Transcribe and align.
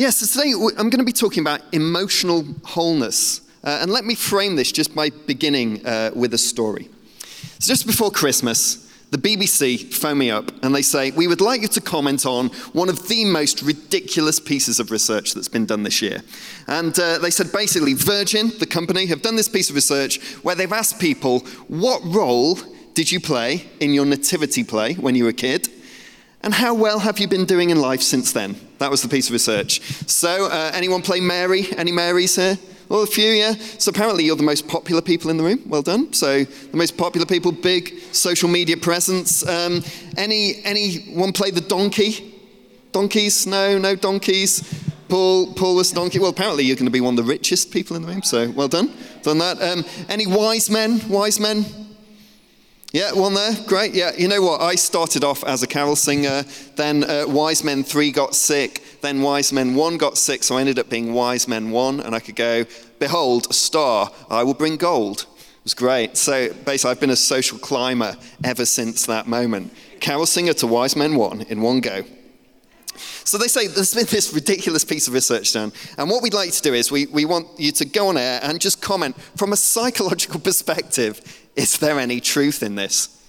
Yes, 0.00 0.22
yeah, 0.22 0.26
so 0.28 0.40
today 0.40 0.72
I'm 0.78 0.88
going 0.88 1.00
to 1.00 1.04
be 1.04 1.12
talking 1.12 1.42
about 1.42 1.60
emotional 1.74 2.46
wholeness. 2.64 3.42
Uh, 3.62 3.80
and 3.82 3.90
let 3.90 4.06
me 4.06 4.14
frame 4.14 4.56
this 4.56 4.72
just 4.72 4.94
by 4.94 5.10
beginning 5.10 5.86
uh, 5.86 6.10
with 6.14 6.32
a 6.32 6.38
story. 6.38 6.88
So, 7.58 7.70
just 7.70 7.86
before 7.86 8.10
Christmas, 8.10 8.90
the 9.10 9.18
BBC 9.18 9.92
phone 9.92 10.16
me 10.16 10.30
up 10.30 10.52
and 10.64 10.74
they 10.74 10.80
say, 10.80 11.10
We 11.10 11.26
would 11.26 11.42
like 11.42 11.60
you 11.60 11.68
to 11.68 11.82
comment 11.82 12.24
on 12.24 12.48
one 12.72 12.88
of 12.88 13.08
the 13.08 13.26
most 13.26 13.60
ridiculous 13.60 14.40
pieces 14.40 14.80
of 14.80 14.90
research 14.90 15.34
that's 15.34 15.48
been 15.48 15.66
done 15.66 15.82
this 15.82 16.00
year. 16.00 16.22
And 16.66 16.98
uh, 16.98 17.18
they 17.18 17.30
said 17.30 17.52
basically, 17.52 17.92
Virgin, 17.92 18.52
the 18.58 18.64
company, 18.64 19.04
have 19.04 19.20
done 19.20 19.36
this 19.36 19.50
piece 19.50 19.68
of 19.68 19.76
research 19.76 20.18
where 20.42 20.54
they've 20.54 20.72
asked 20.72 20.98
people, 20.98 21.40
What 21.68 22.00
role 22.06 22.58
did 22.94 23.12
you 23.12 23.20
play 23.20 23.68
in 23.80 23.92
your 23.92 24.06
nativity 24.06 24.64
play 24.64 24.94
when 24.94 25.14
you 25.14 25.24
were 25.24 25.30
a 25.30 25.34
kid? 25.34 25.68
And 26.40 26.54
how 26.54 26.72
well 26.72 27.00
have 27.00 27.18
you 27.18 27.28
been 27.28 27.44
doing 27.44 27.68
in 27.68 27.78
life 27.78 28.00
since 28.00 28.32
then? 28.32 28.56
That 28.80 28.90
was 28.90 29.02
the 29.02 29.10
piece 29.10 29.28
of 29.28 29.34
research. 29.34 29.82
So, 30.08 30.46
uh, 30.46 30.70
anyone 30.72 31.02
play 31.02 31.20
Mary? 31.20 31.66
Any 31.76 31.92
Marys 31.92 32.36
here? 32.36 32.58
Well, 32.88 33.02
a 33.02 33.06
few, 33.06 33.30
yeah. 33.30 33.52
So 33.76 33.90
apparently 33.90 34.24
you're 34.24 34.36
the 34.36 34.42
most 34.42 34.66
popular 34.68 35.02
people 35.02 35.30
in 35.30 35.36
the 35.36 35.44
room. 35.44 35.60
Well 35.66 35.82
done. 35.82 36.14
So 36.14 36.44
the 36.44 36.76
most 36.76 36.96
popular 36.96 37.26
people, 37.26 37.52
big 37.52 38.00
social 38.12 38.48
media 38.48 38.78
presence. 38.78 39.46
Um, 39.46 39.84
any 40.16 40.62
anyone 40.64 41.32
play 41.32 41.50
the 41.50 41.60
donkey? 41.60 42.34
Donkeys? 42.90 43.46
No, 43.46 43.78
no 43.78 43.94
donkeys. 43.94 44.62
Paul, 45.10 45.52
Paul 45.52 45.76
was 45.76 45.92
donkey. 45.92 46.18
Well, 46.18 46.30
apparently 46.30 46.64
you're 46.64 46.76
going 46.76 46.86
to 46.86 46.90
be 46.90 47.02
one 47.02 47.18
of 47.18 47.24
the 47.24 47.30
richest 47.30 47.70
people 47.70 47.96
in 47.96 48.02
the 48.02 48.08
room. 48.08 48.22
So 48.22 48.50
well 48.50 48.68
done. 48.68 48.92
Done 49.22 49.38
that. 49.38 49.60
Um, 49.60 49.84
any 50.08 50.26
wise 50.26 50.70
men? 50.70 51.06
Wise 51.06 51.38
men? 51.38 51.66
Yeah, 52.92 53.12
one 53.12 53.34
there. 53.34 53.52
Great. 53.68 53.94
Yeah, 53.94 54.10
you 54.18 54.26
know 54.26 54.42
what? 54.42 54.60
I 54.60 54.74
started 54.74 55.22
off 55.22 55.44
as 55.44 55.62
a 55.62 55.66
carol 55.68 55.94
singer. 55.94 56.44
Then 56.74 57.04
uh, 57.04 57.24
Wise 57.28 57.62
Men 57.62 57.84
3 57.84 58.10
got 58.10 58.34
sick. 58.34 58.82
Then 59.00 59.22
Wise 59.22 59.52
Men 59.52 59.76
1 59.76 59.96
got 59.96 60.18
sick. 60.18 60.42
So 60.42 60.56
I 60.56 60.60
ended 60.60 60.78
up 60.80 60.90
being 60.90 61.14
Wise 61.14 61.46
Men 61.46 61.70
1. 61.70 62.00
And 62.00 62.16
I 62.16 62.18
could 62.18 62.34
go, 62.34 62.64
Behold, 62.98 63.46
a 63.48 63.52
star. 63.52 64.10
I 64.28 64.42
will 64.42 64.54
bring 64.54 64.76
gold. 64.76 65.20
It 65.20 65.64
was 65.64 65.74
great. 65.74 66.16
So 66.16 66.52
basically, 66.64 66.90
I've 66.90 67.00
been 67.00 67.10
a 67.10 67.16
social 67.16 67.58
climber 67.58 68.16
ever 68.42 68.66
since 68.66 69.06
that 69.06 69.28
moment. 69.28 69.72
Carol 70.00 70.26
singer 70.26 70.54
to 70.54 70.66
Wise 70.66 70.96
Men 70.96 71.14
1 71.14 71.42
in 71.42 71.60
one 71.60 71.80
go. 71.80 72.02
So 73.30 73.38
they 73.38 73.46
say 73.46 73.68
there's 73.68 73.94
been 73.94 74.06
this 74.06 74.34
ridiculous 74.34 74.82
piece 74.82 75.06
of 75.06 75.14
research 75.14 75.52
done. 75.52 75.72
And 75.96 76.10
what 76.10 76.20
we'd 76.20 76.34
like 76.34 76.50
to 76.50 76.62
do 76.62 76.74
is 76.74 76.90
we, 76.90 77.06
we 77.06 77.24
want 77.24 77.46
you 77.60 77.70
to 77.70 77.84
go 77.84 78.08
on 78.08 78.16
air 78.16 78.40
and 78.42 78.60
just 78.60 78.82
comment 78.82 79.14
from 79.36 79.52
a 79.52 79.56
psychological 79.56 80.40
perspective 80.50 81.20
is 81.54 81.78
there 81.78 82.00
any 82.00 82.18
truth 82.18 82.60
in 82.60 82.74
this? 82.74 83.22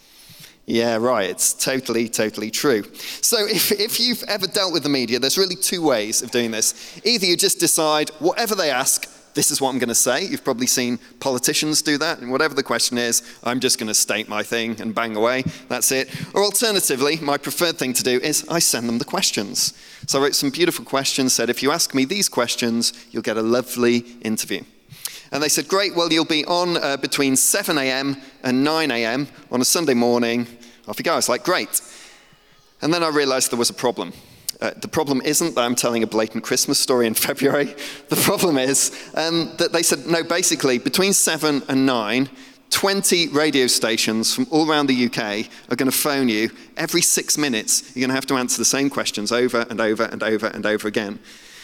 Yeah, 0.66 0.96
right. 0.96 1.30
It's 1.30 1.54
totally, 1.54 2.10
totally 2.10 2.50
true. 2.50 2.84
So, 3.22 3.46
if, 3.46 3.72
if 3.72 4.00
you've 4.00 4.24
ever 4.24 4.48
dealt 4.48 4.74
with 4.74 4.82
the 4.82 4.90
media, 4.90 5.20
there's 5.20 5.38
really 5.38 5.56
two 5.56 5.84
ways 5.84 6.24
of 6.24 6.32
doing 6.32 6.50
this. 6.50 7.00
Either 7.06 7.28
you 7.28 7.38
just 7.38 7.60
decide, 7.60 8.10
whatever 8.18 8.56
they 8.56 8.72
ask, 8.72 9.08
this 9.34 9.52
is 9.52 9.62
what 9.62 9.70
I'm 9.70 9.80
going 9.80 9.90
to 9.90 9.96
say. 9.96 10.26
You've 10.26 10.44
probably 10.44 10.68
seen 10.68 11.00
politicians 11.20 11.82
do 11.82 11.98
that. 11.98 12.20
And 12.20 12.32
whatever 12.32 12.54
the 12.54 12.64
question 12.64 12.98
is, 12.98 13.24
I'm 13.44 13.60
just 13.60 13.78
going 13.80 13.88
to 13.88 13.94
state 13.94 14.28
my 14.28 14.44
thing 14.44 14.80
and 14.82 14.94
bang 14.94 15.16
away. 15.16 15.44
That's 15.68 15.92
it. 15.92 16.10
Or 16.34 16.44
alternatively, 16.44 17.18
my 17.22 17.38
preferred 17.38 17.78
thing 17.78 17.94
to 17.94 18.04
do 18.04 18.20
is 18.20 18.46
I 18.50 18.60
send 18.60 18.88
them 18.88 18.98
the 18.98 19.06
questions. 19.06 19.73
So 20.08 20.20
I 20.20 20.23
wrote 20.23 20.36
some 20.36 20.50
beautiful 20.50 20.86
questions, 20.86 21.34
said, 21.34 21.50
if 21.50 21.64
you 21.64 21.72
ask 21.72 21.94
me 21.94 22.06
these 22.06 22.30
questions, 22.30 22.94
you'll 23.12 23.23
get 23.23 23.38
a 23.38 23.42
lovely 23.42 24.00
interview. 24.22 24.64
And 25.32 25.42
they 25.42 25.50
said, 25.50 25.68
Great, 25.68 25.95
well, 25.95 26.12
you'll 26.12 26.26
be 26.26 26.45
on 26.45 26.78
uh, 26.78 26.98
between 26.98 27.36
7 27.36 27.78
a.m. 27.78 28.18
and 28.44 28.64
9 28.64 28.92
a.m. 28.92 29.28
on 29.50 29.62
a 29.62 29.66
Sunday 29.66 29.94
morning. 29.94 30.45
Off 30.88 31.00
you 31.00 31.04
go. 31.04 31.14
I 31.14 31.16
was 31.16 31.30
like, 31.30 31.44
Great. 31.44 31.82
And 32.82 32.94
then 32.94 33.04
I 33.04 33.10
realized 33.10 33.52
there 33.52 33.60
was 33.60 33.70
a 33.70 33.76
problem. 33.76 34.12
Uh, 34.62 34.72
the 34.80 34.88
problem 34.88 35.22
isn't 35.22 35.56
that 35.56 35.62
I'm 35.62 35.76
telling 35.76 36.04
a 36.04 36.08
blatant 36.08 36.44
Christmas 36.44 36.80
story 36.80 37.08
in 37.08 37.14
February. 37.28 37.76
The 38.09 38.16
problem 38.16 38.58
is 38.58 38.92
um, 39.16 39.54
that 39.58 39.72
they 39.72 39.81
said, 39.81 40.06
no, 40.06 40.23
basically, 40.23 40.78
between 40.78 41.14
7 41.14 41.64
and 41.67 41.86
9, 41.86 42.30
20 42.70 43.28
radio 43.30 43.67
stations 43.67 44.34
from 44.34 44.48
all 44.50 44.70
around 44.70 44.88
the 44.88 45.05
UK 45.05 45.48
are 45.70 45.76
going 45.76 45.92
to 45.92 45.98
phone 45.98 46.30
you. 46.30 46.49
Every 46.77 47.02
six 47.02 47.38
minutes, 47.38 47.95
you're 47.95 48.02
going 48.02 48.10
to 48.10 48.16
have 48.16 48.27
to 48.27 48.36
answer 48.36 48.58
the 48.58 48.66
same 48.66 48.89
questions 48.89 49.32
over 49.32 49.66
and 49.70 49.82
over 49.82 50.04
and 50.04 50.23
over 50.23 50.48
and 50.48 50.66
over 50.66 50.88
again. 50.88 51.20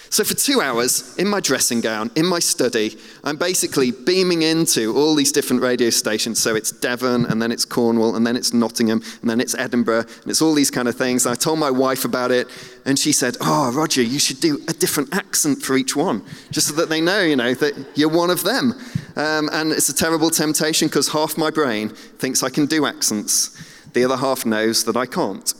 So, 0.09 0.23
for 0.23 0.33
two 0.33 0.61
hours 0.61 1.15
in 1.17 1.27
my 1.27 1.39
dressing 1.39 1.81
gown, 1.81 2.11
in 2.15 2.25
my 2.25 2.39
study, 2.39 2.97
I'm 3.23 3.37
basically 3.37 3.91
beaming 3.91 4.41
into 4.41 4.95
all 4.95 5.15
these 5.15 5.31
different 5.31 5.61
radio 5.61 5.89
stations. 5.89 6.39
So, 6.41 6.55
it's 6.55 6.71
Devon, 6.71 7.25
and 7.25 7.41
then 7.41 7.51
it's 7.51 7.65
Cornwall, 7.65 8.15
and 8.15 8.25
then 8.25 8.35
it's 8.35 8.53
Nottingham, 8.53 9.01
and 9.21 9.29
then 9.29 9.41
it's 9.41 9.55
Edinburgh, 9.55 10.05
and 10.21 10.27
it's 10.27 10.41
all 10.41 10.53
these 10.53 10.71
kind 10.71 10.87
of 10.87 10.95
things. 10.95 11.25
And 11.25 11.33
I 11.33 11.35
told 11.35 11.59
my 11.59 11.71
wife 11.71 12.05
about 12.05 12.31
it, 12.31 12.47
and 12.85 12.97
she 12.97 13.11
said, 13.11 13.35
Oh, 13.41 13.71
Roger, 13.73 14.01
you 14.01 14.19
should 14.19 14.39
do 14.39 14.59
a 14.67 14.73
different 14.73 15.13
accent 15.13 15.61
for 15.61 15.75
each 15.75 15.95
one, 15.95 16.23
just 16.51 16.67
so 16.67 16.75
that 16.75 16.89
they 16.89 17.01
know, 17.01 17.21
you 17.21 17.35
know, 17.35 17.53
that 17.53 17.73
you're 17.95 18.09
one 18.09 18.29
of 18.29 18.43
them. 18.43 18.73
Um, 19.15 19.49
and 19.51 19.71
it's 19.71 19.89
a 19.89 19.95
terrible 19.95 20.29
temptation 20.29 20.87
because 20.87 21.09
half 21.09 21.37
my 21.37 21.49
brain 21.49 21.89
thinks 21.89 22.43
I 22.43 22.49
can 22.49 22.65
do 22.65 22.85
accents, 22.85 23.49
the 23.93 24.05
other 24.05 24.17
half 24.17 24.45
knows 24.45 24.85
that 24.85 24.95
I 24.95 25.05
can't. 25.05 25.53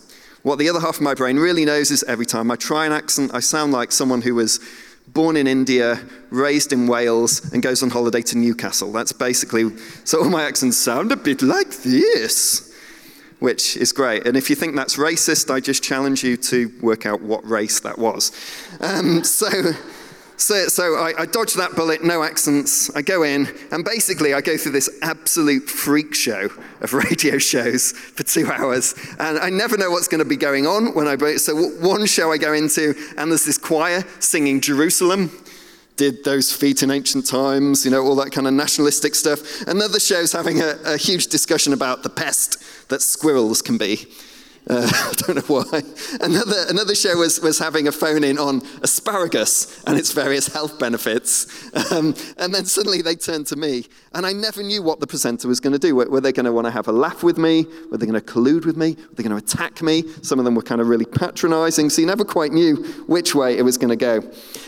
What 0.48 0.60
the 0.60 0.70
other 0.70 0.80
half 0.80 0.96
of 0.96 1.02
my 1.02 1.14
brain 1.14 1.36
really 1.36 1.66
knows 1.66 1.92
is 1.92 2.04
every 2.04 2.26
time 2.26 2.50
I 2.50 2.56
try 2.56 2.86
an 2.86 2.94
accent, 2.94 3.32
I 3.34 3.42
sound 3.42 3.74
like 3.74 3.92
someone 3.92 4.22
who 4.22 4.34
was 4.34 4.62
born 5.10 5.36
in 5.36 5.46
India, 5.46 6.00
raised 6.30 6.72
in 6.72 6.88
Wales, 6.88 7.52
and 7.52 7.62
goes 7.62 7.84
on 7.84 7.90
holiday 7.90 8.22
to 8.22 8.38
Newcastle. 8.38 8.94
That's 8.94 9.12
basically, 9.12 9.76
so 10.06 10.20
all 10.20 10.30
my 10.30 10.46
accents 10.46 10.78
sound 10.78 11.12
a 11.12 11.18
bit 11.18 11.42
like 11.42 11.72
this, 11.80 12.74
which 13.40 13.76
is 13.76 13.92
great. 13.92 14.26
And 14.26 14.38
if 14.38 14.50
you 14.50 14.56
think 14.56 14.78
that's 14.78 14.96
racist, 14.96 15.54
I 15.54 15.60
just 15.60 15.84
challenge 15.84 16.24
you 16.24 16.38
to 16.38 16.72
work 16.82 17.06
out 17.06 17.22
what 17.22 17.46
race 17.46 17.82
that 17.82 18.00
was. 18.00 18.32
Um, 18.80 19.26
so, 19.26 19.50
so, 20.38 20.68
so 20.68 20.96
I, 20.96 21.22
I, 21.22 21.26
dodge 21.26 21.56
that 21.56 21.76
bullet, 21.76 22.04
no 22.04 22.22
accents. 22.22 22.96
I 22.96 23.02
go 23.02 23.24
in, 23.24 23.48
and 23.72 23.84
basically, 23.84 24.36
I 24.36 24.42
go 24.42 24.56
through 24.56 24.74
this 24.74 24.88
absolute 25.02 25.68
freak 25.68 26.14
show 26.14 26.50
of 26.82 26.94
radio 27.12 27.40
shows 27.40 27.92
for 27.92 28.22
two 28.24 28.48
hours. 28.52 28.94
And 29.20 29.40
I 29.40 29.50
never 29.50 29.78
know 29.78 29.90
what's 29.90 30.08
going 30.08 30.20
to 30.20 30.30
be 30.30 30.38
going 30.38 30.68
on 30.68 30.94
when 30.94 31.08
I 31.08 31.16
break. 31.16 31.40
So, 31.40 31.56
one 31.56 32.06
show 32.06 32.32
I 32.32 32.38
go 32.38 32.54
into, 32.54 32.94
and 33.18 33.32
there's 33.32 33.46
this 33.46 33.58
choir 33.58 34.04
singing 34.20 34.62
Jerusalem. 34.62 35.32
Did 35.96 36.24
those 36.24 36.54
feet 36.54 36.84
in 36.84 36.92
ancient 36.92 37.26
times, 37.26 37.84
you 37.84 37.90
know, 37.90 38.06
all 38.06 38.16
that 38.18 38.32
kind 38.32 38.46
of 38.46 38.54
nationalistic 38.54 39.16
stuff. 39.16 39.68
Another 39.68 40.00
show's 40.00 40.32
having 40.32 40.62
a, 40.62 40.78
a 40.86 40.98
huge 40.98 41.26
discussion 41.28 41.74
about 41.74 42.04
the 42.04 42.10
pest 42.10 42.90
that 42.90 43.02
squirrels 43.02 43.64
can 43.64 43.80
be. 43.80 44.08
Uh, 44.70 44.90
I 44.92 45.14
don't 45.18 45.36
know 45.36 45.64
why. 45.64 45.82
Another, 46.22 46.66
another 46.70 46.96
show 46.96 47.18
was, 47.18 47.40
was 47.40 47.60
having 47.60 47.88
a 47.88 47.92
phone 47.92 48.24
in 48.24 48.38
on 48.38 48.62
asparagus 48.82 49.84
and 49.86 49.98
its 49.98 50.12
various 50.12 50.48
health 50.48 50.78
benefits. 50.80 51.48
Um, 51.92 52.16
and 52.38 52.54
then 52.54 52.66
suddenly 52.66 53.02
they 53.02 53.16
turned 53.16 53.48
to 53.48 53.56
me, 53.56 53.86
and 54.14 54.26
I 54.26 54.34
never 54.34 54.64
knew 54.64 54.82
what 54.82 55.00
the 55.00 55.08
presenter 55.08 55.48
was 55.48 55.60
going 55.60 55.74
to 55.74 55.80
do. 55.80 55.96
Were, 55.96 56.10
were 56.10 56.22
they 56.22 56.32
going 56.32 56.46
to 56.46 56.52
want 56.52 56.66
to 56.66 56.72
have 56.72 56.88
a 56.88 56.92
laugh 56.92 57.24
with 57.24 57.38
me? 57.38 57.66
Were 57.92 57.98
they 57.98 58.06
going 58.06 58.20
to 58.20 58.26
collude 58.26 58.66
with 58.66 58.78
me? 58.78 58.96
Were 58.96 59.16
they 59.16 59.24
going 59.24 59.38
to 59.38 59.44
attack 59.44 59.82
me? 59.82 60.04
Some 60.22 60.40
of 60.40 60.46
them 60.46 60.56
were 60.56 60.64
kind 60.64 60.82
of 60.82 60.88
really 60.88 61.06
patronizing, 61.06 61.90
so 61.90 62.02
you 62.02 62.08
never 62.08 62.26
quite 62.26 62.52
knew 62.52 62.76
which 63.08 63.36
way 63.36 63.58
it 63.58 63.62
was 63.64 63.78
going 63.78 63.90
to 63.90 63.96
go. 63.96 64.18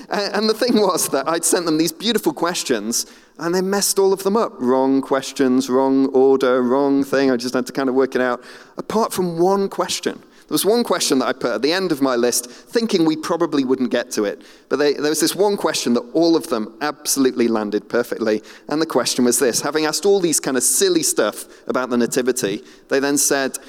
Uh, 0.09 0.29
and 0.33 0.49
the 0.49 0.53
thing 0.53 0.79
was 0.79 1.09
that 1.09 1.27
I'd 1.27 1.43
sent 1.43 1.65
them 1.65 1.77
these 1.77 1.91
beautiful 1.91 2.33
questions, 2.33 3.05
and 3.39 3.55
they 3.55 3.61
messed 3.61 3.97
all 3.97 4.13
of 4.13 4.23
them 4.23 4.35
up. 4.35 4.53
Wrong 4.59 5.01
questions, 5.01 5.69
wrong 5.69 6.07
order, 6.07 6.61
wrong 6.61 7.03
thing. 7.03 7.31
I 7.31 7.37
just 7.37 7.53
had 7.53 7.65
to 7.67 7.73
kind 7.73 7.89
of 7.89 7.95
work 7.95 8.15
it 8.15 8.21
out. 8.21 8.43
Apart 8.77 9.13
from 9.13 9.39
one 9.39 9.69
question. 9.69 10.21
There 10.49 10.55
was 10.55 10.65
one 10.65 10.83
question 10.83 11.19
that 11.19 11.27
I 11.27 11.33
put 11.33 11.51
at 11.51 11.61
the 11.61 11.71
end 11.71 11.91
of 11.91 12.01
my 12.01 12.15
list, 12.15 12.49
thinking 12.49 13.05
we 13.05 13.15
probably 13.15 13.63
wouldn't 13.63 13.91
get 13.91 14.09
to 14.11 14.25
it. 14.25 14.41
But 14.67 14.77
they, 14.77 14.93
there 14.93 15.09
was 15.09 15.19
this 15.19 15.35
one 15.35 15.57
question 15.57 15.93
that 15.93 16.09
all 16.13 16.35
of 16.35 16.47
them 16.47 16.75
absolutely 16.81 17.47
landed 17.47 17.87
perfectly. 17.87 18.41
And 18.67 18.81
the 18.81 18.87
question 18.87 19.25
was 19.25 19.37
this 19.37 19.61
having 19.61 19.85
asked 19.85 20.07
all 20.07 20.19
these 20.19 20.39
kind 20.39 20.57
of 20.57 20.63
silly 20.63 21.03
stuff 21.03 21.45
about 21.67 21.91
the 21.91 21.97
Nativity, 21.97 22.63
they 22.87 22.99
then 22.99 23.19
said, 23.19 23.59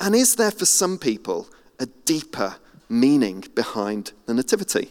And 0.00 0.14
is 0.14 0.34
there 0.34 0.50
for 0.50 0.66
some 0.66 0.98
people 0.98 1.48
a 1.78 1.86
deeper 1.86 2.56
meaning 2.88 3.44
behind 3.54 4.12
the 4.26 4.34
Nativity? 4.34 4.90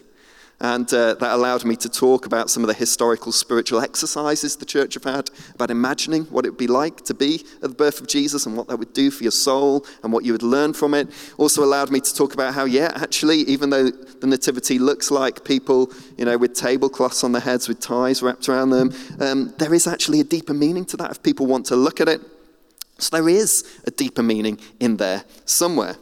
And 0.59 0.91
uh, 0.94 1.16
that 1.16 1.31
allowed 1.34 1.66
me 1.66 1.75
to 1.77 1.89
talk 1.89 2.25
about 2.25 2.50
some 2.50 2.63
of 2.63 2.68
the 2.68 2.74
historical 2.74 3.31
spiritual 3.31 3.81
exercises 3.81 4.56
the 4.56 4.66
church 4.66 4.94
have 4.94 5.04
had, 5.04 5.30
about 5.54 5.72
imagining 5.72 6.24
what 6.25 6.45
it 6.45 6.51
would 6.51 6.57
be 6.57 6.68
like 6.68 7.04
to 7.06 7.13
be 7.13 7.45
at 7.56 7.69
the 7.69 7.75
birth 7.75 8.00
of 8.00 8.07
Jesus 8.07 8.45
and 8.45 8.56
what 8.56 8.68
that 8.68 8.77
would 8.77 8.94
do 8.94 9.12
for 9.12 9.24
your 9.24 9.31
soul 9.31 9.86
and 10.04 10.13
what 10.13 10.24
you 10.24 10.31
would 10.31 10.44
learn 10.44 10.74
from 10.74 10.94
it. 10.94 11.10
Also 11.38 11.63
allowed 11.63 11.92
me 11.92 12.00
to 12.00 12.16
talk 12.16 12.33
about 12.33 12.54
how, 12.54 12.63
yeah, 12.63 12.92
actually, 12.95 13.39
even 13.39 13.72
though 13.72 13.89
the 13.89 14.27
nativity 14.27 14.80
looks 14.80 15.12
like 15.12 15.44
people, 15.44 15.92
you 16.18 16.25
know, 16.25 16.38
with 16.38 16.54
tablecloths 16.54 17.24
on 17.24 17.33
their 17.33 17.42
heads 17.42 17.68
with 17.68 17.81
ties 17.81 18.22
wrapped 18.24 18.48
around 18.48 18.69
them, 18.69 18.94
um, 19.19 19.54
there 19.57 19.74
is 19.74 19.86
actually 19.86 20.22
a 20.22 20.24
deeper 20.24 20.54
meaning 20.54 20.86
to 20.86 20.98
that 20.98 21.12
if 21.12 21.22
people 21.24 21.45
want 21.45 21.66
to 21.66 21.75
look 21.75 22.00
at 22.00 22.07
it. 22.07 22.22
So 23.00 23.18
there 23.18 23.27
is 23.27 23.81
a 23.86 23.92
deeper 23.92 24.24
meaning 24.24 24.60
in 24.80 24.98
there 24.98 25.25
somewhere. 25.45 25.98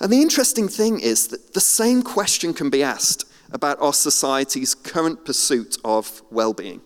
And 0.00 0.12
the 0.12 0.20
interesting 0.20 0.68
thing 0.68 1.00
is 1.00 1.28
that 1.28 1.54
the 1.54 1.60
same 1.60 2.02
question 2.02 2.52
can 2.52 2.68
be 2.70 2.82
asked 2.82 3.24
about 3.50 3.80
our 3.80 3.92
society's 3.92 4.74
current 4.74 5.24
pursuit 5.24 5.76
of 5.84 6.22
well 6.30 6.52
being. 6.52 6.80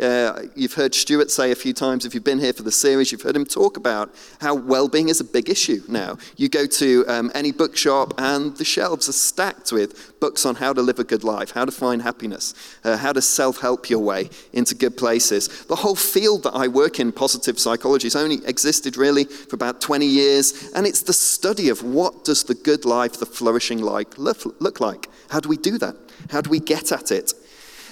Uh, 0.00 0.44
you've 0.56 0.72
heard 0.72 0.94
Stuart 0.94 1.30
say 1.30 1.50
a 1.50 1.54
few 1.54 1.74
times, 1.74 2.06
if 2.06 2.14
you've 2.14 2.24
been 2.24 2.38
here 2.38 2.54
for 2.54 2.62
the 2.62 2.72
series, 2.72 3.12
you've 3.12 3.20
heard 3.20 3.36
him 3.36 3.44
talk 3.44 3.76
about 3.76 4.14
how 4.40 4.54
well 4.54 4.88
being 4.88 5.10
is 5.10 5.20
a 5.20 5.24
big 5.24 5.50
issue 5.50 5.82
now. 5.88 6.16
You 6.36 6.48
go 6.48 6.66
to 6.66 7.04
um, 7.06 7.30
any 7.34 7.52
bookshop, 7.52 8.14
and 8.16 8.56
the 8.56 8.64
shelves 8.64 9.08
are 9.10 9.12
stacked 9.12 9.72
with 9.72 10.18
books 10.18 10.46
on 10.46 10.54
how 10.54 10.72
to 10.72 10.80
live 10.80 10.98
a 10.98 11.04
good 11.04 11.22
life, 11.22 11.50
how 11.50 11.66
to 11.66 11.72
find 11.72 12.00
happiness, 12.00 12.54
uh, 12.82 12.96
how 12.96 13.12
to 13.12 13.20
self 13.20 13.60
help 13.60 13.90
your 13.90 13.98
way 13.98 14.30
into 14.54 14.74
good 14.74 14.96
places. 14.96 15.66
The 15.66 15.76
whole 15.76 15.96
field 15.96 16.44
that 16.44 16.54
I 16.54 16.68
work 16.68 16.98
in, 16.98 17.12
positive 17.12 17.58
psychology, 17.58 18.06
has 18.06 18.16
only 18.16 18.44
existed 18.46 18.96
really 18.96 19.24
for 19.24 19.54
about 19.54 19.82
20 19.82 20.06
years, 20.06 20.70
and 20.74 20.86
it's 20.86 21.02
the 21.02 21.12
study 21.12 21.68
of 21.68 21.82
what 21.82 22.24
does 22.24 22.44
the 22.44 22.54
good 22.54 22.86
life, 22.86 23.18
the 23.18 23.26
flourishing 23.26 23.82
life 23.82 24.16
look, 24.16 24.38
look 24.60 24.80
like? 24.80 25.08
How 25.28 25.40
do 25.40 25.48
we 25.50 25.58
do 25.58 25.76
that? 25.78 25.94
How 26.30 26.40
do 26.40 26.48
we 26.48 26.58
get 26.58 26.90
at 26.90 27.10
it? 27.10 27.34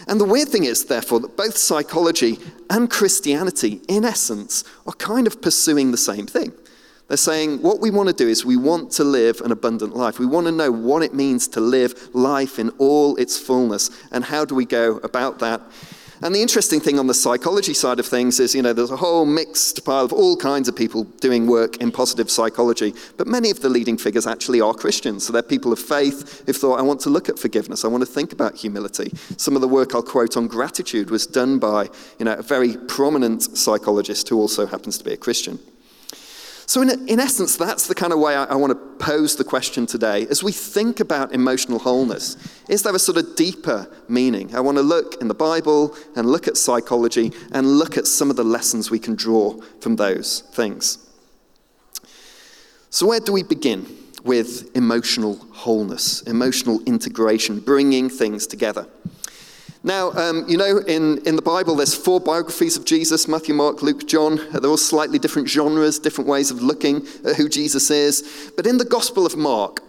And 0.09 0.19
the 0.19 0.25
weird 0.25 0.49
thing 0.49 0.65
is, 0.65 0.87
therefore, 0.87 1.21
that 1.21 1.37
both 1.37 1.57
psychology 1.57 2.39
and 2.71 2.91
Christianity, 2.91 3.83
in 3.89 4.05
essence, 4.05 4.65
are 4.87 4.95
kind 4.95 5.27
of 5.27 5.43
pursuing 5.43 5.91
the 5.91 5.99
same 5.99 6.27
thing. 6.27 6.53
They're 7.09 7.17
saying 7.17 7.63
what 7.63 7.81
we 7.81 7.91
want 7.91 8.09
to 8.09 8.15
do 8.15 8.29
is 8.29 8.45
we 8.45 8.57
want 8.57 8.91
to 8.93 9.05
live 9.05 9.41
an 9.41 9.53
abundant 9.53 9.97
life. 9.97 10.19
We 10.19 10.27
want 10.27 10.47
to 10.47 10.53
know 10.53 10.71
what 10.71 11.03
it 11.03 11.15
means 11.15 11.49
to 11.49 11.61
live 11.61 12.15
life 12.15 12.59
in 12.59 12.71
all 12.79 13.17
its 13.17 13.39
fullness 13.39 13.91
and 14.13 14.25
how 14.25 14.45
do 14.45 14.55
we 14.55 14.67
go 14.67 14.97
about 14.99 15.39
that 15.39 15.63
and 16.23 16.35
the 16.35 16.43
interesting 16.43 16.81
thing 16.81 16.99
on 16.99 17.07
the 17.07 17.15
psychology 17.15 17.75
side 17.75 17.99
of 17.99 18.07
things 18.07 18.41
is, 18.41 18.55
you 18.55 18.63
know, 18.63 18.73
there's 18.73 18.91
a 18.91 18.97
whole 18.97 19.25
mixed 19.25 19.85
pile 19.85 20.05
of 20.05 20.13
all 20.13 20.37
kinds 20.37 20.69
of 20.69 20.77
people 20.77 21.05
doing 21.21 21.47
work 21.47 21.77
in 21.79 21.93
positive 21.93 22.31
psychology, 22.31 22.95
but 23.17 23.27
many 23.27 23.51
of 23.51 23.61
the 23.61 23.69
leading 23.69 23.97
figures 23.97 24.27
actually 24.27 24.61
are 24.61 24.75
Christians. 24.75 25.27
So 25.27 25.33
they're 25.33 25.43
people 25.43 25.73
of 25.73 25.79
faith 25.79 26.43
who've 26.47 26.57
thought, 26.57 26.79
I 26.79 26.83
want 26.83 27.01
to 27.01 27.11
look 27.11 27.29
at 27.29 27.39
forgiveness, 27.39 27.85
I 27.85 27.89
want 27.89 28.03
to 28.03 28.13
think 28.13 28.33
about 28.33 28.57
humility. 28.57 29.11
Some 29.37 29.55
of 29.55 29.61
the 29.61 29.69
work 29.69 29.95
I'll 29.95 30.03
quote 30.03 30.37
on 30.37 30.47
gratitude 30.49 31.11
was 31.11 31.27
done 31.27 31.59
by, 31.59 31.89
you 32.19 32.25
know, 32.25 32.35
a 32.35 32.43
very 32.43 32.77
prominent 32.89 33.43
psychologist 33.57 34.29
who 34.29 34.39
also 34.39 34.67
happens 34.67 34.99
to 34.99 35.05
be 35.05 35.13
a 35.13 35.17
Christian. 35.17 35.59
So, 36.69 36.83
in, 36.83 37.09
in 37.09 37.19
essence, 37.19 37.57
that's 37.57 37.87
the 37.87 37.95
kind 37.95 38.13
of 38.13 38.19
way 38.19 38.37
I, 38.37 38.45
I 38.45 38.55
want 38.55 38.73
to 38.73 39.05
pose 39.07 39.37
the 39.37 39.43
question 39.43 39.87
today. 39.87 40.27
As 40.29 40.43
we 40.43 40.53
think 40.53 41.01
about 41.01 41.33
emotional 41.33 41.79
wholeness, 41.79 42.37
is 42.69 42.83
there 42.83 42.95
a 42.95 42.99
sort 42.99 43.17
of 43.17 43.37
deeper 43.37 43.91
meaning? 44.07 44.55
I 44.55 44.61
want 44.61 44.77
to 44.77 44.83
look 44.83 45.19
in 45.23 45.29
the 45.29 45.35
Bible 45.35 45.97
and 46.15 46.29
look 46.29 46.47
at 46.47 46.59
psychology 46.59 47.33
and 47.53 47.79
look 47.79 47.97
at 47.97 48.07
some 48.07 48.29
of 48.29 48.37
the 48.37 48.45
lessons 48.45 48.91
we 48.91 48.99
can 48.99 49.15
draw 49.15 49.59
from 49.81 49.97
those 49.97 50.41
things. 50.53 50.99
So, 52.91 53.07
where 53.07 53.21
do 53.21 53.33
we 53.33 53.45
begin 53.45 53.87
with 54.23 54.71
emotional 54.77 55.37
wholeness, 55.53 56.21
emotional 56.25 56.83
integration, 56.85 57.61
bringing 57.61 58.11
things 58.11 58.47
together? 58.47 58.87
Now, 59.85 60.11
um, 60.13 60.45
you 60.49 60.57
know, 60.57 60.79
in, 60.79 61.19
in 61.27 61.37
the 61.37 61.43
Bible, 61.43 61.77
there's 61.77 61.95
four 61.95 62.21
biographies 62.21 62.77
of 62.77 62.85
Jesus 62.85 63.29
Matthew, 63.29 63.55
Mark, 63.55 63.83
Luke, 63.83 64.07
John. 64.07 64.37
They're 64.53 64.71
all 64.71 64.77
slightly 64.77 65.19
different 65.19 65.49
genres, 65.49 65.99
different 65.99 66.29
ways 66.29 66.51
of 66.51 66.63
looking 66.63 67.07
at 67.25 67.37
who 67.37 67.49
Jesus 67.49 67.91
is. 67.91 68.53
But 68.57 68.67
in 68.67 68.79
the 68.79 68.85
Gospel 68.85 69.25
of 69.25 69.37
Mark, 69.37 69.83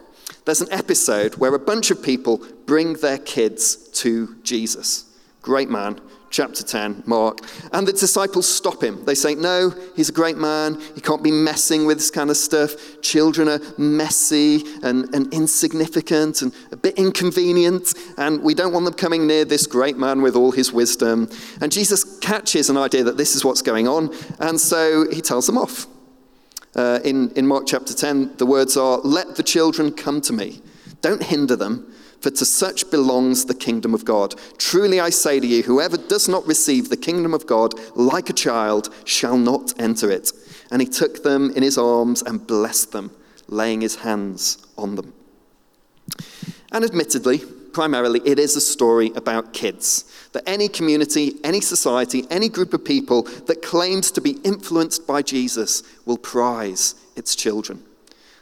there's 0.45 0.61
an 0.61 0.71
episode 0.71 1.35
where 1.35 1.53
a 1.55 1.59
bunch 1.59 1.91
of 1.91 2.03
people 2.03 2.45
bring 2.65 2.93
their 2.93 3.17
kids 3.17 3.75
to 3.75 4.35
Jesus. 4.43 5.05
Great 5.41 5.69
man, 5.69 5.99
chapter 6.29 6.63
10, 6.63 7.03
Mark. 7.05 7.39
And 7.73 7.87
the 7.87 7.93
disciples 7.93 8.47
stop 8.47 8.83
him. 8.83 9.03
They 9.05 9.15
say, 9.15 9.35
No, 9.35 9.73
he's 9.95 10.09
a 10.09 10.13
great 10.13 10.37
man. 10.37 10.79
He 10.95 11.01
can't 11.01 11.23
be 11.23 11.31
messing 11.31 11.85
with 11.85 11.97
this 11.97 12.11
kind 12.11 12.29
of 12.29 12.37
stuff. 12.37 13.01
Children 13.01 13.49
are 13.49 13.59
messy 13.77 14.63
and, 14.83 15.13
and 15.13 15.33
insignificant 15.33 16.41
and 16.41 16.53
a 16.71 16.77
bit 16.77 16.97
inconvenient. 16.97 17.93
And 18.17 18.43
we 18.43 18.53
don't 18.53 18.73
want 18.73 18.85
them 18.85 18.93
coming 18.93 19.27
near 19.27 19.45
this 19.45 19.67
great 19.67 19.97
man 19.97 20.21
with 20.21 20.35
all 20.35 20.51
his 20.51 20.71
wisdom. 20.71 21.29
And 21.61 21.71
Jesus 21.71 22.19
catches 22.19 22.69
an 22.69 22.77
idea 22.77 23.03
that 23.03 23.17
this 23.17 23.35
is 23.35 23.43
what's 23.43 23.61
going 23.61 23.87
on. 23.87 24.13
And 24.39 24.59
so 24.59 25.09
he 25.09 25.21
tells 25.21 25.45
them 25.45 25.57
off. 25.57 25.87
Uh, 26.75 26.99
in, 27.03 27.31
in 27.31 27.47
Mark 27.47 27.65
chapter 27.65 27.93
10, 27.93 28.37
the 28.37 28.45
words 28.45 28.77
are, 28.77 28.99
Let 28.99 29.35
the 29.35 29.43
children 29.43 29.91
come 29.91 30.21
to 30.21 30.33
me. 30.33 30.61
Don't 31.01 31.23
hinder 31.23 31.55
them 31.55 31.93
for 32.21 32.29
to 32.29 32.45
such 32.45 32.89
belongs 32.91 33.45
the 33.45 33.53
kingdom 33.53 33.93
of 33.93 34.05
God. 34.05 34.35
Truly 34.57 34.99
I 34.99 35.09
say 35.09 35.39
to 35.39 35.47
you, 35.47 35.63
whoever 35.63 35.97
does 35.97 36.27
not 36.27 36.45
receive 36.47 36.89
the 36.89 36.97
kingdom 36.97 37.33
of 37.33 37.47
God 37.47 37.73
like 37.95 38.29
a 38.29 38.33
child 38.33 38.93
shall 39.05 39.37
not 39.37 39.79
enter 39.79 40.11
it. 40.11 40.31
And 40.71 40.81
he 40.81 40.87
took 40.87 41.23
them 41.23 41.51
in 41.51 41.63
his 41.63 41.77
arms 41.77 42.21
and 42.21 42.45
blessed 42.45 42.91
them, 42.91 43.11
laying 43.47 43.81
his 43.81 43.97
hands 43.97 44.57
on 44.77 44.95
them. 44.95 45.13
And 46.71 46.83
admittedly, 46.83 47.39
primarily, 47.73 48.21
it 48.25 48.37
is 48.37 48.55
a 48.55 48.61
story 48.61 49.11
about 49.15 49.53
kids. 49.53 50.05
That 50.33 50.47
any 50.47 50.67
community, 50.67 51.39
any 51.43 51.61
society, 51.61 52.25
any 52.29 52.49
group 52.49 52.73
of 52.73 52.85
people 52.85 53.23
that 53.47 53.61
claims 53.61 54.11
to 54.11 54.21
be 54.21 54.31
influenced 54.43 55.07
by 55.07 55.21
Jesus 55.21 55.83
will 56.05 56.17
prize 56.17 56.95
its 57.15 57.35
children. 57.35 57.83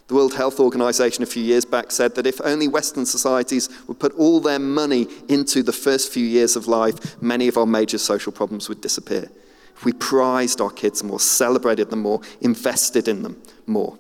The 0.08 0.14
World 0.14 0.36
Health 0.36 0.62
Organization 0.62 1.24
a 1.24 1.28
few 1.28 1.44
years 1.44 1.66
back 1.66 1.92
said 1.92 2.16
that 2.16 2.26
if 2.26 2.40
only 2.42 2.70
Western 2.70 3.06
societies 3.06 3.70
would 3.88 4.00
put 4.00 4.14
all 4.14 4.40
their 4.40 4.60
money 4.60 5.08
into 5.28 5.62
the 5.62 5.74
first 5.74 6.14
few 6.14 6.26
years 6.26 6.56
of 6.56 6.68
life, 6.68 7.22
many 7.22 7.50
of 7.50 7.58
our 7.58 7.66
major 7.66 7.98
social 7.98 8.32
problems 8.32 8.70
would 8.70 8.80
disappear. 8.80 9.30
If 9.76 9.84
we 9.84 9.92
prized 9.92 10.62
our 10.62 10.70
kids 10.70 11.04
more, 11.04 11.20
celebrated 11.20 11.90
them 11.90 12.04
more, 12.04 12.22
invested 12.40 13.10
in 13.10 13.22
them 13.22 13.42
more. 13.66 13.98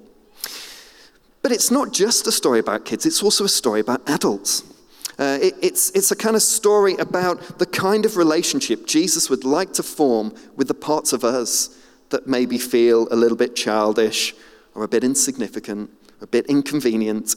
But 1.41 1.51
it's 1.51 1.71
not 1.71 1.91
just 1.91 2.25
a 2.25 2.31
story 2.31 2.59
about 2.59 2.85
kids, 2.85 3.05
it's 3.05 3.21
also 3.21 3.43
a 3.43 3.49
story 3.49 3.81
about 3.81 4.09
adults. 4.09 4.63
Uh, 5.19 5.39
it, 5.41 5.55
it's, 5.61 5.89
it's 5.89 6.11
a 6.11 6.15
kind 6.15 6.35
of 6.35 6.41
story 6.41 6.95
about 6.95 7.59
the 7.59 7.65
kind 7.65 8.05
of 8.05 8.15
relationship 8.15 8.87
Jesus 8.87 9.29
would 9.29 9.43
like 9.43 9.73
to 9.73 9.83
form 9.83 10.33
with 10.55 10.67
the 10.69 10.73
parts 10.73 11.11
of 11.11 11.25
us 11.25 11.77
that 12.09 12.27
maybe 12.27 12.57
feel 12.57 13.07
a 13.11 13.15
little 13.15 13.37
bit 13.37 13.55
childish 13.55 14.33
or 14.77 14.83
a 14.83 14.87
bit 14.87 15.03
insignificant, 15.03 15.89
a 16.21 16.27
bit 16.27 16.45
inconvenient. 16.45 17.35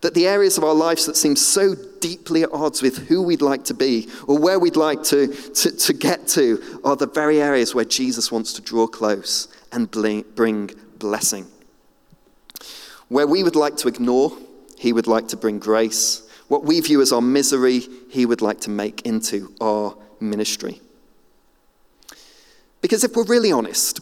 That 0.00 0.14
the 0.14 0.28
areas 0.28 0.56
of 0.56 0.62
our 0.62 0.74
lives 0.74 1.06
that 1.06 1.16
seem 1.16 1.34
so 1.34 1.74
deeply 2.00 2.44
at 2.44 2.52
odds 2.52 2.82
with 2.82 3.08
who 3.08 3.20
we'd 3.20 3.42
like 3.42 3.64
to 3.64 3.74
be 3.74 4.08
or 4.28 4.38
where 4.38 4.60
we'd 4.60 4.76
like 4.76 5.02
to, 5.04 5.26
to, 5.26 5.76
to 5.76 5.92
get 5.92 6.28
to 6.28 6.80
are 6.84 6.94
the 6.94 7.08
very 7.08 7.42
areas 7.42 7.74
where 7.74 7.84
Jesus 7.84 8.30
wants 8.30 8.52
to 8.52 8.62
draw 8.62 8.86
close 8.86 9.48
and 9.72 9.90
bring 9.90 10.70
blessing. 11.00 11.46
Where 13.08 13.26
we 13.26 13.42
would 13.42 13.56
like 13.56 13.76
to 13.78 13.88
ignore, 13.88 14.32
he 14.78 14.92
would 14.92 15.08
like 15.08 15.26
to 15.28 15.36
bring 15.36 15.58
grace. 15.58 16.22
What 16.46 16.64
we 16.64 16.80
view 16.80 17.00
as 17.00 17.12
our 17.12 17.20
misery, 17.20 17.80
he 18.08 18.24
would 18.24 18.40
like 18.40 18.60
to 18.60 18.70
make 18.70 19.02
into 19.02 19.52
our 19.60 19.96
ministry. 20.20 20.80
Because 22.80 23.02
if 23.02 23.16
we're 23.16 23.24
really 23.24 23.50
honest, 23.50 23.98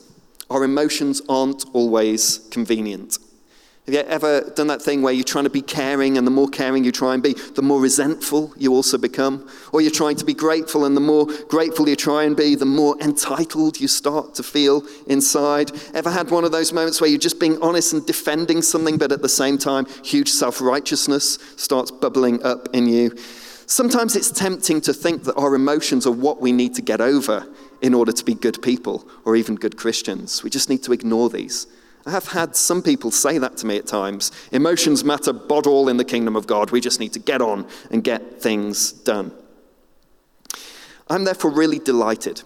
our 0.51 0.65
emotions 0.65 1.23
aren't 1.29 1.65
always 1.73 2.47
convenient. 2.51 3.19
Have 3.87 3.95
you 3.95 4.01
ever 4.01 4.41
done 4.57 4.67
that 4.67 4.83
thing 4.83 5.03
where 5.03 5.13
you're 5.13 5.23
trying 5.23 5.45
to 5.45 5.51
be 5.51 5.63
caring, 5.63 6.19
and 6.19 6.27
the 6.27 6.31
more 6.33 6.49
caring 6.49 6.83
you 6.83 6.91
try 6.91 7.15
and 7.15 7.23
be, 7.23 7.35
the 7.55 7.63
more 7.63 7.81
resentful 7.81 8.53
you 8.57 8.73
also 8.73 8.99
become? 8.99 9.49
Or 9.73 9.81
you're 9.81 9.93
trying 9.93 10.17
to 10.17 10.25
be 10.25 10.35
grateful, 10.35 10.85
and 10.85 10.97
the 10.97 11.01
more 11.01 11.27
grateful 11.49 11.89
you 11.89 11.95
try 11.95 12.25
and 12.25 12.37
be, 12.37 12.57
the 12.57 12.65
more 12.65 13.01
entitled 13.01 13.81
you 13.81 13.87
start 13.87 14.35
to 14.35 14.43
feel 14.43 14.83
inside? 15.07 15.71
Ever 15.95 16.11
had 16.11 16.33
one 16.33 16.43
of 16.43 16.51
those 16.51 16.73
moments 16.73 17.01
where 17.01 17.09
you're 17.09 17.21
just 17.21 17.39
being 17.39 17.63
honest 17.63 17.93
and 17.93 18.05
defending 18.05 18.61
something, 18.61 18.99
but 18.99 19.13
at 19.13 19.23
the 19.23 19.29
same 19.29 19.57
time, 19.57 19.87
huge 20.03 20.31
self 20.31 20.61
righteousness 20.61 21.39
starts 21.57 21.93
bubbling 21.93 22.43
up 22.43 22.69
in 22.73 22.89
you? 22.89 23.15
Sometimes 23.67 24.17
it's 24.17 24.33
tempting 24.33 24.81
to 24.81 24.93
think 24.93 25.23
that 25.25 25.37
our 25.37 25.55
emotions 25.55 26.09
are 26.09 26.13
what 26.13 26.41
we 26.41 26.51
need 26.51 26.75
to 26.75 26.83
get 26.83 27.01
over 27.01 27.47
in 27.83 27.95
order 27.95 28.13
to 28.13 28.25
be 28.25 28.35
good 28.35 28.63
people 28.63 29.09
or 29.25 29.37
even 29.37 29.55
good 29.55 29.77
Christians. 29.77 30.43
We 30.43 30.51
just 30.51 30.69
need 30.69 30.83
to 30.85 30.93
ignore 30.93 31.31
these. 31.31 31.67
I 32.07 32.11
have 32.11 32.29
had 32.29 32.55
some 32.55 32.83
people 32.83 33.11
say 33.11 33.39
that 33.39 33.57
to 33.59 33.67
me 33.67 33.77
at 33.77 33.87
times. 33.87 34.31
Emotions 34.53 35.03
matter 35.03 35.33
bod 35.33 35.67
all 35.67 35.89
in 35.89 35.97
the 35.97 36.05
kingdom 36.05 36.37
of 36.37 36.47
God. 36.47 36.71
We 36.71 36.81
just 36.81 37.01
need 37.01 37.13
to 37.15 37.19
get 37.19 37.43
on 37.43 37.67
and 37.91 38.05
get 38.05 38.41
things 38.41 38.93
done. 38.93 39.33
I'm 41.09 41.25
therefore 41.25 41.51
really 41.51 41.81
delighted 41.81 42.43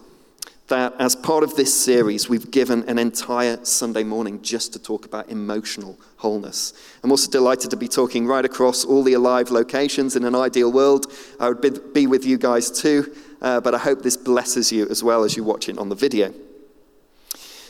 that 0.68 0.94
as 0.98 1.16
part 1.16 1.42
of 1.42 1.56
this 1.56 1.78
series, 1.78 2.28
we've 2.28 2.50
given 2.50 2.88
an 2.88 2.98
entire 2.98 3.62
Sunday 3.64 4.04
morning 4.04 4.40
just 4.40 4.72
to 4.72 4.78
talk 4.78 5.04
about 5.04 5.28
emotional 5.28 5.98
wholeness. 6.16 6.72
I'm 7.02 7.10
also 7.10 7.30
delighted 7.30 7.70
to 7.70 7.76
be 7.76 7.88
talking 7.88 8.26
right 8.26 8.44
across 8.44 8.84
all 8.84 9.02
the 9.02 9.14
alive 9.14 9.50
locations. 9.50 10.16
In 10.16 10.24
an 10.24 10.34
ideal 10.34 10.72
world, 10.72 11.12
I 11.38 11.48
would 11.48 11.92
be 11.92 12.06
with 12.06 12.24
you 12.24 12.38
guys 12.38 12.70
too, 12.70 13.12
uh, 13.40 13.60
but 13.60 13.74
I 13.74 13.78
hope 13.78 14.02
this 14.02 14.16
blesses 14.16 14.72
you 14.72 14.88
as 14.88 15.02
well 15.02 15.24
as 15.24 15.36
you 15.36 15.44
watch 15.44 15.68
it 15.68 15.78
on 15.78 15.88
the 15.88 15.94
video. 15.94 16.32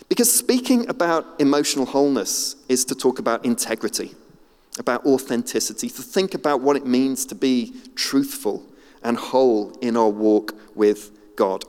Because 0.09 0.33
speaking 0.33 0.89
about 0.89 1.25
emotional 1.39 1.87
wholeness 1.87 2.57
is 2.69 2.85
to 2.87 2.95
talk 2.95 3.21
about 3.21 3.45
integrity, 3.45 4.15
about 4.79 5.07
authenticity, 5.07 5.89
to 5.89 6.03
think 6.03 6.35
about 6.35 6.61
what 6.61 6.77
it 6.77 6.85
means 6.85 7.25
to 7.27 7.35
be 7.35 7.75
truthful 7.95 8.65
and 9.03 9.17
whole 9.17 9.71
in 9.81 9.97
our 9.97 10.09
walk 10.09 10.55
with 10.75 11.37
God. 11.37 11.65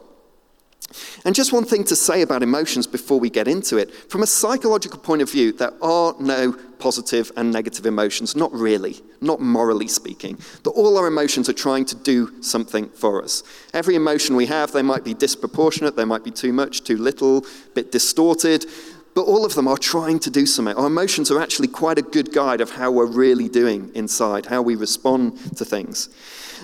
And 1.23 1.35
just 1.35 1.53
one 1.53 1.65
thing 1.65 1.83
to 1.85 1.95
say 1.95 2.21
about 2.21 2.43
emotions 2.43 2.87
before 2.87 3.19
we 3.19 3.29
get 3.29 3.47
into 3.47 3.77
it. 3.77 3.93
From 4.09 4.23
a 4.23 4.27
psychological 4.27 4.99
point 4.99 5.21
of 5.21 5.31
view, 5.31 5.51
there 5.51 5.73
are 5.81 6.15
no 6.19 6.53
positive 6.79 7.31
and 7.37 7.51
negative 7.51 7.85
emotions, 7.85 8.35
not 8.35 8.51
really, 8.51 8.97
not 9.21 9.39
morally 9.39 9.87
speaking. 9.87 10.37
That 10.63 10.71
all 10.71 10.97
our 10.97 11.07
emotions 11.07 11.47
are 11.47 11.53
trying 11.53 11.85
to 11.85 11.95
do 11.95 12.41
something 12.41 12.89
for 12.89 13.23
us. 13.23 13.43
Every 13.73 13.95
emotion 13.95 14.35
we 14.35 14.47
have, 14.47 14.71
they 14.71 14.81
might 14.81 15.03
be 15.03 15.13
disproportionate, 15.13 15.95
they 15.95 16.05
might 16.05 16.23
be 16.23 16.31
too 16.31 16.51
much, 16.51 16.83
too 16.83 16.97
little, 16.97 17.45
a 17.45 17.69
bit 17.75 17.91
distorted, 17.91 18.65
but 19.13 19.23
all 19.23 19.45
of 19.45 19.55
them 19.55 19.67
are 19.67 19.77
trying 19.77 20.19
to 20.19 20.29
do 20.29 20.45
something. 20.45 20.75
Our 20.75 20.87
emotions 20.87 21.29
are 21.29 21.41
actually 21.41 21.67
quite 21.67 21.99
a 21.99 22.01
good 22.01 22.33
guide 22.33 22.61
of 22.61 22.71
how 22.71 22.91
we're 22.91 23.05
really 23.05 23.49
doing 23.49 23.91
inside, 23.93 24.47
how 24.47 24.61
we 24.61 24.75
respond 24.75 25.37
to 25.57 25.65
things. 25.65 26.09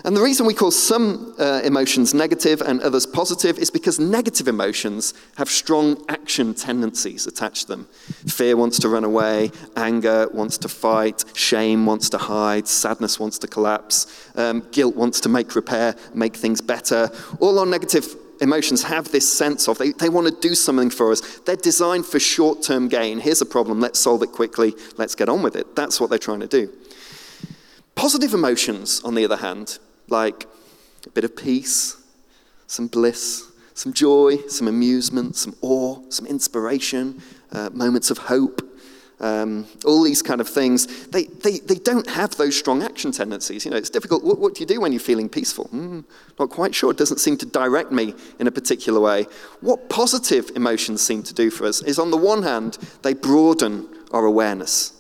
And 0.04 0.16
the 0.16 0.22
reason 0.22 0.46
we 0.46 0.54
call 0.54 0.72
some 0.72 1.34
uh, 1.39 1.62
emotions 1.63 2.13
negative 2.13 2.62
and 2.62 2.82
others 2.82 3.06
positive 3.06 3.58
is 3.58 3.70
because 3.70 4.00
negative 4.00 4.48
emotions 4.48 5.13
have 5.38 5.50
strong 5.50 6.04
action 6.10 6.54
tendencies 6.54 7.27
attached 7.27 7.63
to 7.63 7.68
them. 7.68 7.88
Fear 8.27 8.58
wants 8.58 8.80
to 8.80 8.89
run 8.89 9.04
away, 9.04 9.51
anger 9.75 10.27
wants 10.34 10.58
to 10.60 10.70
fight, 10.70 11.24
shame 11.34 11.86
wants 11.86 12.10
to 12.10 12.18
hide, 12.18 12.68
sadness 12.68 13.20
wants 13.20 13.39
to 13.39 13.48
collapse, 13.48 14.30
um, 14.36 14.68
guilt 14.72 14.96
wants 14.96 15.20
to 15.22 15.30
make 15.30 15.56
repair, 15.56 15.96
make 16.13 16.36
things 16.36 16.62
better. 16.62 17.10
All 17.39 17.60
our 17.60 17.66
negative 17.66 18.16
emotions 18.42 18.84
have 18.84 19.12
this 19.12 19.32
sense 19.32 19.68
of 19.68 19.77
they, 19.77 19.92
they 19.94 20.10
want 20.10 20.27
to 20.27 20.48
do 20.48 20.54
something 20.56 20.89
for 20.89 21.12
us. 21.12 21.22
They're 21.39 21.56
designed 21.56 22.06
for 22.06 22.20
short 22.20 22.62
term 22.62 22.88
gain. 22.88 23.20
Here's 23.20 23.42
a 23.42 23.46
problem, 23.46 23.80
let's 23.80 24.00
solve 24.00 24.22
it 24.24 24.32
quickly, 24.32 24.74
let's 24.98 25.16
get 25.16 25.30
on 25.30 25.42
with 25.42 25.56
it. 25.56 25.75
That's 25.75 26.00
what 26.00 26.10
they're 26.10 26.20
trying 26.20 26.42
to 26.42 26.48
do. 26.48 26.72
Positive 27.96 28.34
emotions, 28.34 29.01
on 29.04 29.16
the 29.16 29.25
other 29.25 29.38
hand, 29.38 29.80
like 30.07 30.47
a 31.05 31.09
bit 31.09 31.23
of 31.23 31.35
peace, 31.35 31.97
some 32.67 32.87
bliss, 32.87 33.51
some 33.73 33.93
joy, 33.93 34.37
some 34.47 34.67
amusement, 34.67 35.35
some 35.35 35.55
awe, 35.61 35.99
some 36.09 36.25
inspiration, 36.25 37.21
uh, 37.51 37.69
moments 37.73 38.09
of 38.09 38.17
hope, 38.17 38.61
um, 39.19 39.65
all 39.85 40.03
these 40.03 40.21
kind 40.21 40.41
of 40.41 40.47
things, 40.47 41.07
they, 41.07 41.23
they, 41.25 41.59
they 41.59 41.75
don't 41.75 42.07
have 42.07 42.35
those 42.35 42.55
strong 42.55 42.83
action 42.83 43.11
tendencies. 43.11 43.65
You 43.65 43.71
know, 43.71 43.77
it's 43.77 43.89
difficult. 43.89 44.23
What, 44.23 44.37
what 44.37 44.53
do 44.53 44.59
you 44.59 44.65
do 44.65 44.79
when 44.79 44.91
you're 44.91 44.99
feeling 44.99 45.27
peaceful? 45.27 45.69
Mm, 45.73 46.03
not 46.37 46.49
quite 46.49 46.75
sure. 46.75 46.91
It 46.91 46.97
doesn't 46.97 47.19
seem 47.19 47.37
to 47.37 47.45
direct 47.45 47.91
me 47.91 48.13
in 48.39 48.47
a 48.47 48.51
particular 48.51 48.99
way. 48.99 49.25
What 49.61 49.89
positive 49.89 50.51
emotions 50.55 51.01
seem 51.01 51.23
to 51.23 51.33
do 51.33 51.49
for 51.49 51.65
us 51.65 51.81
is, 51.81 51.97
on 51.97 52.11
the 52.11 52.17
one 52.17 52.43
hand, 52.43 52.77
they 53.01 53.13
broaden 53.13 53.87
our 54.11 54.25
awareness. 54.25 54.93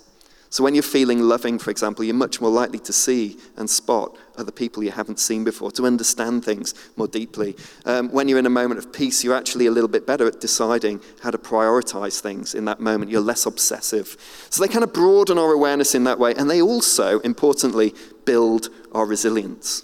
So 0.49 0.63
when 0.63 0.73
you're 0.73 0.83
feeling 0.83 1.21
loving, 1.21 1.59
for 1.59 1.71
example, 1.71 2.05
you're 2.05 2.15
much 2.15 2.39
more 2.39 2.49
likely 2.49 2.79
to 2.79 2.93
see 2.93 3.37
and 3.57 3.69
spot 3.69 4.15
other 4.37 4.51
people 4.51 4.83
you 4.83 4.91
haven't 4.91 5.19
seen 5.19 5.43
before, 5.43 5.71
to 5.71 5.85
understand 5.85 6.45
things 6.45 6.73
more 6.95 7.07
deeply. 7.07 7.55
Um, 7.85 8.09
when 8.09 8.29
you're 8.29 8.39
in 8.39 8.45
a 8.45 8.51
moment 8.51 8.77
of 8.77 8.93
peace, 8.93 9.23
you're 9.23 9.35
actually 9.35 9.65
a 9.65 9.71
little 9.71 9.89
bit 9.89 10.07
better 10.07 10.27
at 10.27 10.39
deciding 10.39 11.01
how 11.21 11.31
to 11.31 11.37
prioritize 11.37 12.19
things 12.19 12.55
in 12.55 12.65
that 12.65 12.79
moment. 12.79 13.11
You're 13.11 13.21
less 13.21 13.45
obsessive. 13.45 14.15
So 14.49 14.61
they 14.61 14.71
kind 14.71 14.83
of 14.83 14.93
broaden 14.93 15.37
our 15.37 15.51
awareness 15.51 15.95
in 15.95 16.05
that 16.05 16.19
way, 16.19 16.33
and 16.35 16.49
they 16.49 16.61
also, 16.61 17.19
importantly, 17.19 17.93
build 18.25 18.69
our 18.93 19.05
resilience. 19.05 19.83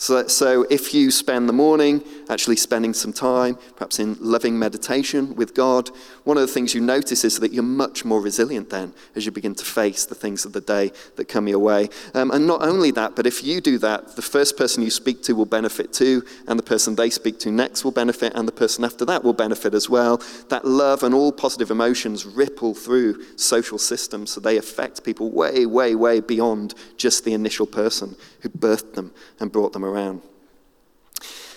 So, 0.00 0.26
so 0.28 0.66
if 0.70 0.94
you 0.94 1.10
spend 1.10 1.46
the 1.46 1.52
morning 1.52 2.02
actually 2.30 2.56
spending 2.56 2.94
some 2.94 3.12
time, 3.12 3.58
perhaps 3.76 3.98
in 3.98 4.16
loving 4.20 4.58
meditation 4.58 5.34
with 5.34 5.54
God, 5.54 5.90
one 6.24 6.36
of 6.36 6.42
the 6.42 6.52
things 6.52 6.74
you 6.74 6.80
notice 6.80 7.24
is 7.24 7.40
that 7.40 7.52
you're 7.52 7.62
much 7.62 8.04
more 8.04 8.20
resilient 8.20 8.70
then 8.70 8.94
as 9.16 9.26
you 9.26 9.32
begin 9.32 9.54
to 9.56 9.64
face 9.64 10.06
the 10.06 10.14
things 10.14 10.44
of 10.44 10.52
the 10.52 10.60
day 10.60 10.92
that 11.16 11.26
come 11.26 11.48
your 11.48 11.58
way. 11.58 11.88
Um, 12.14 12.30
and 12.30 12.46
not 12.46 12.62
only 12.62 12.90
that, 12.92 13.16
but 13.16 13.26
if 13.26 13.42
you 13.42 13.60
do 13.60 13.78
that, 13.78 14.16
the 14.16 14.22
first 14.22 14.56
person 14.56 14.82
you 14.82 14.90
speak 14.90 15.22
to 15.24 15.34
will 15.34 15.46
benefit 15.46 15.92
too, 15.92 16.24
and 16.46 16.58
the 16.58 16.62
person 16.62 16.94
they 16.94 17.10
speak 17.10 17.38
to 17.40 17.50
next 17.50 17.84
will 17.84 17.90
benefit, 17.90 18.32
and 18.34 18.46
the 18.46 18.52
person 18.52 18.84
after 18.84 19.04
that 19.04 19.24
will 19.24 19.32
benefit 19.32 19.74
as 19.74 19.90
well. 19.90 20.22
That 20.48 20.64
love 20.64 21.02
and 21.02 21.14
all 21.14 21.32
positive 21.32 21.70
emotions 21.70 22.24
ripple 22.24 22.74
through 22.74 23.36
social 23.36 23.78
systems, 23.78 24.30
so 24.30 24.40
they 24.40 24.56
affect 24.56 25.04
people 25.04 25.30
way, 25.30 25.66
way, 25.66 25.94
way 25.94 26.20
beyond 26.20 26.74
just 26.96 27.24
the 27.24 27.34
initial 27.34 27.66
person 27.66 28.14
who 28.40 28.48
birthed 28.48 28.94
them 28.94 29.12
and 29.40 29.50
brought 29.50 29.72
them 29.72 29.84
around. 29.84 30.22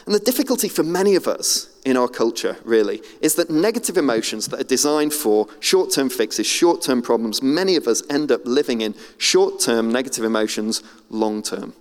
And 0.05 0.13
the 0.13 0.19
difficulty 0.19 0.67
for 0.67 0.83
many 0.83 1.15
of 1.15 1.27
us 1.27 1.69
in 1.85 1.95
our 1.95 2.09
culture, 2.09 2.57
really, 2.65 3.01
is 3.21 3.35
that 3.35 3.49
negative 3.49 3.97
emotions 3.97 4.47
that 4.47 4.59
are 4.59 4.65
designed 4.65 5.13
for 5.13 5.47
short 5.59 5.91
term 5.91 6.09
fixes, 6.09 6.45
short 6.45 6.81
term 6.81 7.01
problems, 7.01 7.41
many 7.41 7.75
of 7.75 7.87
us 7.87 8.03
end 8.09 8.31
up 8.31 8.41
living 8.45 8.81
in 8.81 8.95
short 9.17 9.59
term 9.59 9.91
negative 9.91 10.25
emotions 10.25 10.83
long 11.09 11.41
term. 11.41 11.73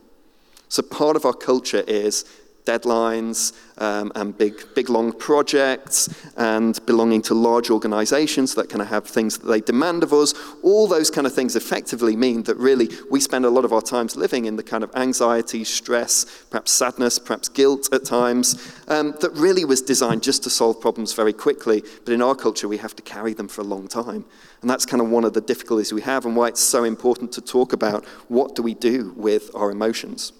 So 0.69 0.83
part 0.83 1.17
of 1.17 1.27
our 1.27 1.35
culture 1.35 1.85
is 1.87 2.25
deadlines 2.65 3.53
um, 3.79 4.13
and 4.15 4.37
big, 4.37 4.55
big 4.75 4.89
long 4.89 5.13
projects 5.13 6.09
and 6.37 6.85
belonging 6.87 7.23
to 7.23 7.35
large 7.35 7.71
organizations 7.71 8.55
that 8.55 8.69
kind 8.69 8.83
of 8.83 8.89
have 8.89 9.07
things 9.07 9.39
that 9.39 9.47
they 9.47 9.61
demand 9.61 10.03
of 10.03 10.13
us. 10.13 10.35
All 10.63 10.87
those 10.87 11.11
kind 11.11 11.27
of 11.27 11.35
things 11.35 11.57
effectively 11.57 12.17
mean 12.17 12.45
that 12.45 12.57
really 12.57 12.89
we 13.11 13.21
spend 13.21 13.45
a 13.45 13.51
lot 13.51 13.65
of 13.65 13.73
our 13.73 13.83
times 13.83 14.17
living 14.17 14.45
in 14.45 14.57
the 14.57 14.63
kind 14.63 14.85
of 14.85 14.95
anxiety, 14.95 15.65
stress, 15.65 16.45
perhaps 16.51 16.71
sadness, 16.73 17.19
perhaps 17.19 17.49
guilt 17.49 17.93
at 17.93 18.05
times, 18.05 18.73
um, 18.89 19.15
that 19.21 19.33
really 19.33 19.65
was 19.65 19.83
designed 19.83 20.23
just 20.23 20.43
to 20.45 20.51
solve 20.51 20.81
problems 20.81 21.13
very 21.13 21.33
quickly. 21.33 21.83
But 22.05 22.15
in 22.15 22.23
our 22.23 22.35
culture, 22.35 22.69
we 22.69 22.79
have 22.79 22.95
to 22.97 23.03
carry 23.03 23.35
them 23.35 23.49
for 23.49 23.63
a 23.63 23.65
long 23.65 23.89
time. 23.89 24.25
And 24.61 24.71
that's 24.71 24.87
kind 24.87 25.01
of 25.01 25.11
one 25.11 25.25
of 25.25 25.33
the 25.33 25.41
difficulties 25.41 25.93
we 25.93 26.03
have 26.03 26.25
and 26.25 26.37
why 26.37 26.49
it's 26.49 26.61
so 26.61 26.85
important 26.85 27.33
to 27.33 27.41
talk 27.41 27.73
about 27.73 28.07
what 28.29 28.55
do 28.55 28.63
we 28.63 28.75
do 28.75 29.13
with 29.17 29.51
our 29.55 29.73
emotions. 29.73 30.33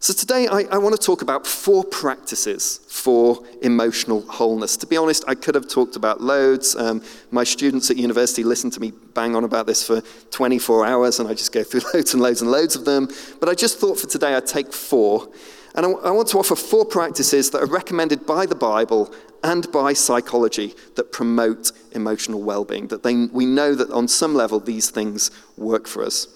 So, 0.00 0.12
today 0.12 0.46
I, 0.46 0.60
I, 0.70 0.78
want 0.78 0.94
to 0.94 1.04
talk 1.04 1.22
about 1.22 1.44
four 1.44 1.82
practices 1.82 2.78
for 2.86 3.42
emotional 3.62 4.20
wholeness. 4.22 4.76
To 4.76 4.86
be 4.86 4.96
honest, 4.96 5.24
I 5.26 5.34
could 5.34 5.56
have 5.56 5.66
talked 5.66 5.96
about 5.96 6.20
loads. 6.20 6.76
Um, 6.76 7.02
my 7.32 7.42
students 7.42 7.90
at 7.90 7.96
university 7.96 8.44
listen 8.44 8.70
to 8.70 8.80
me 8.80 8.92
bang 9.14 9.34
on 9.34 9.42
about 9.42 9.66
this 9.66 9.84
for 9.84 10.00
24 10.30 10.86
hours, 10.86 11.18
and 11.18 11.28
I 11.28 11.34
just 11.34 11.52
go 11.52 11.64
through 11.64 11.80
loads 11.94 12.14
and 12.14 12.22
loads 12.22 12.42
and 12.42 12.50
loads 12.52 12.76
of 12.76 12.84
them. 12.84 13.08
But 13.40 13.48
I 13.48 13.54
just 13.54 13.80
thought 13.80 13.98
for 13.98 14.06
today 14.06 14.36
I'd 14.36 14.46
take 14.46 14.72
four. 14.72 15.28
And 15.74 15.84
I, 15.84 15.90
I 15.90 16.10
want 16.12 16.28
to 16.28 16.38
offer 16.38 16.54
four 16.54 16.84
practices 16.84 17.50
that 17.50 17.60
are 17.60 17.66
recommended 17.66 18.24
by 18.24 18.46
the 18.46 18.54
Bible 18.54 19.12
and 19.42 19.70
by 19.72 19.94
psychology 19.94 20.76
that 20.94 21.10
promote 21.10 21.72
emotional 21.90 22.40
well 22.40 22.64
being, 22.64 22.86
that 22.86 23.02
they, 23.02 23.26
we 23.26 23.46
know 23.46 23.74
that 23.74 23.90
on 23.90 24.06
some 24.06 24.36
level 24.36 24.60
these 24.60 24.90
things 24.90 25.32
work 25.56 25.88
for 25.88 26.04
us. 26.04 26.28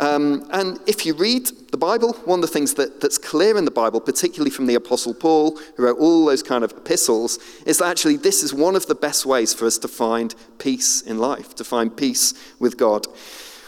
Um, 0.00 0.48
and 0.50 0.80
if 0.86 1.04
you 1.04 1.12
read 1.12 1.50
the 1.72 1.76
Bible, 1.76 2.14
one 2.24 2.38
of 2.38 2.40
the 2.40 2.48
things 2.48 2.72
that, 2.74 3.02
that's 3.02 3.18
clear 3.18 3.58
in 3.58 3.66
the 3.66 3.70
Bible, 3.70 4.00
particularly 4.00 4.50
from 4.50 4.64
the 4.64 4.74
Apostle 4.74 5.12
Paul, 5.12 5.58
who 5.76 5.84
wrote 5.84 5.98
all 5.98 6.24
those 6.24 6.42
kind 6.42 6.64
of 6.64 6.72
epistles, 6.72 7.38
is 7.66 7.78
that 7.78 7.90
actually 7.90 8.16
this 8.16 8.42
is 8.42 8.54
one 8.54 8.76
of 8.76 8.86
the 8.86 8.94
best 8.94 9.26
ways 9.26 9.52
for 9.52 9.66
us 9.66 9.76
to 9.76 9.88
find 9.88 10.34
peace 10.58 11.02
in 11.02 11.18
life, 11.18 11.54
to 11.56 11.64
find 11.64 11.94
peace 11.94 12.32
with 12.58 12.78
God. 12.78 13.06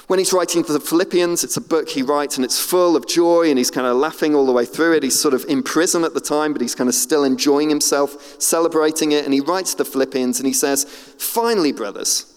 When 0.07 0.19
he's 0.19 0.33
writing 0.33 0.65
to 0.65 0.73
the 0.73 0.81
Philippians, 0.81 1.45
it's 1.45 1.59
a 1.59 1.61
book 1.61 1.91
he 1.91 2.03
writes 2.03 2.37
and 2.37 2.47
it's 2.47 2.59
full 2.59 2.97
of 2.97 3.07
joy 3.07 3.51
and 3.51 3.59
he's 3.59 3.71
kind 3.71 3.87
of 3.87 3.99
laughing 3.99 4.35
all 4.35 4.47
the 4.47 4.53
way 4.53 4.65
through 4.65 4.97
it. 4.97 5.03
He's 5.03 5.21
sort 5.21 5.35
of 5.35 5.45
in 5.51 5.63
prison 5.63 6.03
at 6.03 6.15
the 6.15 6.21
time, 6.21 6.55
but 6.55 6.63
he's 6.63 6.75
kind 6.75 6.89
of 6.89 6.95
still 6.95 7.25
enjoying 7.25 7.69
himself, 7.69 8.41
celebrating 8.41 9.13
it. 9.13 9.27
And 9.27 9.35
he 9.35 9.41
writes 9.41 9.73
to 9.73 9.85
the 9.85 9.91
Philippians 9.91 10.39
and 10.41 10.47
he 10.47 10.55
says, 10.55 10.85
Finally, 11.19 11.73
brothers, 11.73 12.32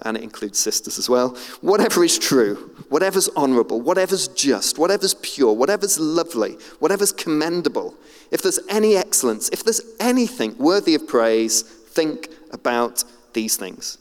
and 0.00 0.16
it 0.16 0.22
includes 0.22 0.58
sisters 0.58 0.98
as 0.98 1.08
well. 1.08 1.30
Whatever 1.60 2.04
is 2.04 2.18
true, 2.18 2.56
whatever's 2.88 3.28
honorable, 3.30 3.80
whatever's 3.80 4.28
just, 4.28 4.78
whatever's 4.78 5.14
pure, 5.14 5.52
whatever's 5.52 5.98
lovely, 5.98 6.52
whatever's 6.80 7.12
commendable, 7.12 7.94
if 8.30 8.42
there's 8.42 8.60
any 8.68 8.96
excellence, 8.96 9.48
if 9.50 9.64
there's 9.64 9.80
anything 10.00 10.56
worthy 10.58 10.94
of 10.94 11.06
praise, 11.06 11.62
think 11.62 12.28
about 12.52 13.04
these 13.32 13.56
things. 13.56 13.98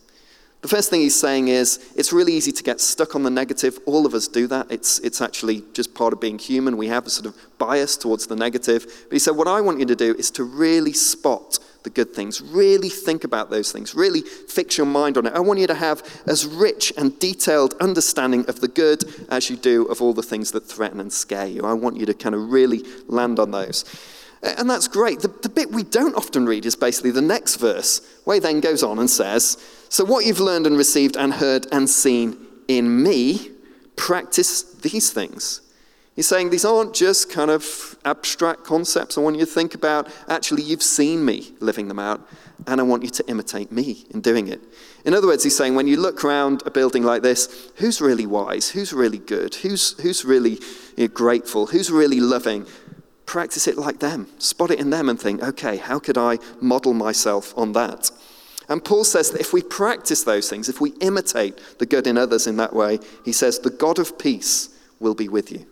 The 0.65 0.69
first 0.69 0.89
thing 0.89 1.01
he's 1.01 1.19
saying 1.19 1.49
is 1.49 1.93
it's 1.95 2.11
really 2.11 2.33
easy 2.33 2.51
to 2.51 2.63
get 2.63 2.81
stuck 2.81 3.13
on 3.13 3.21
the 3.21 3.29
negative. 3.29 3.77
All 3.85 4.07
of 4.07 4.15
us 4.15 4.27
do 4.27 4.47
that. 4.47 4.71
It's, 4.71 4.97
it's 4.99 5.21
actually 5.21 5.63
just 5.73 5.93
part 5.93 6.11
of 6.11 6.19
being 6.19 6.39
human. 6.39 6.75
We 6.75 6.87
have 6.87 7.05
a 7.05 7.09
sort 7.11 7.27
of 7.27 7.35
bias 7.59 7.95
towards 7.95 8.25
the 8.25 8.35
negative. 8.35 8.83
But 9.03 9.13
he 9.13 9.19
said, 9.19 9.35
What 9.35 9.47
I 9.47 9.61
want 9.61 9.79
you 9.79 9.85
to 9.85 9.95
do 9.95 10.15
is 10.15 10.31
to 10.31 10.43
really 10.43 10.91
spot 10.91 11.59
the 11.85 11.89
good 11.89 12.13
things. 12.13 12.41
Really 12.41 12.89
think 12.89 13.23
about 13.23 13.49
those 13.49 13.71
things. 13.71 13.95
Really 13.95 14.21
fix 14.21 14.77
your 14.77 14.87
mind 14.87 15.17
on 15.17 15.25
it. 15.25 15.33
I 15.33 15.39
want 15.39 15.59
you 15.59 15.67
to 15.67 15.73
have 15.73 16.03
as 16.27 16.45
rich 16.45 16.91
and 16.97 17.17
detailed 17.19 17.75
understanding 17.79 18.45
of 18.49 18.59
the 18.59 18.67
good 18.67 19.05
as 19.29 19.49
you 19.49 19.55
do 19.55 19.85
of 19.85 20.01
all 20.01 20.13
the 20.13 20.21
things 20.21 20.51
that 20.51 20.65
threaten 20.65 20.99
and 20.99 21.13
scare 21.13 21.47
you. 21.47 21.61
I 21.61 21.71
want 21.71 21.95
you 21.95 22.05
to 22.07 22.13
kind 22.13 22.35
of 22.35 22.51
really 22.51 22.83
land 23.07 23.39
on 23.39 23.51
those. 23.51 23.85
And 24.43 24.69
that's 24.69 24.89
great. 24.89 25.21
The, 25.21 25.29
the 25.29 25.49
bit 25.49 25.71
we 25.71 25.83
don't 25.83 26.15
often 26.15 26.45
read 26.45 26.65
is 26.65 26.75
basically 26.75 27.11
the 27.11 27.21
next 27.21 27.55
verse, 27.55 28.01
where 28.25 28.35
he 28.35 28.39
then 28.41 28.59
goes 28.59 28.83
on 28.83 28.99
and 28.99 29.09
says, 29.09 29.57
So 29.87 30.03
what 30.03 30.25
you've 30.25 30.41
learned 30.41 30.67
and 30.67 30.77
received 30.77 31.15
and 31.15 31.33
heard 31.33 31.65
and 31.71 31.89
seen 31.89 32.35
in 32.67 33.01
me, 33.01 33.51
practice 33.95 34.61
these 34.61 35.13
things 35.13 35.61
He's 36.15 36.27
saying 36.27 36.49
these 36.49 36.63
aren't 36.63 36.93
just 36.93 37.29
kind 37.29 37.51
of 37.51 37.97
abstract 38.05 38.63
concepts 38.63 39.17
I 39.17 39.21
want 39.21 39.35
you 39.35 39.45
to 39.45 39.51
think 39.51 39.75
about. 39.75 40.07
Actually, 40.29 40.63
you've 40.63 40.83
seen 40.83 41.25
me 41.25 41.51
living 41.59 41.89
them 41.89 41.99
out, 41.99 42.25
and 42.67 42.79
I 42.79 42.83
want 42.83 43.03
you 43.03 43.09
to 43.09 43.27
imitate 43.27 43.71
me 43.71 44.05
in 44.11 44.21
doing 44.21 44.47
it. 44.47 44.61
In 45.03 45.13
other 45.13 45.27
words, 45.27 45.43
he's 45.43 45.57
saying 45.57 45.75
when 45.75 45.87
you 45.87 45.97
look 45.97 46.23
around 46.23 46.63
a 46.65 46.71
building 46.71 47.03
like 47.03 47.21
this, 47.21 47.69
who's 47.75 47.99
really 47.99 48.25
wise? 48.25 48.69
Who's 48.69 48.93
really 48.93 49.17
good? 49.17 49.55
Who's, 49.55 49.99
who's 50.01 50.23
really 50.23 50.59
you 50.95 51.07
know, 51.07 51.07
grateful? 51.09 51.67
Who's 51.67 51.91
really 51.91 52.21
loving? 52.21 52.65
practice 53.25 53.67
it 53.67 53.77
like 53.77 53.99
them, 53.99 54.27
spot 54.39 54.71
it 54.71 54.79
in 54.79 54.89
them, 54.89 55.09
and 55.09 55.19
think, 55.19 55.41
okay, 55.43 55.77
how 55.77 55.99
could 55.99 56.17
I 56.17 56.39
model 56.61 56.93
myself 56.93 57.53
on 57.57 57.73
that? 57.73 58.11
And 58.69 58.83
Paul 58.83 59.03
says 59.03 59.31
that 59.31 59.41
if 59.41 59.53
we 59.53 59.61
practice 59.61 60.23
those 60.23 60.49
things, 60.49 60.69
if 60.69 60.81
we 60.81 60.91
imitate 61.01 61.59
the 61.77 61.85
good 61.85 62.07
in 62.07 62.17
others 62.17 62.47
in 62.47 62.57
that 62.57 62.73
way, 62.73 62.99
he 63.23 63.31
says, 63.31 63.59
the 63.59 63.69
God 63.69 63.99
of 63.99 64.17
peace 64.17 64.69
will 64.99 65.15
be 65.15 65.27
with 65.27 65.51
you. 65.51 65.65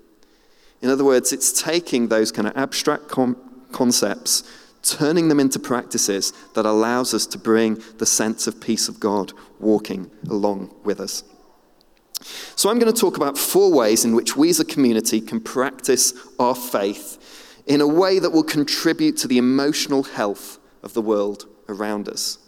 In 0.83 0.89
other 0.89 1.05
words, 1.05 1.31
it's 1.31 1.63
taking 1.63 2.09
those 2.09 2.29
kind 2.29 2.45
of 2.45 2.57
abstract 2.57 3.07
com- 3.07 3.37
concepts, 3.71 4.43
turning 4.81 5.29
them 5.29 5.39
into 5.39 5.57
practices 5.57 6.33
that 6.55 6.65
allows 6.65 7.13
us 7.13 7.25
to 7.27 7.37
bring 7.37 7.81
the 7.99 8.05
sense 8.05 8.47
of 8.47 8.59
peace 8.59 8.89
of 8.89 8.99
God 8.99 9.31
walking 9.61 10.11
along 10.29 10.75
with 10.83 10.99
us. 10.99 11.23
So, 12.57 12.69
I'm 12.69 12.79
going 12.79 12.93
to 12.93 12.99
talk 12.99 13.15
about 13.15 13.37
four 13.37 13.71
ways 13.71 14.03
in 14.03 14.13
which 14.13 14.35
we 14.35 14.49
as 14.49 14.59
a 14.59 14.65
community 14.65 15.21
can 15.21 15.39
practice 15.39 16.13
our 16.37 16.53
faith 16.53 17.63
in 17.65 17.79
a 17.79 17.87
way 17.87 18.19
that 18.19 18.31
will 18.31 18.43
contribute 18.43 19.15
to 19.17 19.27
the 19.29 19.37
emotional 19.37 20.03
health 20.03 20.59
of 20.83 20.93
the 20.93 21.01
world 21.01 21.47
around 21.69 22.09
us. 22.09 22.39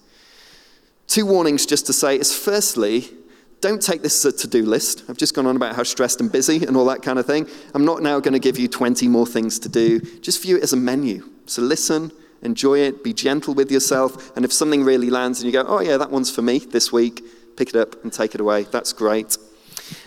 Two 1.07 1.25
warnings 1.25 1.65
just 1.65 1.85
to 1.85 1.93
say 1.93 2.19
is 2.19 2.37
firstly, 2.37 3.11
don't 3.65 3.81
take 3.81 4.03
this 4.03 4.23
as 4.23 4.31
a 4.31 4.37
to 4.37 4.47
do 4.47 4.63
list. 4.63 5.03
I've 5.09 5.17
just 5.17 5.33
gone 5.33 5.47
on 5.47 5.55
about 5.55 5.75
how 5.75 5.81
stressed 5.81 6.21
and 6.21 6.31
busy 6.31 6.63
and 6.67 6.77
all 6.77 6.85
that 6.85 7.01
kind 7.01 7.17
of 7.17 7.25
thing. 7.25 7.49
I'm 7.73 7.83
not 7.83 8.03
now 8.03 8.19
going 8.19 8.33
to 8.33 8.39
give 8.39 8.59
you 8.59 8.67
20 8.67 9.07
more 9.07 9.25
things 9.25 9.57
to 9.57 9.69
do. 9.69 9.99
Just 10.19 10.43
view 10.43 10.57
it 10.57 10.61
as 10.61 10.73
a 10.73 10.77
menu. 10.77 11.27
So 11.47 11.63
listen, 11.63 12.11
enjoy 12.43 12.81
it, 12.81 13.03
be 13.03 13.11
gentle 13.11 13.55
with 13.55 13.71
yourself. 13.71 14.35
And 14.35 14.45
if 14.45 14.53
something 14.53 14.83
really 14.83 15.09
lands 15.09 15.41
and 15.41 15.47
you 15.47 15.51
go, 15.51 15.67
oh, 15.67 15.79
yeah, 15.79 15.97
that 15.97 16.11
one's 16.11 16.29
for 16.29 16.43
me 16.43 16.59
this 16.59 16.91
week, 16.91 17.23
pick 17.57 17.69
it 17.69 17.75
up 17.75 18.03
and 18.03 18.13
take 18.13 18.35
it 18.35 18.39
away. 18.39 18.65
That's 18.65 18.93
great. 18.93 19.35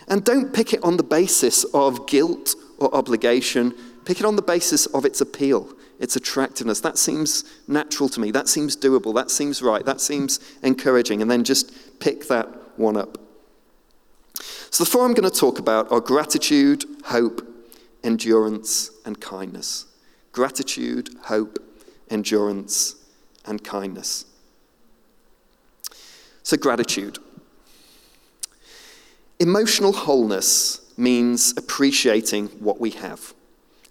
And 0.07 0.23
don't 0.23 0.53
pick 0.53 0.71
it 0.71 0.81
on 0.81 0.95
the 0.95 1.03
basis 1.03 1.65
of 1.73 2.07
guilt 2.07 2.55
or 2.77 2.95
obligation, 2.95 3.75
pick 4.05 4.21
it 4.21 4.25
on 4.25 4.37
the 4.37 4.41
basis 4.41 4.85
of 4.85 5.03
its 5.03 5.19
appeal 5.19 5.75
its 5.99 6.15
attractiveness. 6.15 6.79
That 6.79 6.97
seems 6.97 7.43
natural 7.67 8.07
to 8.07 8.21
me. 8.21 8.31
That 8.31 8.47
seems 8.47 8.77
doable. 8.77 9.13
That 9.13 9.29
seems 9.29 9.61
right. 9.61 9.85
That 9.85 9.99
seems 9.99 10.39
encouraging. 10.63 11.21
And 11.21 11.29
then 11.29 11.43
just 11.43 11.99
pick 11.99 12.29
that 12.29 12.47
one 12.77 12.95
up. 12.95 13.28
So, 14.71 14.83
the 14.83 14.89
four 14.89 15.05
I'm 15.05 15.13
going 15.13 15.29
to 15.29 15.35
talk 15.35 15.59
about 15.59 15.91
are 15.91 15.99
gratitude, 15.99 16.85
hope, 17.05 17.45
endurance, 18.03 18.91
and 19.05 19.19
kindness. 19.19 19.85
Gratitude, 20.31 21.09
hope, 21.23 21.57
endurance, 22.09 22.95
and 23.45 23.63
kindness. 23.63 24.25
So, 26.43 26.57
gratitude. 26.57 27.17
Emotional 29.39 29.93
wholeness 29.93 30.81
means 30.97 31.53
appreciating 31.57 32.47
what 32.59 32.79
we 32.79 32.91
have. 32.91 33.33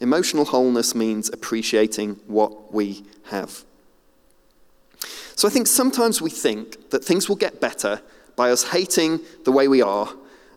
Emotional 0.00 0.44
wholeness 0.44 0.94
means 0.94 1.28
appreciating 1.30 2.20
what 2.26 2.72
we 2.72 3.04
have. 3.24 3.64
So 5.34 5.48
I 5.48 5.50
think 5.50 5.66
sometimes 5.66 6.20
we 6.20 6.30
think 6.30 6.90
that 6.90 7.04
things 7.04 7.28
will 7.28 7.36
get 7.36 7.60
better 7.60 8.00
by 8.36 8.50
us 8.50 8.64
hating 8.70 9.20
the 9.44 9.52
way 9.52 9.68
we 9.68 9.82
are 9.82 10.12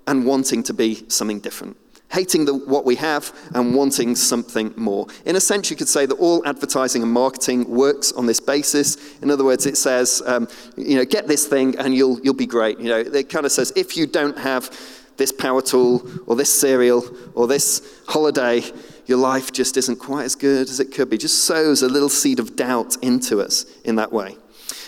and 0.08 0.26
wanting 0.26 0.64
to 0.64 0.74
be 0.74 1.10
something 1.10 1.40
different. 1.40 1.78
Hating 2.12 2.44
the, 2.44 2.54
what 2.54 2.84
we 2.84 2.96
have 2.96 3.34
and 3.54 3.74
wanting 3.74 4.16
something 4.16 4.74
more. 4.76 5.08
In 5.26 5.38
a 5.38 5.40
sense, 5.40 5.70
you 5.70 5.78
could 5.78 5.88
say 5.88 6.06
that 6.06 6.16
all 6.16 6.46
advertising 6.46 7.04
and 7.04 7.12
marketing 7.12 7.70
works 7.70 8.12
on 8.12 8.26
this 8.26 8.42
basis. 8.42 8.98
In 9.22 9.32
other 9.32 9.46
words, 9.46 9.66
it 9.66 9.78
says, 9.78 10.22
um, 10.26 10.50
you 10.76 10.98
know, 10.98 11.06
get 11.06 11.28
this 11.28 11.48
thing 11.48 11.78
and 11.78 11.96
you'll, 11.96 12.20
you'll 12.20 12.34
be 12.34 12.46
great. 12.46 12.80
You 12.80 12.90
know, 12.90 13.00
it 13.00 13.30
kind 13.30 13.46
of 13.46 13.52
says, 13.54 13.72
if 13.78 13.96
you 13.96 14.08
don't 14.08 14.38
have 14.38 14.70
this 15.16 15.32
power 15.32 15.62
tool 15.62 16.06
or 16.26 16.36
this 16.36 16.54
cereal 16.54 17.06
or 17.34 17.48
this 17.48 18.02
holiday, 18.08 18.62
your 19.06 19.20
life 19.20 19.52
just 19.52 19.78
isn't 19.78 19.98
quite 19.98 20.24
as 20.24 20.36
good 20.36 20.70
as 20.70 20.80
it 20.80 20.94
could 20.94 21.10
be. 21.10 21.18
Just 21.18 21.46
sows 21.46 21.82
a 21.82 21.88
little 21.88 22.10
seed 22.10 22.40
of 22.40 22.56
doubt 22.56 22.98
into 23.02 23.40
us 23.42 23.66
in 23.84 23.96
that 23.98 24.12
way. 24.12 24.36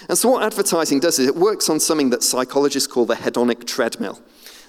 And 0.09 0.17
so, 0.17 0.29
what 0.29 0.43
advertising 0.43 0.99
does 0.99 1.19
is 1.19 1.27
it 1.27 1.35
works 1.35 1.69
on 1.69 1.79
something 1.79 2.09
that 2.09 2.23
psychologists 2.23 2.91
call 2.91 3.05
the 3.05 3.15
hedonic 3.15 3.65
treadmill. 3.65 4.19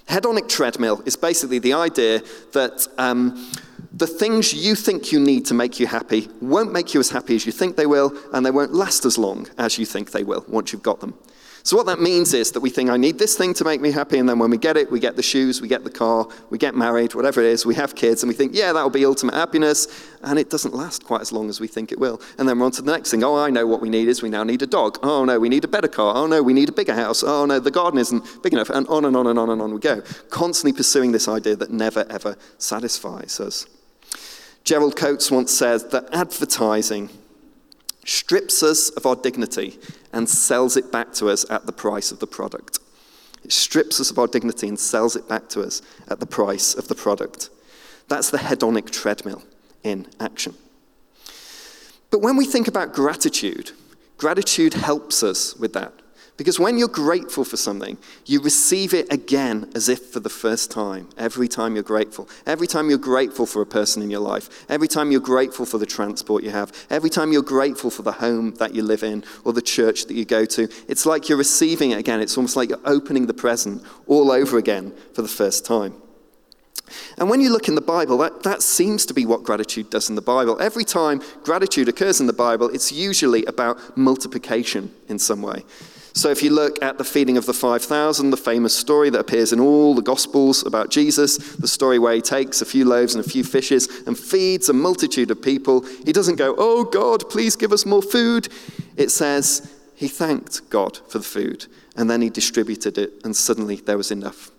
Hedonic 0.09 0.49
treadmill 0.49 1.03
is 1.07 1.17
basically 1.17 1.59
the 1.59 1.73
idea 1.73 2.23
that 2.53 2.87
um, 2.99 3.51
the 3.93 4.07
things 4.07 4.53
you 4.53 4.75
think 4.75 5.13
you 5.13 5.21
need 5.21 5.47
to 5.47 5.55
make 5.55 5.79
you 5.79 5.87
happy 5.87 6.29
won't 6.41 6.73
make 6.73 6.95
you 6.95 7.01
as 7.01 7.11
happy 7.11 7.37
as 7.37 7.47
you 7.47 7.53
think 7.53 7.77
they 7.77 7.87
will, 7.87 8.13
and 8.33 8.45
they 8.45 8.51
won't 8.51 8.75
last 8.75 9.05
as 9.05 9.17
long 9.17 9.49
as 9.57 9.79
you 9.79 9.87
think 9.87 10.11
they 10.11 10.25
will 10.25 10.45
once 10.49 10.73
you've 10.73 10.83
got 10.83 11.01
them. 11.01 11.15
So, 11.67 11.79
what 11.79 11.87
that 11.87 11.99
means 11.99 12.35
is 12.35 12.53
that 12.53 12.61
we 12.61 12.69
think, 12.69 12.91
I 12.91 12.99
need 12.99 13.19
this 13.19 13.39
thing 13.39 13.55
to 13.55 13.65
make 13.65 13.81
me 13.81 13.91
happy, 13.91 14.19
and 14.19 14.29
then 14.29 14.39
when 14.39 14.51
we 14.51 14.59
get 14.59 14.77
it, 14.77 14.91
we 14.91 15.01
get 15.01 15.17
the 15.17 15.23
shoes, 15.23 15.63
we 15.63 15.69
get 15.69 15.83
the 15.83 15.89
car, 15.89 16.29
we 16.51 16.59
get 16.59 16.75
married, 16.75 17.15
whatever 17.15 17.41
it 17.41 17.47
is, 17.47 17.65
we 17.65 17.75
have 17.75 17.95
kids, 17.95 18.23
and 18.23 18.29
we 18.29 18.35
think, 18.35 18.55
yeah, 18.55 18.71
that'll 18.75 18.91
be 18.91 19.07
ultimate 19.07 19.33
happiness, 19.33 19.89
and 20.23 20.39
it 20.39 20.51
doesn't 20.51 20.75
last 20.75 21.05
quite 21.07 21.23
as 21.23 21.33
long 21.33 21.49
as 21.49 21.61
we 21.61 21.67
think 21.67 21.91
it 21.91 21.99
will. 21.99 22.21
And 22.37 22.47
then 22.47 22.59
we're 22.59 22.67
on 22.67 22.73
to 22.73 22.83
the 22.83 22.93
next 22.93 23.11
thing. 23.11 23.25
Oh, 23.25 23.37
I 23.37 23.49
know 23.49 23.67
what 23.67 23.81
we 23.81 23.89
need 23.89 24.09
is 24.09 24.21
we 24.21 24.29
now 24.29 24.45
need 24.45 24.61
a 24.61 24.67
dog. 24.67 24.99
Oh, 25.03 25.25
no, 25.25 25.41
we 25.41 25.49
need 25.49 25.65
a 25.65 25.69
better 25.69 25.89
car. 25.89 26.15
Oh, 26.15 26.27
no, 26.27 26.43
we 26.43 26.53
need 26.53 26.69
a 26.69 26.73
bigger 26.73 26.95
house. 26.95 27.23
Oh, 27.23 27.47
no, 27.47 27.59
the 27.59 27.71
garden 27.71 27.99
isn't 27.99 28.43
big 28.43 28.53
enough. 28.53 28.69
And 28.69 28.87
on 28.89 29.07
and 29.07 29.17
on 29.17 29.27
and 29.27 29.39
on 29.39 29.49
and 29.49 29.63
on 29.63 29.73
we 29.73 29.81
go. 29.81 30.03
Constantly 30.29 30.77
pursuing 30.77 31.13
this 31.13 31.29
idea 31.29 31.57
that 31.57 31.71
never, 31.71 32.05
ever 32.11 32.37
satisfies 32.59 33.41
us. 33.41 33.65
Gerald 34.65 34.97
Coates 34.97 35.31
once 35.31 35.51
said 35.51 35.91
that 35.93 36.13
advertising 36.13 37.09
strips 38.05 38.63
us 38.63 38.91
of 38.91 39.07
our 39.07 39.17
dignity 39.17 39.79
and 40.13 40.29
sells 40.29 40.77
it 40.77 40.93
back 40.93 41.13
to 41.15 41.29
us 41.29 41.49
at 41.51 41.67
the 41.67 41.73
price 41.73 42.13
of 42.13 42.21
the 42.21 42.27
product. 42.27 42.79
It 43.45 43.53
strips 43.53 44.01
us 44.01 44.11
of 44.11 44.19
our 44.19 44.27
dignity 44.27 44.69
and 44.69 44.79
sells 44.79 45.17
it 45.17 45.29
back 45.29 45.49
to 45.51 45.63
us 45.63 45.83
at 46.09 46.21
the 46.21 46.27
price 46.27 46.75
of 46.75 46.89
the 46.89 46.95
product. 46.95 47.51
That's 48.09 48.31
the 48.31 48.39
hedonic 48.39 48.91
treadmill 48.91 49.43
in 49.83 50.07
action. 50.21 50.55
But 52.11 52.21
when 52.21 52.37
we 52.37 52.47
think 52.47 52.69
about 52.69 52.93
gratitude, 52.93 53.73
gratitude 54.19 54.75
helps 54.75 55.23
us 55.23 55.57
with 55.57 55.73
that. 55.73 55.93
Because 56.37 56.59
when 56.59 56.79
you're 56.79 56.89
grateful 56.89 57.45
for 57.45 57.57
something, 57.57 57.97
you 58.27 58.41
receive 58.41 58.93
it 58.93 59.13
again 59.13 59.71
as 59.77 59.89
if 59.89 60.07
for 60.07 60.19
the 60.19 60.29
first 60.29 60.69
time, 60.69 61.09
every 61.17 61.47
time 61.47 61.75
you're 61.75 61.85
grateful. 61.85 62.29
Every 62.45 62.67
time 62.67 62.89
you're 62.89 62.99
grateful 62.99 63.47
for 63.47 63.63
a 63.63 63.67
person 63.67 64.03
in 64.03 64.11
your 64.11 64.21
life, 64.21 64.67
every 64.69 64.89
time 64.89 65.13
you're 65.13 65.21
grateful 65.21 65.65
for 65.65 65.79
the 65.79 65.87
transport 65.87 66.43
you 66.43 66.51
have, 66.51 66.73
every 66.91 67.09
time 67.09 67.31
you're 67.31 67.43
grateful 67.43 67.89
for 67.89 68.03
the 68.03 68.13
home 68.13 68.55
that 68.57 68.75
you 68.75 68.83
live 68.83 69.05
in 69.05 69.23
or 69.45 69.53
the 69.53 69.63
church 69.63 70.07
that 70.07 70.15
you 70.15 70.25
go 70.25 70.45
to, 70.45 70.69
it's 70.89 71.07
like 71.07 71.29
you're 71.29 71.39
receiving 71.39 71.93
it 71.93 72.01
again. 72.01 72.21
It's 72.21 72.37
almost 72.37 72.57
like 72.57 72.69
you're 72.69 72.81
opening 72.85 73.27
the 73.27 73.35
present 73.35 73.85
all 74.09 74.33
over 74.33 74.59
again 74.59 74.93
for 75.13 75.23
the 75.23 75.29
first 75.29 75.65
time. 75.65 75.95
And 77.17 77.31
when 77.31 77.41
you 77.41 77.51
look 77.51 77.69
in 77.69 77.77
the 77.77 77.81
Bible, 77.81 78.19
that, 78.19 78.43
that 78.43 78.61
seems 78.61 79.07
to 79.07 79.15
be 79.15 79.25
what 79.25 79.45
gratitude 79.45 79.89
does 79.89 80.09
in 80.09 80.17
the 80.17 80.23
Bible. 80.23 80.61
Every 80.61 80.85
time 80.85 81.23
gratitude 81.45 81.89
occurs 81.89 82.21
in 82.21 82.27
the 82.27 82.33
Bible, 82.33 82.69
it's 82.71 82.91
usually 82.91 83.45
about 83.47 83.97
multiplication 83.97 84.93
in 85.09 85.21
some 85.21 85.41
way. 85.41 85.63
So, 86.17 86.31
if 86.31 86.43
you 86.43 86.51
look 86.51 86.83
at 86.83 86.97
the 86.97 87.05
feeding 87.05 87.37
of 87.37 87.45
the 87.45 87.53
5,000, 87.53 88.31
the 88.31 88.37
famous 88.37 88.75
story 88.75 89.11
that 89.11 89.19
appears 89.19 89.53
in 89.53 89.59
all 89.59 89.95
the 89.95 90.03
Gospels 90.03 90.65
about 90.65 90.91
Jesus, 90.91 91.39
the 91.57 91.69
story 91.69 91.99
where 91.99 92.15
he 92.15 92.23
takes 92.23 92.63
a 92.63 92.65
few 92.65 92.85
loaves 92.85 93.15
and 93.17 93.25
a 93.25 93.29
few 93.29 93.43
fishes 93.43 93.89
and 94.07 94.17
feeds 94.17 94.69
a 94.69 94.73
multitude 94.73 95.33
of 95.33 95.43
people, 95.43 95.85
he 96.05 96.13
doesn't 96.13 96.37
go, 96.37 96.55
Oh 96.57 96.85
God, 96.85 97.29
please 97.29 97.57
give 97.57 97.73
us 97.73 97.85
more 97.85 98.03
food. 98.03 98.49
It 98.97 99.11
says 99.11 99.75
he 99.97 100.07
thanked 100.07 100.71
God 100.71 100.99
for 101.09 101.19
the 101.19 101.25
food 101.25 101.67
and 101.97 102.11
then 102.11 102.21
he 102.21 102.31
distributed 102.31 102.99
it, 102.99 103.13
and 103.25 103.35
suddenly 103.35 103.77
there 103.77 103.97
was 103.97 104.11
enough. 104.11 104.51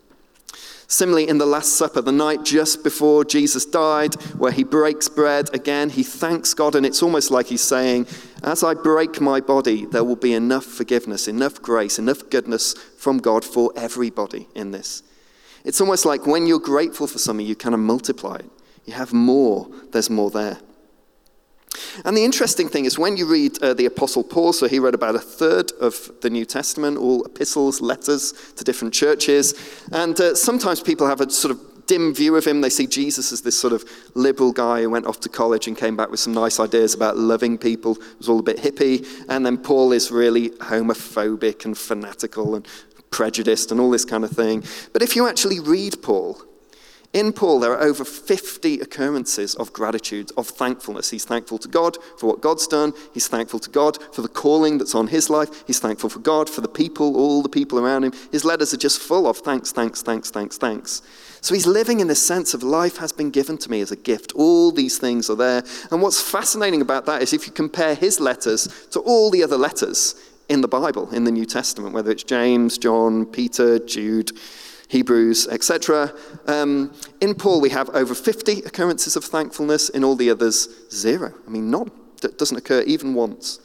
Similarly, 0.88 1.28
in 1.28 1.38
the 1.38 1.46
Last 1.46 1.72
Supper, 1.72 2.00
the 2.00 2.12
night 2.12 2.44
just 2.44 2.84
before 2.84 3.24
Jesus 3.24 3.66
died, 3.66 4.14
where 4.34 4.52
he 4.52 4.62
breaks 4.62 5.08
bread 5.08 5.52
again, 5.52 5.90
he 5.90 6.04
thanks 6.04 6.54
God, 6.54 6.76
and 6.76 6.86
it's 6.86 7.02
almost 7.02 7.32
like 7.32 7.46
he's 7.46 7.60
saying, 7.60 8.06
As 8.44 8.62
I 8.62 8.74
break 8.74 9.20
my 9.20 9.40
body, 9.40 9.84
there 9.84 10.04
will 10.04 10.16
be 10.16 10.32
enough 10.32 10.64
forgiveness, 10.64 11.26
enough 11.26 11.60
grace, 11.60 11.98
enough 11.98 12.30
goodness 12.30 12.74
from 12.96 13.18
God 13.18 13.44
for 13.44 13.72
everybody 13.74 14.48
in 14.54 14.70
this. 14.70 15.02
It's 15.64 15.80
almost 15.80 16.04
like 16.04 16.24
when 16.26 16.46
you're 16.46 16.60
grateful 16.60 17.08
for 17.08 17.18
something, 17.18 17.44
you 17.44 17.56
kind 17.56 17.74
of 17.74 17.80
multiply 17.80 18.36
it. 18.36 18.50
You 18.84 18.92
have 18.92 19.12
more, 19.12 19.68
there's 19.90 20.08
more 20.08 20.30
there. 20.30 20.58
And 22.04 22.16
the 22.16 22.24
interesting 22.24 22.68
thing 22.68 22.84
is 22.84 22.98
when 22.98 23.16
you 23.16 23.26
read 23.26 23.62
uh, 23.62 23.74
the 23.74 23.86
Apostle 23.86 24.24
Paul, 24.24 24.52
so 24.52 24.68
he 24.68 24.78
wrote 24.78 24.94
about 24.94 25.14
a 25.14 25.20
third 25.20 25.72
of 25.80 26.10
the 26.20 26.30
New 26.30 26.44
Testament, 26.44 26.98
all 26.98 27.24
epistles, 27.24 27.80
letters 27.80 28.32
to 28.56 28.64
different 28.64 28.94
churches. 28.94 29.54
And 29.92 30.20
uh, 30.20 30.34
sometimes 30.34 30.80
people 30.80 31.06
have 31.06 31.20
a 31.20 31.30
sort 31.30 31.52
of 31.52 31.86
dim 31.86 32.14
view 32.14 32.36
of 32.36 32.44
him. 32.44 32.60
They 32.60 32.70
see 32.70 32.86
Jesus 32.86 33.32
as 33.32 33.42
this 33.42 33.58
sort 33.58 33.72
of 33.72 33.84
liberal 34.14 34.52
guy 34.52 34.82
who 34.82 34.90
went 34.90 35.06
off 35.06 35.20
to 35.20 35.28
college 35.28 35.66
and 35.66 35.76
came 35.76 35.96
back 35.96 36.10
with 36.10 36.20
some 36.20 36.34
nice 36.34 36.58
ideas 36.60 36.94
about 36.94 37.16
loving 37.16 37.58
people. 37.58 37.92
It 37.92 38.18
was 38.18 38.28
all 38.28 38.40
a 38.40 38.42
bit 38.42 38.58
hippie. 38.58 39.06
And 39.28 39.46
then 39.46 39.56
Paul 39.58 39.92
is 39.92 40.10
really 40.10 40.50
homophobic 40.50 41.64
and 41.64 41.76
fanatical 41.76 42.56
and 42.56 42.66
prejudiced 43.10 43.70
and 43.70 43.80
all 43.80 43.90
this 43.90 44.04
kind 44.04 44.24
of 44.24 44.30
thing. 44.30 44.64
But 44.92 45.02
if 45.02 45.16
you 45.16 45.28
actually 45.28 45.60
read 45.60 46.02
Paul, 46.02 46.42
In 47.12 47.32
Paul, 47.32 47.60
there 47.60 47.72
are 47.72 47.82
over 47.82 48.04
50 48.04 48.80
occurrences 48.80 49.54
of 49.54 49.72
gratitude, 49.72 50.30
of 50.36 50.48
thankfulness. 50.48 51.10
He's 51.10 51.24
thankful 51.24 51.58
to 51.58 51.68
God 51.68 51.96
for 52.18 52.26
what 52.26 52.40
God's 52.40 52.66
done. 52.66 52.92
He's 53.14 53.28
thankful 53.28 53.58
to 53.60 53.70
God 53.70 53.98
for 54.12 54.22
the 54.22 54.28
calling 54.28 54.78
that's 54.78 54.94
on 54.94 55.08
his 55.08 55.30
life. 55.30 55.64
He's 55.66 55.78
thankful 55.78 56.10
for 56.10 56.18
God 56.18 56.50
for 56.50 56.60
the 56.60 56.68
people, 56.68 57.16
all 57.16 57.42
the 57.42 57.48
people 57.48 57.78
around 57.78 58.04
him. 58.04 58.12
His 58.32 58.44
letters 58.44 58.74
are 58.74 58.78
just 58.78 59.00
full 59.00 59.26
of 59.26 59.38
thanks, 59.38 59.72
thanks, 59.72 60.02
thanks, 60.02 60.30
thanks, 60.30 60.58
thanks. 60.58 61.02
So 61.40 61.54
he's 61.54 61.66
living 61.66 62.00
in 62.00 62.08
this 62.08 62.24
sense 62.24 62.54
of 62.54 62.62
life 62.62 62.96
has 62.96 63.12
been 63.12 63.30
given 63.30 63.56
to 63.58 63.70
me 63.70 63.80
as 63.80 63.92
a 63.92 63.96
gift. 63.96 64.32
All 64.34 64.72
these 64.72 64.98
things 64.98 65.30
are 65.30 65.36
there. 65.36 65.62
And 65.90 66.02
what's 66.02 66.20
fascinating 66.20 66.82
about 66.82 67.06
that 67.06 67.22
is 67.22 67.32
if 67.32 67.46
you 67.46 67.52
compare 67.52 67.94
his 67.94 68.20
letters 68.20 68.88
to 68.90 69.00
all 69.00 69.30
the 69.30 69.44
other 69.44 69.56
letters 69.56 70.16
in 70.48 70.60
the 70.60 70.68
Bible, 70.68 71.10
in 71.12 71.24
the 71.24 71.30
New 71.30 71.46
Testament, 71.46 71.94
whether 71.94 72.10
it's 72.10 72.22
James, 72.22 72.78
John, 72.78 73.26
Peter, 73.26 73.78
Jude, 73.78 74.32
Hebrews, 74.88 75.48
etc. 75.48 76.12
Um, 76.46 76.94
in 77.20 77.34
Paul, 77.34 77.60
we 77.60 77.70
have 77.70 77.90
over 77.90 78.14
50 78.14 78.60
occurrences 78.60 79.16
of 79.16 79.24
thankfulness. 79.24 79.88
In 79.88 80.04
all 80.04 80.16
the 80.16 80.30
others, 80.30 80.68
zero. 80.90 81.34
I 81.46 81.50
mean, 81.50 81.70
none. 81.70 81.90
That 82.22 82.38
doesn't 82.38 82.56
occur 82.56 82.82
even 82.82 83.14
once. 83.14 83.60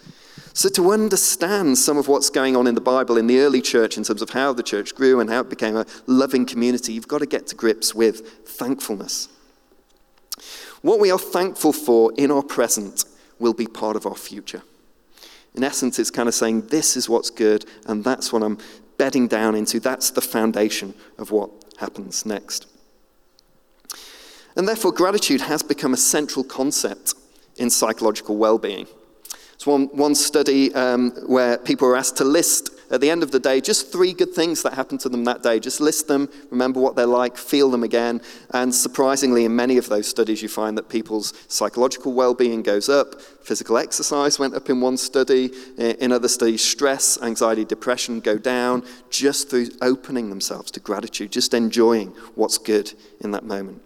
So, 0.53 0.67
to 0.69 0.91
understand 0.91 1.77
some 1.77 1.97
of 1.97 2.09
what's 2.09 2.29
going 2.29 2.57
on 2.57 2.67
in 2.67 2.75
the 2.75 2.81
Bible 2.81 3.17
in 3.17 3.27
the 3.27 3.39
early 3.39 3.61
church 3.61 3.97
in 3.97 4.03
terms 4.03 4.21
of 4.21 4.31
how 4.31 4.51
the 4.51 4.63
church 4.63 4.93
grew 4.95 5.21
and 5.21 5.29
how 5.29 5.41
it 5.41 5.49
became 5.49 5.77
a 5.77 5.85
loving 6.07 6.45
community, 6.45 6.91
you've 6.91 7.07
got 7.07 7.19
to 7.19 7.25
get 7.25 7.47
to 7.47 7.55
grips 7.55 7.95
with 7.95 8.27
thankfulness. 8.45 9.29
What 10.81 10.99
we 10.99 11.11
are 11.11 11.19
thankful 11.19 11.71
for 11.71 12.11
in 12.17 12.31
our 12.31 12.43
present 12.43 13.05
will 13.39 13.53
be 13.53 13.67
part 13.67 13.95
of 13.95 14.05
our 14.05 14.15
future. 14.15 14.63
In 15.53 15.63
essence, 15.63 15.99
it's 15.99 16.11
kind 16.11 16.27
of 16.27 16.35
saying, 16.35 16.67
This 16.67 16.97
is 16.97 17.07
what's 17.07 17.29
good, 17.29 17.65
and 17.85 18.03
that's 18.03 18.33
what 18.33 18.43
I'm 18.43 18.57
bedding 19.01 19.27
down 19.27 19.55
into. 19.55 19.79
That's 19.79 20.11
the 20.11 20.21
foundation 20.21 20.93
of 21.17 21.31
what 21.31 21.49
happens 21.77 22.23
next. 22.23 22.67
And 24.55 24.67
therefore, 24.67 24.91
gratitude 24.91 25.41
has 25.41 25.63
become 25.63 25.95
a 25.95 25.97
central 25.97 26.43
concept 26.43 27.15
in 27.57 27.71
psychological 27.71 28.37
well 28.37 28.59
being. 28.59 28.85
It's 29.55 29.65
one, 29.65 29.85
one 29.87 30.13
study 30.13 30.71
um, 30.75 31.13
where 31.25 31.57
people 31.57 31.87
were 31.87 31.97
asked 31.97 32.17
to 32.17 32.23
list 32.23 32.69
at 32.91 33.01
the 33.01 33.09
end 33.09 33.23
of 33.23 33.31
the 33.31 33.39
day, 33.39 33.61
just 33.61 33.91
three 33.91 34.13
good 34.13 34.33
things 34.33 34.63
that 34.63 34.73
happened 34.73 34.99
to 35.01 35.09
them 35.09 35.23
that 35.23 35.41
day. 35.41 35.59
Just 35.59 35.79
list 35.79 36.07
them, 36.07 36.29
remember 36.49 36.79
what 36.79 36.95
they're 36.95 37.05
like, 37.05 37.37
feel 37.37 37.71
them 37.71 37.83
again. 37.83 38.21
And 38.51 38.73
surprisingly, 38.75 39.45
in 39.45 39.55
many 39.55 39.77
of 39.77 39.89
those 39.89 40.07
studies, 40.07 40.41
you 40.41 40.49
find 40.49 40.77
that 40.77 40.89
people's 40.89 41.33
psychological 41.47 42.13
well 42.13 42.33
being 42.33 42.61
goes 42.61 42.89
up. 42.89 43.21
Physical 43.21 43.77
exercise 43.77 44.37
went 44.37 44.53
up 44.53 44.69
in 44.69 44.81
one 44.81 44.97
study. 44.97 45.51
Eh, 45.77 45.95
in 45.99 46.11
other 46.11 46.27
studies, 46.27 46.63
stress, 46.63 47.21
anxiety, 47.21 47.65
depression 47.65 48.19
go 48.19 48.37
down 48.37 48.83
just 49.09 49.49
through 49.49 49.69
opening 49.81 50.29
themselves 50.29 50.69
to 50.71 50.79
gratitude, 50.79 51.31
just 51.31 51.53
enjoying 51.53 52.09
what's 52.35 52.57
good 52.57 52.93
in 53.21 53.31
that 53.31 53.43
moment. 53.43 53.81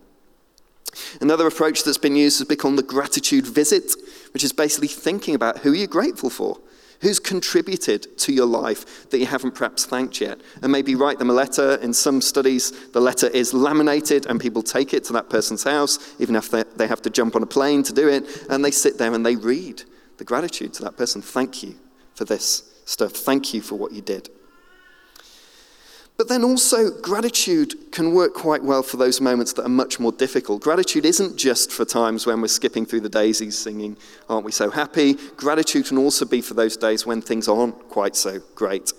Another 1.22 1.48
approach 1.48 1.84
that's 1.84 1.98
been 1.98 2.16
used 2.16 2.40
has 2.40 2.48
become 2.48 2.76
the 2.76 2.84
gratitude 2.84 3.46
visit, 3.46 3.94
which 4.34 4.44
is 4.44 4.54
basically 4.54 4.88
thinking 4.88 5.36
about 5.36 5.60
who 5.60 5.74
you're 5.74 5.88
grateful 5.88 6.30
for. 6.30 6.58
Who's 7.06 7.20
contributed 7.20 8.18
to 8.18 8.34
your 8.34 8.48
life 8.48 9.12
that 9.12 9.20
you 9.20 9.28
haven't 9.28 9.52
perhaps 9.52 9.86
thanked 9.86 10.20
yet? 10.20 10.42
And 10.64 10.72
maybe 10.72 10.96
write 10.96 11.20
them 11.20 11.30
a 11.30 11.34
letter. 11.34 11.76
In 11.76 11.94
some 11.94 12.20
studies, 12.20 12.72
the 12.94 13.00
letter 13.00 13.28
is 13.28 13.54
laminated 13.54 14.26
and 14.26 14.42
people 14.42 14.64
take 14.64 14.92
it 14.92 15.04
to 15.04 15.14
that 15.14 15.30
person's 15.30 15.62
house, 15.62 16.00
even 16.18 16.36
if 16.36 16.50
they 16.50 16.88
have 16.88 17.04
to 17.04 17.12
jump 17.12 17.36
on 17.36 17.44
a 17.44 17.46
plane 17.46 17.84
to 17.84 17.94
do 17.94 18.10
it. 18.10 18.48
And 18.50 18.66
they 18.66 18.72
sit 18.72 18.98
there 18.98 19.14
and 19.14 19.24
they 19.24 19.36
read 19.36 19.84
the 20.18 20.24
gratitude 20.24 20.74
to 20.74 20.84
that 20.86 20.98
person. 20.98 21.22
Thank 21.22 21.62
you 21.62 21.76
for 22.16 22.26
this 22.26 22.74
stuff. 22.86 23.12
Thank 23.12 23.54
you 23.54 23.62
for 23.62 23.76
what 23.76 23.92
you 23.92 24.02
did. 24.02 24.32
But 26.18 26.30
then 26.30 26.46
also, 26.46 26.92
gratitude 27.02 27.92
can 27.92 28.14
work 28.14 28.34
quite 28.34 28.64
well 28.64 28.84
for 28.84 28.96
those 28.96 29.20
moments 29.20 29.52
that 29.54 29.66
are 29.66 29.70
much 29.70 30.00
more 30.00 30.14
difficult. 30.14 30.62
Gratitude 30.62 31.06
isn't 31.06 31.36
just 31.36 31.74
for 31.74 31.84
times 31.84 32.26
when 32.26 32.40
we're 32.40 32.48
skipping 32.48 32.86
through 32.86 33.02
the 33.02 33.10
daisies 33.10 33.58
singing, 33.58 33.98
Aren't 34.30 34.46
we 34.46 34.54
so 34.54 34.70
happy? 34.70 35.16
Gratitude 35.36 35.88
can 35.88 35.98
also 35.98 36.26
be 36.26 36.40
for 36.40 36.54
those 36.54 36.78
days 36.78 37.06
when 37.06 37.22
things 37.22 37.50
aren't 37.50 37.90
quite 37.90 38.16
so 38.16 38.40
great. 38.56 38.94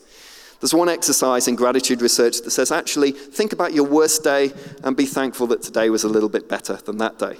There's 0.61 0.75
one 0.75 0.91
exercise 0.91 1.49
in 1.49 1.55
gratitude 1.55 2.03
research 2.03 2.43
that 2.43 2.51
says 2.51 2.71
actually, 2.71 3.13
think 3.13 3.53
about 3.53 3.73
your 3.73 3.87
worst 3.87 4.23
day 4.23 4.53
and 4.85 4.97
be 4.97 5.07
thankful 5.07 5.47
that 5.49 5.63
today 5.63 5.89
was 5.91 6.05
a 6.05 6.09
little 6.09 6.29
bit 6.29 6.49
better 6.49 6.77
than 6.77 6.99
that 6.99 7.19
day. 7.19 7.37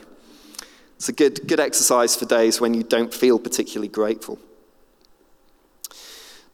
It's 0.97 1.09
a 1.11 1.13
good, 1.13 1.47
good 1.47 1.61
exercise 1.61 2.17
for 2.17 2.25
days 2.25 2.61
when 2.61 2.73
you 2.73 2.83
don't 2.83 3.13
feel 3.13 3.39
particularly 3.39 3.89
grateful. 3.89 4.39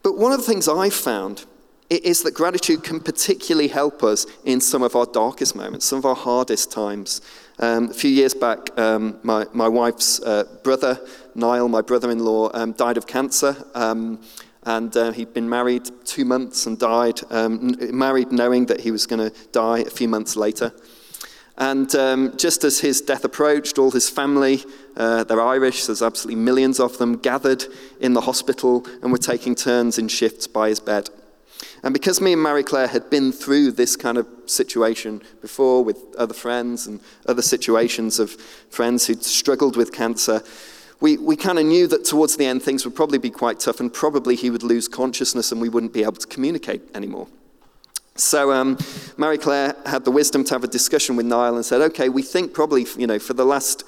But 0.02 0.18
one 0.18 0.32
of 0.32 0.38
the 0.38 0.46
things 0.46 0.68
I've 0.68 0.94
found 0.94 1.46
it 1.92 2.07
is 2.07 2.22
that 2.22 2.33
gratitude 2.33 2.83
can 2.83 3.00
particularly 3.00 3.68
help 3.68 4.02
us 4.02 4.26
in 4.46 4.62
some 4.62 4.83
of 4.83 4.96
our 4.96 5.05
darkest 5.05 5.55
moments, 5.55 5.85
some 5.85 5.98
of 5.98 6.07
our 6.07 6.14
hardest 6.14 6.72
times. 6.72 7.20
Um, 7.59 7.90
a 7.90 7.92
few 7.92 8.11
years 8.11 8.33
back, 8.33 8.76
um, 8.78 9.18
my, 9.22 9.44
my 9.52 9.68
wife's 9.68 10.18
uh, 10.22 10.44
brother, 10.62 10.98
Niall, 11.35 11.68
my 11.68 11.83
brother 11.83 12.11
in 12.11 12.20
law, 12.20 12.50
um, 12.55 12.72
died 12.72 12.96
of 12.96 13.07
cancer. 13.07 13.55
Um, 13.74 14.22
and 14.62 14.96
uh, 14.96 15.12
he'd 15.12 15.35
been 15.35 15.50
married 15.50 15.90
two 16.07 16.24
months 16.24 16.64
and 16.64 16.78
died, 16.78 17.20
um, 17.31 17.76
married 17.94 18.33
knowing 18.33 18.66
that 18.66 18.81
he 18.81 18.90
was 18.90 19.07
going 19.07 19.31
to 19.31 19.37
die 19.50 19.81
a 19.81 19.90
few 19.90 20.09
months 20.09 20.35
later. 20.35 20.72
And 21.59 21.94
um, 21.94 22.33
just 22.38 22.64
as 22.64 22.81
his 22.81 23.02
death 23.02 23.22
approached, 23.22 23.78
all 23.78 23.90
his 23.90 24.09
family, 24.09 24.64
uh, 24.96 25.24
they're 25.24 25.42
Irish, 25.42 25.85
there's 25.85 26.00
absolutely 26.00 26.42
millions 26.42 26.81
of 26.81 26.96
them, 26.96 27.18
gathered 27.18 27.64
in 28.00 28.14
the 28.14 28.22
hospital 28.22 28.87
and 29.02 29.12
were 29.12 29.18
taking 29.18 29.55
turns 29.55 29.98
in 29.98 30.09
shifts 30.09 30.46
by 30.46 30.70
his 30.70 30.81
bed. 30.81 31.11
And 31.83 31.92
because 31.92 32.21
me 32.21 32.33
and 32.33 32.42
Marie 32.42 32.62
Claire 32.62 32.87
had 32.87 33.11
been 33.11 33.33
through 33.33 33.73
this 33.73 33.97
kind 33.97 34.16
of 34.16 34.27
situation 34.47 35.23
before 35.40 35.83
with 35.83 35.99
other 36.16 36.35
friends 36.35 36.87
and 36.87 37.01
other 37.27 37.42
situations 37.42 38.18
of 38.18 38.31
friends 38.71 39.07
who'd 39.07 39.25
struggled 39.25 39.77
with 39.77 39.92
cancer, 39.92 40.42
we, 41.01 41.16
we 41.16 41.35
kind 41.35 41.59
of 41.59 41.66
knew 41.66 41.88
that 41.88 42.05
towards 42.05 42.37
the 42.37 42.47
end 42.47 42.62
things 42.62 42.85
would 42.85 42.95
probably 42.95 43.18
be 43.18 43.31
quite 43.31 43.59
tough 43.59 43.81
and 43.81 43.92
probably 43.92 44.37
he 44.37 44.51
would 44.51 44.62
lose 44.62 44.87
consciousness 44.87 45.51
and 45.51 45.61
we 45.61 45.68
wouldn't 45.68 45.92
be 45.92 46.03
able 46.03 46.12
to 46.12 46.27
communicate 46.29 46.83
anymore. 46.95 47.27
So 48.14 48.53
um, 48.53 48.79
Marie 49.16 49.38
Claire 49.38 49.75
had 49.87 50.05
the 50.05 50.11
wisdom 50.11 50.45
to 50.45 50.55
have 50.55 50.62
a 50.62 50.68
discussion 50.68 51.16
with 51.16 51.27
Niall 51.27 51.57
and 51.57 51.64
said, 51.64 51.81
okay, 51.81 52.09
we 52.09 52.23
think 52.23 52.53
probably, 52.53 52.87
you 52.97 53.07
know, 53.07 53.18
for 53.18 53.33
the 53.33 53.45
last 53.45 53.85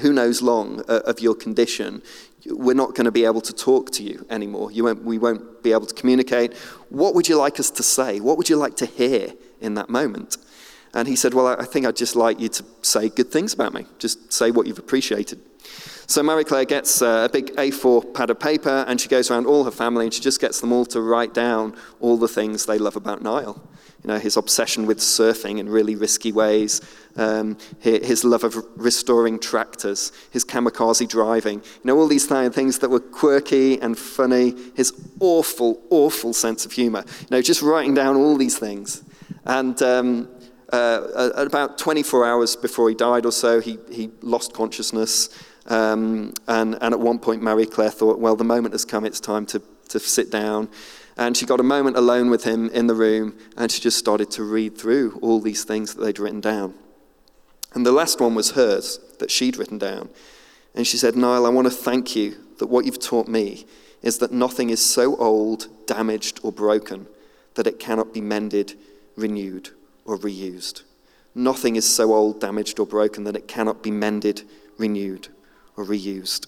who 0.00 0.12
knows 0.12 0.40
long 0.40 0.80
uh, 0.88 1.00
of 1.04 1.20
your 1.20 1.34
condition, 1.34 2.00
we're 2.46 2.74
not 2.74 2.94
going 2.94 3.06
to 3.06 3.12
be 3.12 3.24
able 3.24 3.40
to 3.40 3.52
talk 3.52 3.90
to 3.92 4.02
you 4.02 4.26
anymore. 4.30 4.70
You 4.70 4.84
won't, 4.84 5.02
we 5.02 5.18
won't 5.18 5.62
be 5.62 5.72
able 5.72 5.86
to 5.86 5.94
communicate. 5.94 6.54
What 6.90 7.14
would 7.14 7.28
you 7.28 7.36
like 7.38 7.58
us 7.58 7.70
to 7.72 7.82
say? 7.82 8.20
What 8.20 8.36
would 8.36 8.48
you 8.48 8.56
like 8.56 8.76
to 8.76 8.86
hear 8.86 9.32
in 9.60 9.74
that 9.74 9.88
moment? 9.88 10.36
And 10.92 11.08
he 11.08 11.16
said, 11.16 11.34
Well, 11.34 11.48
I 11.48 11.64
think 11.64 11.86
I'd 11.86 11.96
just 11.96 12.14
like 12.14 12.38
you 12.38 12.48
to 12.48 12.64
say 12.82 13.08
good 13.08 13.30
things 13.30 13.52
about 13.52 13.74
me. 13.74 13.86
Just 13.98 14.32
say 14.32 14.50
what 14.50 14.66
you've 14.66 14.78
appreciated. 14.78 15.40
So 16.06 16.22
Marie 16.22 16.44
Claire 16.44 16.66
gets 16.66 17.00
uh, 17.00 17.26
a 17.28 17.32
big 17.32 17.46
A4 17.56 18.12
pad 18.12 18.30
of 18.30 18.38
paper 18.38 18.84
and 18.86 19.00
she 19.00 19.08
goes 19.08 19.30
around 19.30 19.46
all 19.46 19.64
her 19.64 19.70
family 19.70 20.04
and 20.04 20.12
she 20.12 20.20
just 20.20 20.40
gets 20.40 20.60
them 20.60 20.70
all 20.70 20.84
to 20.86 21.00
write 21.00 21.32
down 21.32 21.74
all 21.98 22.18
the 22.18 22.28
things 22.28 22.66
they 22.66 22.78
love 22.78 22.94
about 22.94 23.22
Niall 23.22 23.66
you 24.04 24.08
know, 24.08 24.18
his 24.18 24.36
obsession 24.36 24.84
with 24.84 24.98
surfing 24.98 25.58
in 25.58 25.68
really 25.68 25.96
risky 25.96 26.30
ways, 26.30 26.82
um, 27.16 27.56
his 27.78 28.22
love 28.22 28.44
of 28.44 28.56
restoring 28.76 29.38
tractors, 29.38 30.12
his 30.30 30.44
kamikaze 30.44 31.08
driving, 31.08 31.60
you 31.60 31.84
know, 31.84 31.96
all 31.96 32.06
these 32.06 32.26
things 32.26 32.80
that 32.80 32.90
were 32.90 33.00
quirky 33.00 33.80
and 33.80 33.96
funny, 33.96 34.54
his 34.74 34.92
awful, 35.20 35.82
awful 35.88 36.34
sense 36.34 36.66
of 36.66 36.72
humor. 36.72 37.02
You 37.20 37.26
know, 37.30 37.42
just 37.42 37.62
writing 37.62 37.94
down 37.94 38.16
all 38.16 38.36
these 38.36 38.58
things. 38.58 39.02
And 39.46 39.80
um, 39.80 40.28
uh, 40.70 41.30
about 41.36 41.78
24 41.78 42.26
hours 42.26 42.56
before 42.56 42.90
he 42.90 42.94
died 42.94 43.24
or 43.24 43.32
so, 43.32 43.60
he, 43.60 43.78
he 43.90 44.10
lost 44.20 44.52
consciousness. 44.52 45.30
Um, 45.66 46.34
and, 46.46 46.76
and 46.82 46.92
at 46.92 47.00
one 47.00 47.18
point, 47.18 47.42
Marie 47.42 47.64
Claire 47.64 47.90
thought, 47.90 48.18
well, 48.18 48.36
the 48.36 48.44
moment 48.44 48.74
has 48.74 48.84
come, 48.84 49.06
it's 49.06 49.20
time 49.20 49.46
to, 49.46 49.62
to 49.88 49.98
sit 49.98 50.30
down. 50.30 50.68
And 51.16 51.36
she 51.36 51.46
got 51.46 51.60
a 51.60 51.64
moment 51.64 51.96
alone 51.96 52.30
with 52.30 52.44
him 52.44 52.68
in 52.70 52.86
the 52.86 52.94
room, 52.94 53.38
and 53.56 53.70
she 53.70 53.80
just 53.80 53.98
started 53.98 54.30
to 54.32 54.42
read 54.42 54.76
through 54.76 55.18
all 55.22 55.40
these 55.40 55.64
things 55.64 55.94
that 55.94 56.02
they'd 56.02 56.18
written 56.18 56.40
down. 56.40 56.74
And 57.72 57.86
the 57.86 57.92
last 57.92 58.20
one 58.20 58.34
was 58.34 58.52
hers, 58.52 58.98
that 59.18 59.30
she'd 59.30 59.56
written 59.56 59.78
down. 59.78 60.10
And 60.74 60.86
she 60.86 60.96
said, 60.96 61.16
Niall, 61.16 61.46
I 61.46 61.50
want 61.50 61.66
to 61.66 61.72
thank 61.72 62.16
you 62.16 62.36
that 62.58 62.66
what 62.66 62.84
you've 62.84 63.00
taught 63.00 63.28
me 63.28 63.66
is 64.02 64.18
that 64.18 64.32
nothing 64.32 64.70
is 64.70 64.84
so 64.84 65.16
old, 65.16 65.68
damaged, 65.86 66.40
or 66.42 66.52
broken 66.52 67.06
that 67.54 67.66
it 67.66 67.78
cannot 67.78 68.12
be 68.12 68.20
mended, 68.20 68.74
renewed, 69.16 69.70
or 70.04 70.18
reused. 70.18 70.82
Nothing 71.34 71.76
is 71.76 71.88
so 71.88 72.12
old, 72.12 72.40
damaged, 72.40 72.78
or 72.78 72.86
broken 72.86 73.24
that 73.24 73.36
it 73.36 73.48
cannot 73.48 73.82
be 73.82 73.90
mended, 73.90 74.42
renewed, 74.78 75.28
or 75.76 75.84
reused. 75.84 76.46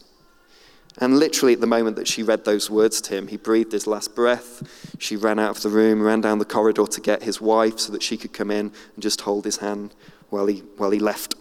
And 0.99 1.19
literally, 1.19 1.53
at 1.53 1.61
the 1.61 1.67
moment 1.67 1.97
that 1.97 2.09
she 2.09 2.23
read 2.23 2.45
those 2.45 2.71
words 2.71 3.03
to 3.03 3.15
him, 3.15 3.29
he 3.29 3.37
breathed 3.37 3.73
his 3.73 3.87
last 3.87 4.15
breath. 4.15 4.63
She 4.99 5.15
ran 5.17 5.39
out 5.39 5.57
of 5.57 5.63
the 5.63 5.69
room, 5.69 6.03
ran 6.03 6.23
down 6.23 6.39
the 6.39 6.47
corridor 6.47 6.87
to 6.87 7.01
get 7.01 7.23
his 7.23 7.41
wife 7.41 7.79
so 7.79 7.93
that 7.93 8.03
she 8.03 8.17
could 8.17 8.33
come 8.33 8.51
in 8.51 8.73
and 8.95 9.03
just 9.03 9.21
hold 9.21 9.45
his 9.45 9.59
hand 9.59 9.95
while 10.31 10.47
he, 10.47 10.61
while 10.79 10.91
he 10.91 10.99
left. 10.99 11.35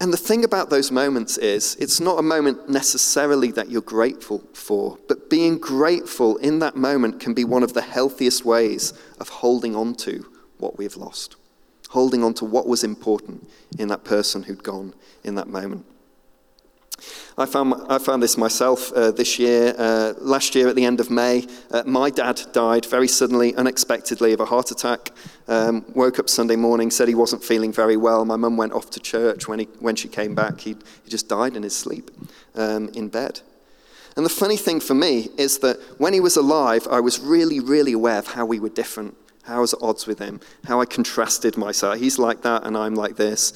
And 0.00 0.12
the 0.12 0.16
thing 0.16 0.42
about 0.42 0.68
those 0.68 0.90
moments 0.90 1.38
is, 1.38 1.76
it's 1.76 2.00
not 2.00 2.18
a 2.18 2.22
moment 2.22 2.68
necessarily 2.68 3.52
that 3.52 3.70
you're 3.70 3.82
grateful 3.82 4.42
for, 4.52 4.98
but 5.06 5.30
being 5.30 5.58
grateful 5.58 6.38
in 6.38 6.58
that 6.58 6.74
moment 6.74 7.20
can 7.20 7.34
be 7.34 7.44
one 7.44 7.62
of 7.62 7.74
the 7.74 7.82
healthiest 7.82 8.44
ways 8.44 8.94
of 9.20 9.28
holding 9.28 9.76
on 9.76 9.94
to 9.96 10.26
what 10.58 10.76
we've 10.76 10.96
lost, 10.96 11.36
holding 11.90 12.24
on 12.24 12.34
to 12.34 12.44
what 12.44 12.66
was 12.66 12.82
important 12.82 13.48
in 13.78 13.86
that 13.88 14.02
person 14.02 14.42
who'd 14.42 14.64
gone 14.64 14.92
in 15.22 15.36
that 15.36 15.46
moment. 15.46 15.86
I 17.38 17.46
found, 17.46 17.74
I 17.88 17.98
found 17.98 18.22
this 18.22 18.36
myself 18.36 18.92
uh, 18.92 19.10
this 19.10 19.38
year. 19.38 19.74
Uh, 19.78 20.12
last 20.18 20.54
year, 20.54 20.68
at 20.68 20.76
the 20.76 20.84
end 20.84 21.00
of 21.00 21.10
May, 21.10 21.46
uh, 21.70 21.82
my 21.86 22.10
dad 22.10 22.40
died 22.52 22.84
very 22.86 23.08
suddenly, 23.08 23.54
unexpectedly, 23.56 24.32
of 24.32 24.40
a 24.40 24.44
heart 24.44 24.70
attack. 24.70 25.10
Um, 25.48 25.84
woke 25.94 26.18
up 26.18 26.28
Sunday 26.28 26.56
morning, 26.56 26.90
said 26.90 27.08
he 27.08 27.14
wasn't 27.14 27.42
feeling 27.42 27.72
very 27.72 27.96
well. 27.96 28.24
My 28.24 28.36
mum 28.36 28.56
went 28.56 28.72
off 28.72 28.90
to 28.90 29.00
church. 29.00 29.48
When, 29.48 29.60
he, 29.60 29.64
when 29.80 29.96
she 29.96 30.08
came 30.08 30.34
back, 30.34 30.60
he, 30.60 30.76
he 31.04 31.10
just 31.10 31.28
died 31.28 31.56
in 31.56 31.62
his 31.62 31.76
sleep 31.76 32.10
um, 32.54 32.88
in 32.90 33.08
bed. 33.08 33.40
And 34.16 34.26
the 34.26 34.30
funny 34.30 34.56
thing 34.56 34.80
for 34.80 34.94
me 34.94 35.30
is 35.38 35.58
that 35.60 35.78
when 35.98 36.12
he 36.12 36.20
was 36.20 36.36
alive, 36.36 36.86
I 36.90 37.00
was 37.00 37.18
really, 37.18 37.60
really 37.60 37.92
aware 37.92 38.18
of 38.18 38.26
how 38.28 38.44
we 38.44 38.60
were 38.60 38.68
different, 38.68 39.16
how 39.44 39.56
I 39.56 39.60
was 39.60 39.72
at 39.72 39.82
odds 39.82 40.06
with 40.06 40.18
him, 40.18 40.40
how 40.64 40.80
I 40.80 40.84
contrasted 40.84 41.56
myself. 41.56 41.98
He's 41.98 42.18
like 42.18 42.42
that, 42.42 42.66
and 42.66 42.76
I'm 42.76 42.94
like 42.94 43.16
this. 43.16 43.54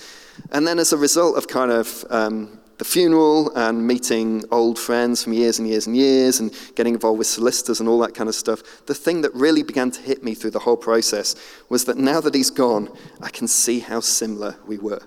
And 0.51 0.67
then, 0.67 0.79
as 0.79 0.93
a 0.93 0.97
result 0.97 1.37
of 1.37 1.47
kind 1.47 1.71
of 1.71 2.05
um, 2.09 2.59
the 2.79 2.85
funeral 2.85 3.55
and 3.57 3.87
meeting 3.87 4.45
old 4.51 4.79
friends 4.79 5.25
from 5.25 5.33
years 5.33 5.59
and 5.59 5.69
years 5.69 5.87
and 5.87 5.97
years 5.97 6.41
and 6.41 6.55
getting 6.75 6.95
involved 6.95 7.19
with 7.19 7.27
solicitors 7.27 7.81
and 7.81 7.89
all 7.89 7.99
that 8.01 8.15
kind 8.15 8.29
of 8.29 8.35
stuff, 8.35 8.85
the 8.87 8.95
thing 8.95 9.23
that 9.23 9.35
really 9.35 9.62
began 9.62 9.91
to 9.91 10.01
hit 10.03 10.23
me 10.23 10.35
through 10.35 10.51
the 10.51 10.59
whole 10.59 10.77
process 10.77 11.35
was 11.69 11.87
that 11.87 11.97
now 11.97 12.21
that 12.21 12.35
he's 12.35 12.51
gone, 12.51 12.91
I 13.23 13.31
can 13.31 13.49
see 13.49 13.81
how 13.81 14.01
similar 14.01 14.57
we 14.67 14.79
were. 14.79 15.01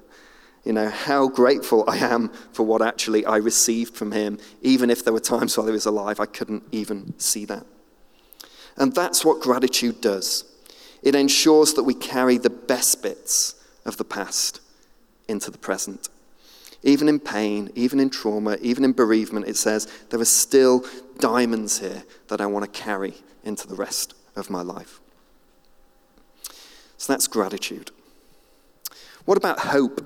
You 0.63 0.73
know, 0.73 0.89
how 0.89 1.29
grateful 1.29 1.85
I 1.87 1.97
am 1.97 2.29
for 2.51 2.63
what 2.63 2.81
actually 2.81 3.25
I 3.25 3.37
received 3.37 3.95
from 3.95 4.11
him, 4.11 4.39
even 4.61 4.89
if 4.89 5.03
there 5.03 5.13
were 5.13 5.19
times 5.19 5.57
while 5.57 5.67
he 5.67 5.73
was 5.73 5.85
alive 5.85 6.19
I 6.19 6.25
couldn't 6.25 6.63
even 6.71 7.17
see 7.19 7.45
that. 7.45 7.65
And 8.77 8.93
that's 8.95 9.23
what 9.23 9.41
gratitude 9.41 10.01
does 10.01 10.45
it 11.01 11.15
ensures 11.15 11.73
that 11.75 11.83
we 11.83 11.93
carry 11.93 12.37
the 12.37 12.49
best 12.49 13.01
bits 13.01 13.55
of 13.85 13.95
the 13.95 14.03
past 14.03 14.59
into 15.29 15.49
the 15.49 15.57
present. 15.57 16.09
Even 16.83 17.09
in 17.09 17.19
pain, 17.19 17.69
even 17.75 17.99
in 17.99 18.09
trauma, 18.09 18.57
even 18.61 18.83
in 18.83 18.93
bereavement, 18.93 19.47
it 19.47 19.57
says 19.57 19.85
there 20.09 20.19
are 20.19 20.25
still 20.25 20.85
diamonds 21.17 21.79
here 21.79 22.03
that 22.29 22.39
I 22.39 22.45
want 22.45 22.65
to 22.65 22.79
carry 22.79 23.15
into 23.43 23.67
the 23.67 23.75
rest 23.75 24.13
of 24.35 24.49
my 24.49 24.61
life. 24.61 24.99
So 26.97 27.13
that's 27.13 27.27
gratitude. 27.27 27.91
What 29.25 29.37
about 29.37 29.59
hope? 29.59 30.05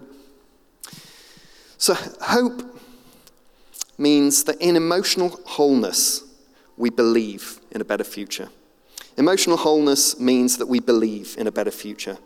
So, 1.78 1.96
hope 2.22 2.80
means 3.98 4.44
that 4.46 4.58
in 4.62 4.76
emotional 4.76 5.30
wholeness, 5.46 6.24
we 6.78 6.90
believe 6.90 7.60
in 7.72 7.82
a 7.82 7.86
better 7.86 8.04
future. 8.04 8.50
Emotional 9.18 9.58
wholeness 9.58 10.20
means 10.20 10.58
that 10.58 10.68
we 10.68 10.80
believe 10.80 11.36
in 11.38 11.46
a 11.46 11.52
better 11.52 11.72
future. 11.72 12.18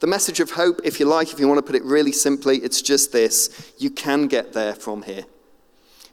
The 0.00 0.06
message 0.06 0.40
of 0.40 0.50
hope, 0.50 0.80
if 0.84 1.00
you 1.00 1.06
like, 1.06 1.32
if 1.32 1.40
you 1.40 1.48
want 1.48 1.58
to 1.58 1.62
put 1.62 1.76
it 1.76 1.84
really 1.84 2.12
simply, 2.12 2.58
it's 2.58 2.82
just 2.82 3.12
this 3.12 3.72
you 3.78 3.90
can 3.90 4.26
get 4.26 4.52
there 4.52 4.74
from 4.74 5.02
here. 5.02 5.24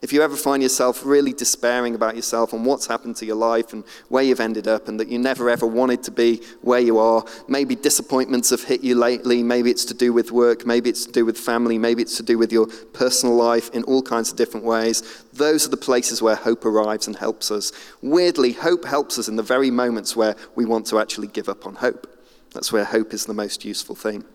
If 0.01 0.11
you 0.11 0.23
ever 0.23 0.35
find 0.35 0.63
yourself 0.63 1.05
really 1.05 1.31
despairing 1.31 1.93
about 1.93 2.15
yourself 2.15 2.53
and 2.53 2.65
what's 2.65 2.87
happened 2.87 3.17
to 3.17 3.25
your 3.25 3.35
life 3.35 3.71
and 3.71 3.83
where 4.09 4.23
you've 4.23 4.39
ended 4.39 4.67
up 4.67 4.87
and 4.87 4.99
that 4.99 5.09
you 5.09 5.19
never 5.19 5.47
ever 5.47 5.67
wanted 5.67 6.01
to 6.03 6.11
be 6.11 6.41
where 6.61 6.79
you 6.79 6.97
are, 6.97 7.23
maybe 7.47 7.75
disappointments 7.75 8.49
have 8.49 8.63
hit 8.63 8.81
you 8.81 8.95
lately, 8.95 9.43
maybe 9.43 9.69
it's 9.69 9.85
to 9.85 9.93
do 9.93 10.11
with 10.11 10.31
work, 10.31 10.65
maybe 10.65 10.89
it's 10.89 11.05
to 11.05 11.11
do 11.11 11.23
with 11.23 11.37
family, 11.37 11.77
maybe 11.77 12.01
it's 12.01 12.17
to 12.17 12.23
do 12.23 12.39
with 12.39 12.51
your 12.51 12.65
personal 12.93 13.35
life 13.35 13.69
in 13.75 13.83
all 13.83 14.01
kinds 14.01 14.31
of 14.31 14.37
different 14.37 14.65
ways, 14.65 15.23
those 15.33 15.67
are 15.67 15.69
the 15.69 15.77
places 15.77 16.19
where 16.19 16.35
hope 16.35 16.65
arrives 16.65 17.05
and 17.05 17.15
helps 17.15 17.51
us. 17.51 17.71
Weirdly, 18.01 18.53
hope 18.53 18.85
helps 18.85 19.19
us 19.19 19.27
in 19.27 19.35
the 19.35 19.43
very 19.43 19.69
moments 19.69 20.15
where 20.15 20.35
we 20.55 20.65
want 20.65 20.87
to 20.87 20.99
actually 20.99 21.27
give 21.27 21.47
up 21.47 21.67
on 21.67 21.75
hope. 21.75 22.07
That's 22.53 22.71
where 22.71 22.83
hope 22.83 23.13
is 23.13 23.25
the 23.25 23.33
most 23.33 23.63
useful 23.65 23.95
thing. 23.95 24.25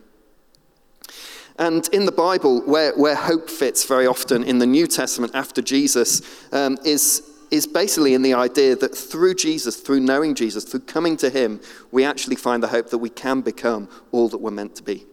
And 1.59 1.88
in 1.92 2.05
the 2.05 2.12
Bible, 2.12 2.61
where, 2.62 2.92
where 2.96 3.14
hope 3.14 3.48
fits 3.48 3.85
very 3.87 4.07
often 4.07 4.44
in 4.44 4.59
the 4.59 4.66
New 4.66 4.87
Testament 4.87 5.35
after 5.35 5.62
Jesus, 5.62 6.20
um, 6.52 6.76
is, 6.85 7.22
is 7.50 7.66
basically 7.66 8.12
in 8.12 8.22
the 8.22 8.35
idea 8.35 8.76
that 8.76 8.94
through 8.94 9.35
Jesus, 9.35 9.76
through 9.76 10.00
knowing 10.00 10.35
Jesus, 10.35 10.64
through 10.64 10.81
coming 10.81 11.16
to 11.18 11.31
Him, 11.31 11.61
we 11.92 12.05
actually 12.05 12.37
find 12.37 12.62
the 12.62 12.68
hope 12.68 12.90
that 12.90 12.98
we 12.98 13.09
can 13.09 13.40
become 13.40 13.88
all 14.12 14.29
that 14.29 14.38
we're 14.38 14.50
meant 14.50 14.76
to 14.76 14.83
be. 14.83 15.07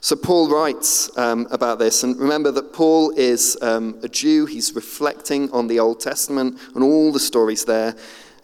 So 0.00 0.14
Paul 0.14 0.48
writes 0.48 1.10
um, 1.18 1.48
about 1.50 1.80
this, 1.80 2.04
and 2.04 2.16
remember 2.16 2.52
that 2.52 2.72
Paul 2.72 3.10
is 3.16 3.58
um, 3.60 3.98
a 4.04 4.08
Jew. 4.08 4.46
He's 4.46 4.72
reflecting 4.72 5.50
on 5.50 5.66
the 5.66 5.80
Old 5.80 5.98
Testament 5.98 6.60
and 6.76 6.84
all 6.84 7.10
the 7.10 7.18
stories 7.18 7.64
there. 7.64 7.96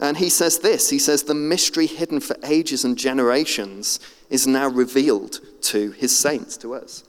And 0.03 0.17
he 0.17 0.31
says 0.31 0.59
this 0.59 0.91
He 0.91 0.99
says, 0.99 1.23
The 1.23 1.35
mystery 1.35 1.87
hidden 1.87 2.19
for 2.21 2.37
ages 2.43 2.85
and 2.85 2.99
generations 2.99 4.01
is 4.29 4.47
now 4.49 4.69
revealed 4.69 5.39
to 5.63 5.93
his 5.93 6.19
saints, 6.19 6.57
to 6.59 6.75
us. 6.75 7.05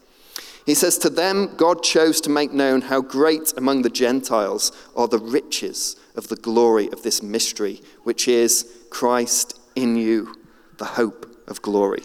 He 0.68 0.76
says, 0.76 1.00
To 1.00 1.10
them, 1.10 1.56
God 1.58 1.82
chose 1.82 2.22
to 2.22 2.30
make 2.30 2.54
known 2.54 2.82
how 2.82 3.02
great 3.02 3.52
among 3.58 3.82
the 3.82 3.90
Gentiles 3.90 4.72
are 4.96 5.08
the 5.08 5.18
riches 5.18 5.96
of 6.16 6.28
the 6.28 6.36
glory 6.36 6.88
of 6.92 7.02
this 7.02 7.24
mystery, 7.24 7.82
which 8.04 8.28
is 8.28 8.72
Christ 8.92 9.60
in 9.76 9.96
you, 9.96 10.36
the 10.78 10.86
hope 10.86 11.44
of 11.48 11.64
glory. 11.64 12.04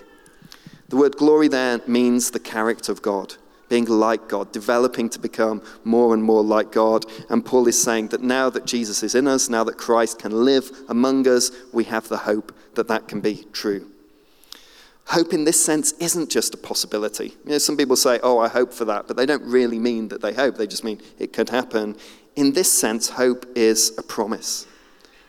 The 0.88 0.96
word 0.96 1.18
glory 1.18 1.48
there 1.48 1.82
means 1.86 2.30
the 2.30 2.40
character 2.40 2.90
of 2.90 3.02
God 3.02 3.34
being 3.68 3.84
like 3.86 4.28
God, 4.28 4.52
developing 4.52 5.08
to 5.10 5.18
become 5.18 5.62
more 5.84 6.14
and 6.14 6.22
more 6.22 6.42
like 6.42 6.72
God. 6.72 7.04
And 7.28 7.44
Paul 7.44 7.68
is 7.68 7.80
saying 7.80 8.08
that 8.08 8.22
now 8.22 8.50
that 8.50 8.66
Jesus 8.66 9.02
is 9.02 9.14
in 9.14 9.28
us, 9.28 9.48
now 9.48 9.64
that 9.64 9.78
Christ 9.78 10.18
can 10.18 10.32
live 10.44 10.70
among 10.88 11.26
us, 11.28 11.50
we 11.72 11.84
have 11.84 12.08
the 12.08 12.18
hope 12.18 12.52
that 12.74 12.88
that 12.88 13.08
can 13.08 13.20
be 13.20 13.44
true. 13.52 13.90
Hope 15.06 15.32
in 15.32 15.44
this 15.44 15.62
sense 15.62 15.92
isn't 15.92 16.28
just 16.28 16.52
a 16.52 16.58
possibility. 16.58 17.34
You 17.44 17.52
know, 17.52 17.58
some 17.58 17.78
people 17.78 17.96
say, 17.96 18.20
oh, 18.22 18.38
I 18.38 18.48
hope 18.48 18.74
for 18.74 18.84
that, 18.84 19.06
but 19.08 19.16
they 19.16 19.24
don't 19.24 19.42
really 19.42 19.78
mean 19.78 20.08
that 20.08 20.20
they 20.20 20.34
hope. 20.34 20.56
They 20.56 20.66
just 20.66 20.84
mean 20.84 21.00
it 21.18 21.32
could 21.32 21.48
happen. 21.48 21.96
In 22.36 22.52
this 22.52 22.70
sense, 22.70 23.08
hope 23.08 23.46
is 23.56 23.96
a 23.96 24.02
promise. 24.02 24.66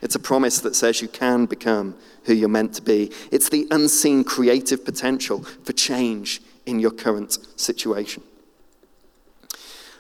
It's 0.02 0.16
a 0.16 0.20
promise 0.20 0.60
that 0.60 0.76
says 0.76 1.02
you 1.02 1.08
can 1.08 1.46
become 1.46 1.96
who 2.26 2.34
you're 2.34 2.50
meant 2.50 2.74
to 2.76 2.82
be. 2.82 3.12
It's 3.32 3.50
the 3.50 3.68
unseen 3.72 4.24
creative 4.24 4.84
potential 4.84 5.44
for 5.64 5.74
change 5.74 6.42
in 6.66 6.80
your 6.80 6.92
current 6.92 7.38
situation. 7.56 8.24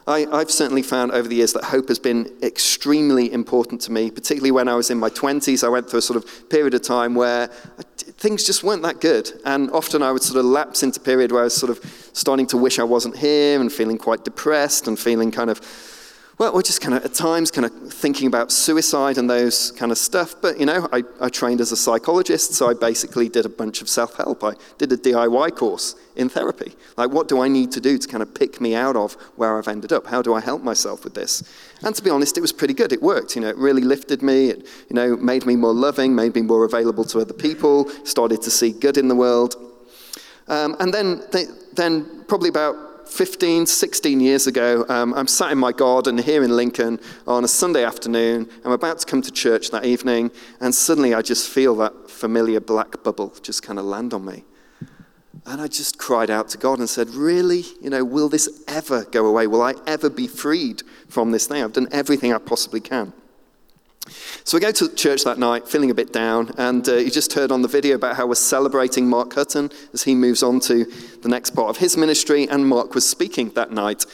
I, 0.10 0.40
have 0.40 0.50
certainly 0.50 0.82
found 0.82 1.12
over 1.12 1.28
the 1.28 1.36
years 1.36 1.54
that 1.54 1.66
hope 1.66 1.88
has 1.90 2.00
been 2.00 2.32
extremely 2.42 3.32
important 3.32 3.80
to 3.82 3.92
me, 3.92 4.10
particularly 4.10 4.50
when 4.50 4.68
I 4.68 4.74
was 4.74 4.90
in 4.90 4.98
my 4.98 5.10
20s. 5.10 5.64
I 5.64 5.70
went 5.70 5.88
through 5.88 6.00
a 6.00 6.02
sort 6.02 6.18
of 6.18 6.50
period 6.50 6.74
of 6.74 6.82
time 6.82 7.14
where 7.14 7.48
things 8.18 8.44
just 8.44 8.64
weren't 8.64 8.82
that 8.82 9.02
good. 9.02 9.32
And 9.46 9.70
often 9.70 10.02
I 10.02 10.12
would 10.12 10.24
sort 10.24 10.40
of 10.40 10.46
lapse 10.46 10.82
into 10.82 11.00
a 11.00 11.04
period 11.04 11.32
where 11.32 11.42
I 11.42 11.44
was 11.44 11.56
sort 11.56 11.70
of 11.70 12.10
starting 12.14 12.48
to 12.48 12.58
wish 12.58 12.80
I 12.80 12.84
wasn't 12.84 13.18
here 13.18 13.62
and 13.62 13.72
feeling 13.72 14.00
quite 14.00 14.26
depressed 14.26 14.88
and 14.88 14.98
feeling 14.98 15.30
kind 15.30 15.52
of 15.52 15.62
well, 16.40 16.54
we're 16.54 16.62
just 16.62 16.80
kind 16.80 16.96
of 16.96 17.04
at 17.04 17.14
times 17.14 17.52
kind 17.52 17.66
of 17.66 17.94
thinking 17.94 18.26
about 18.26 18.50
suicide 18.50 19.18
and 19.18 19.30
those 19.30 19.72
kind 19.72 19.92
of 19.92 19.98
stuff. 19.98 20.36
But, 20.42 20.58
you 20.58 20.66
know, 20.66 20.88
I, 20.94 21.04
I 21.20 21.28
trained 21.28 21.60
as 21.60 21.74
a 21.74 21.76
psychologist, 21.76 22.54
so 22.54 22.70
I 22.70 22.74
basically 22.74 23.28
did 23.28 23.46
a 23.46 23.50
bunch 23.50 23.82
of 23.82 23.90
self 23.90 24.16
help. 24.16 24.42
I 24.42 24.54
did 24.78 24.90
a 24.94 24.96
DIY 24.96 25.58
course 25.58 25.96
in 26.16 26.30
therapy. 26.30 26.76
Like, 26.96 27.12
what 27.12 27.28
do 27.28 27.42
I 27.42 27.50
need 27.50 27.74
to 27.74 27.82
do 27.82 27.98
to 27.98 28.08
kind 28.08 28.24
of 28.24 28.34
pick 28.34 28.62
me 28.62 28.74
out 28.74 28.96
of 28.96 29.16
where 29.36 29.58
I've 29.58 29.68
ended 29.68 29.92
up? 29.92 30.08
How 30.08 30.22
do 30.22 30.34
I 30.34 30.40
help 30.40 30.64
myself 30.64 31.04
with 31.04 31.14
this? 31.14 31.44
And 31.84 31.94
to 31.94 32.02
be 32.02 32.10
honest, 32.10 32.38
it 32.38 32.42
was 32.42 32.54
pretty 32.54 32.74
good. 32.74 32.94
It 32.94 33.02
worked. 33.02 33.36
You 33.36 33.42
know, 33.42 33.50
it 33.50 33.58
really 33.58 33.82
lifted 33.82 34.22
me. 34.22 34.48
It, 34.48 34.66
you 34.90 34.96
know, 34.96 35.18
made 35.18 35.46
me 35.46 35.58
more 35.58 35.74
loving, 35.74 36.16
made 36.16 36.36
me 36.36 36.42
more 36.42 36.64
available 36.64 37.04
to 37.04 37.20
other 37.20 37.34
people, 37.34 37.90
started 38.06 38.42
to 38.44 38.50
see 38.50 38.72
good 38.72 38.98
in 38.98 39.10
the 39.10 39.16
world. 39.16 39.58
Um, 40.48 40.78
and 40.80 40.94
then, 40.94 41.22
then, 41.74 42.24
probably 42.30 42.48
about 42.48 42.89
15, 43.10 43.66
16 43.66 44.20
years 44.20 44.48
ago, 44.48 44.86
um, 44.88 45.14
I'm 45.14 45.28
sat 45.28 45.52
in 45.52 45.58
my 45.58 45.72
garden 45.72 46.18
here 46.18 46.44
in 46.44 46.56
Lincoln 46.56 47.00
on 47.28 47.44
a 47.44 47.48
Sunday 47.48 47.84
afternoon. 47.84 48.50
I'm 48.64 48.72
about 48.72 49.00
to 49.00 49.06
come 49.06 49.22
to 49.24 49.32
church 49.32 49.72
that 49.72 49.86
evening, 49.86 50.32
and 50.62 50.74
suddenly 50.74 51.14
I 51.14 51.22
just 51.22 51.50
feel 51.50 51.76
that 51.78 52.10
familiar 52.10 52.60
black 52.60 53.04
bubble 53.04 53.34
just 53.42 53.64
kind 53.64 53.80
of 53.80 53.86
land 53.86 54.14
on 54.14 54.26
me. 54.26 54.46
And 55.46 55.60
I 55.60 55.68
just 55.68 55.98
cried 55.98 56.30
out 56.30 56.50
to 56.50 56.58
God 56.58 56.80
and 56.80 56.90
said, 56.90 57.10
Really? 57.10 57.64
You 57.82 57.90
know, 57.90 58.04
will 58.04 58.30
this 58.30 58.64
ever 58.68 59.06
go 59.06 59.26
away? 59.26 59.48
Will 59.48 59.62
I 59.62 59.74
ever 59.88 60.10
be 60.10 60.28
freed 60.28 60.84
from 61.08 61.32
this 61.32 61.48
thing? 61.48 61.64
I've 61.64 61.74
done 61.74 61.88
everything 61.92 62.34
I 62.34 62.38
possibly 62.38 62.80
can. 62.80 63.14
So 64.44 64.58
we 64.58 64.62
go 64.62 64.72
to 64.72 64.96
church 64.96 65.24
that 65.26 65.38
night, 65.38 65.68
feeling 65.68 65.92
a 65.92 65.94
bit 65.94 66.14
down, 66.14 66.52
and 66.58 66.88
uh, 66.88 66.96
you 66.96 67.12
just 67.12 67.34
heard 67.34 67.52
on 67.52 67.62
the 67.62 67.68
video 67.68 67.96
about 67.96 68.16
how 68.16 68.26
we're 68.26 68.36
celebrating 68.36 69.10
Mark 69.10 69.34
Hutton 69.34 69.70
as 69.94 70.04
he 70.04 70.16
moves 70.16 70.42
on 70.42 70.60
to 70.62 70.86
the 71.22 71.30
next 71.30 71.52
part 71.52 71.70
of 71.70 71.78
his 71.78 71.98
ministry, 71.98 72.48
and 72.48 72.68
Mark 72.68 72.96
was 72.96 73.08
speaking 73.08 73.50
that 73.52 73.72
night. 73.72 74.06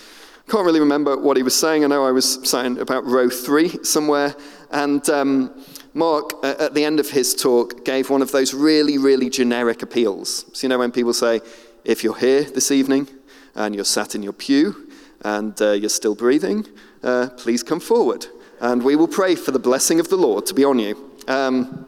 Can't 0.50 0.66
really 0.66 0.80
remember 0.80 1.18
what 1.18 1.38
he 1.38 1.44
was 1.44 1.58
saying. 1.58 1.84
I 1.84 1.88
know 1.88 2.06
I 2.06 2.12
was 2.12 2.40
saying 2.50 2.80
about 2.80 3.06
row 3.06 3.30
three 3.30 3.84
somewhere, 3.84 4.36
and 4.72 5.08
um, 5.10 5.64
Mark, 5.94 6.34
uh, 6.44 6.56
at 6.60 6.74
the 6.74 6.84
end 6.84 7.00
of 7.00 7.12
his 7.12 7.34
talk, 7.34 7.86
gave 7.86 8.10
one 8.10 8.22
of 8.22 8.32
those 8.32 8.54
really, 8.54 8.98
really 8.98 9.30
generic 9.30 9.82
appeals. 9.82 10.46
So, 10.54 10.66
you 10.66 10.70
know, 10.70 10.80
when 10.80 10.92
people 10.92 11.14
say, 11.14 11.42
if 11.84 12.04
you're 12.04 12.18
here 12.18 12.44
this 12.44 12.72
evening 12.72 13.08
and 13.54 13.74
you're 13.74 13.86
sat 13.86 14.16
in 14.16 14.24
your 14.24 14.34
pew 14.34 14.90
and 15.22 15.60
uh, 15.62 15.72
you're 15.72 15.90
still 15.90 16.16
breathing, 16.16 16.66
uh, 17.04 17.30
please 17.38 17.64
come 17.64 17.80
forward 17.80 18.28
and 18.60 18.84
we 18.84 18.96
will 18.96 19.08
pray 19.08 19.36
for 19.36 19.52
the 19.52 19.60
blessing 19.60 20.00
of 20.00 20.10
the 20.10 20.18
Lord 20.18 20.46
to 20.48 20.54
be 20.54 20.64
on 20.64 20.80
you. 20.80 20.96
Um, 21.28 21.88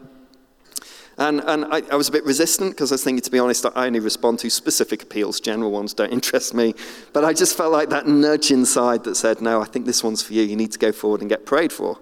And, 1.20 1.40
and 1.40 1.64
I, 1.64 1.82
I 1.90 1.96
was 1.96 2.08
a 2.08 2.12
bit 2.12 2.24
resistant 2.24 2.70
because 2.70 2.92
I 2.92 2.94
was 2.94 3.02
thinking, 3.02 3.22
to 3.22 3.30
be 3.32 3.40
honest, 3.40 3.66
I 3.66 3.86
only 3.86 3.98
respond 3.98 4.38
to 4.38 4.50
specific 4.50 5.02
appeals. 5.02 5.40
General 5.40 5.72
ones 5.72 5.92
don't 5.92 6.12
interest 6.12 6.54
me. 6.54 6.74
But 7.12 7.24
I 7.24 7.32
just 7.32 7.56
felt 7.56 7.72
like 7.72 7.88
that 7.88 8.06
nudge 8.06 8.52
inside 8.52 9.02
that 9.02 9.16
said, 9.16 9.40
no, 9.40 9.60
I 9.60 9.64
think 9.64 9.84
this 9.84 10.04
one's 10.04 10.22
for 10.22 10.32
you. 10.32 10.42
You 10.42 10.54
need 10.54 10.70
to 10.70 10.78
go 10.78 10.92
forward 10.92 11.20
and 11.20 11.28
get 11.28 11.44
prayed 11.44 11.72
for. 11.72 11.98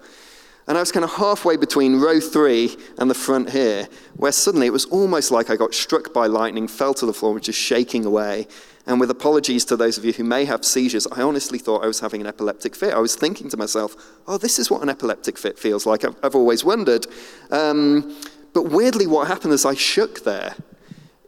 And 0.69 0.77
I 0.77 0.81
was 0.81 0.93
kind 0.93 1.03
of 1.03 1.13
halfway 1.15 1.57
between 1.57 1.99
row 1.99 2.21
three 2.21 2.77
and 2.99 3.09
the 3.09 3.15
front 3.15 3.49
here, 3.49 3.89
where 4.17 4.33
suddenly 4.33 4.67
it 4.67 4.73
was 4.75 4.85
almost 4.85 5.31
like 5.31 5.49
I 5.49 5.57
got 5.57 5.73
struck 5.73 6.13
by 6.13 6.27
lightning, 6.27 6.69
fell 6.69 6.93
to 6.93 7.07
the 7.07 7.15
floor, 7.15 7.31
and 7.31 7.41
was 7.41 7.47
just 7.47 7.59
shaking 7.59 8.05
away. 8.05 8.47
And 8.87 9.01
with 9.01 9.11
apologies 9.11 9.65
to 9.67 9.77
those 9.77 9.99
of 9.99 10.05
you 10.05 10.13
who 10.13 10.23
may 10.23 10.45
have 10.45 10.65
seizures, 10.65 11.07
I 11.11 11.23
honestly 11.23 11.59
thought 11.59 11.83
I 11.83 11.89
was 11.89 12.01
having 12.01 12.21
an 12.21 12.27
epileptic 12.27 12.77
fit. 12.77 12.95
I 12.95 13.01
was 13.01 13.17
thinking 13.17 13.49
to 13.51 13.57
myself, 13.57 13.97
oh, 14.29 14.39
this 14.39 14.59
is 14.59 14.71
what 14.71 14.83
an 14.83 14.89
epileptic 14.89 15.39
fit 15.39 15.59
feels 15.59 15.87
like. 15.87 16.05
I've, 16.05 16.17
I've 16.23 16.37
always 16.37 16.65
wondered. 16.65 17.07
Um, 17.51 18.17
but 18.53 18.71
weirdly, 18.71 19.07
what 19.07 19.27
happened 19.27 19.53
is 19.53 19.65
I 19.65 19.75
shook 19.75 20.23
there 20.23 20.55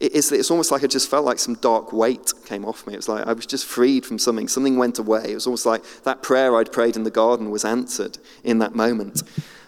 is 0.01 0.29
that 0.29 0.39
it's 0.39 0.51
almost 0.51 0.71
like 0.71 0.85
I 0.85 0.87
just 0.87 1.11
felt 1.11 1.25
like 1.25 1.41
some 1.41 1.55
dark 1.57 1.93
weight 1.93 2.33
came 2.47 2.65
off 2.65 2.87
me. 2.87 2.95
It 2.95 2.99
was 2.99 3.09
like 3.09 3.27
I 3.27 3.33
was 3.33 3.47
just 3.47 3.67
freed 3.67 4.07
from 4.07 4.19
something. 4.19 4.47
Something 4.47 4.79
went 4.79 4.99
away. 4.99 5.33
It 5.33 5.35
was 5.35 5.47
almost 5.47 5.67
like 5.67 5.83
that 6.05 6.23
prayer 6.23 6.57
I'd 6.57 6.73
prayed 6.73 6.97
in 6.97 7.03
the 7.03 7.11
garden 7.11 7.51
was 7.51 7.65
answered 7.65 8.19
in 8.45 8.59
that 8.61 8.77
moment. 8.77 9.25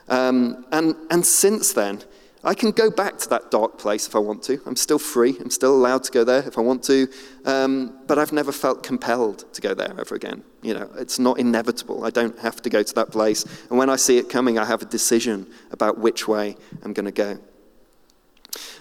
Um, 0.09 0.65
and, 0.73 0.95
and 1.11 1.25
since 1.27 1.73
then, 1.73 2.03
I 2.43 2.55
can 2.55 2.71
go 2.71 2.91
back 2.91 3.19
to 3.19 3.29
that 3.31 3.51
dark 3.51 3.79
place 3.79 4.07
if 4.07 4.17
I 4.17 4.19
want 4.19 4.43
to. 4.45 4.61
I'm 4.65 4.77
still 4.77 4.99
free. 4.99 5.37
I'm 5.41 5.51
still 5.51 5.75
allowed 5.75 6.05
to 6.05 6.13
go 6.13 6.25
there 6.25 6.47
if 6.47 6.57
I 6.57 6.63
want 6.63 6.83
to. 6.85 7.07
Um, 7.45 7.99
but 8.07 8.19
I've 8.19 8.33
never 8.33 8.51
felt 8.51 8.83
compelled 8.83 9.53
to 9.53 9.61
go 9.61 9.75
there 9.75 9.95
ever 9.99 10.15
again. 10.15 10.43
You 10.63 10.75
know, 10.75 10.91
it's 10.97 11.19
not 11.19 11.39
inevitable. 11.39 12.05
I 12.05 12.11
don't 12.11 12.39
have 12.39 12.63
to 12.63 12.71
go 12.71 12.83
to 12.83 12.95
that 12.95 13.11
place. 13.11 13.45
And 13.69 13.79
when 13.79 13.91
I 13.91 13.97
see 13.97 14.17
it 14.17 14.31
coming, 14.31 14.59
I 14.59 14.65
have 14.65 14.81
a 14.81 14.87
decision 14.87 15.47
about 15.71 15.99
which 15.99 16.27
way 16.27 16.57
I'm 16.83 16.95
going 16.95 17.05
to 17.05 17.13
go. 17.13 17.39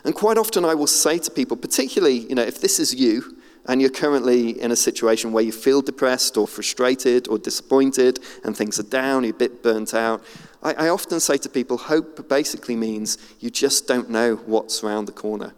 And 0.06 0.16
quite 0.16 0.38
often 0.38 0.64
I 0.64 0.74
will 0.74 0.88
say 0.88 1.18
to 1.18 1.30
people, 1.30 1.58
particularly, 1.58 2.20
you 2.20 2.36
know, 2.36 2.44
if 2.44 2.62
this 2.62 2.80
is 2.80 2.96
you 2.96 3.38
and 3.66 3.82
you're 3.82 3.90
currently 3.90 4.60
in 4.62 4.72
a 4.72 4.76
situation 4.76 5.34
where 5.34 5.44
you 5.44 5.52
feel 5.52 5.82
depressed 5.82 6.38
or 6.38 6.48
frustrated 6.48 7.28
or 7.28 7.38
disappointed 7.38 8.20
and 8.44 8.56
things 8.56 8.80
are 8.80 8.84
down, 8.84 9.24
you're 9.24 9.36
a 9.36 9.38
bit 9.38 9.62
burnt 9.62 9.94
out, 9.94 10.24
I, 10.62 10.74
I 10.74 10.90
often 10.90 11.20
say 11.20 11.38
to 11.38 11.50
people, 11.50 11.78
hope 11.78 12.28
basically 12.28 12.76
means 12.76 13.18
you 13.40 13.50
just 13.50 13.88
don't 13.88 14.10
know 14.10 14.36
what's 14.36 14.84
around 14.84 15.06
the 15.06 15.12
corner. 15.12 15.54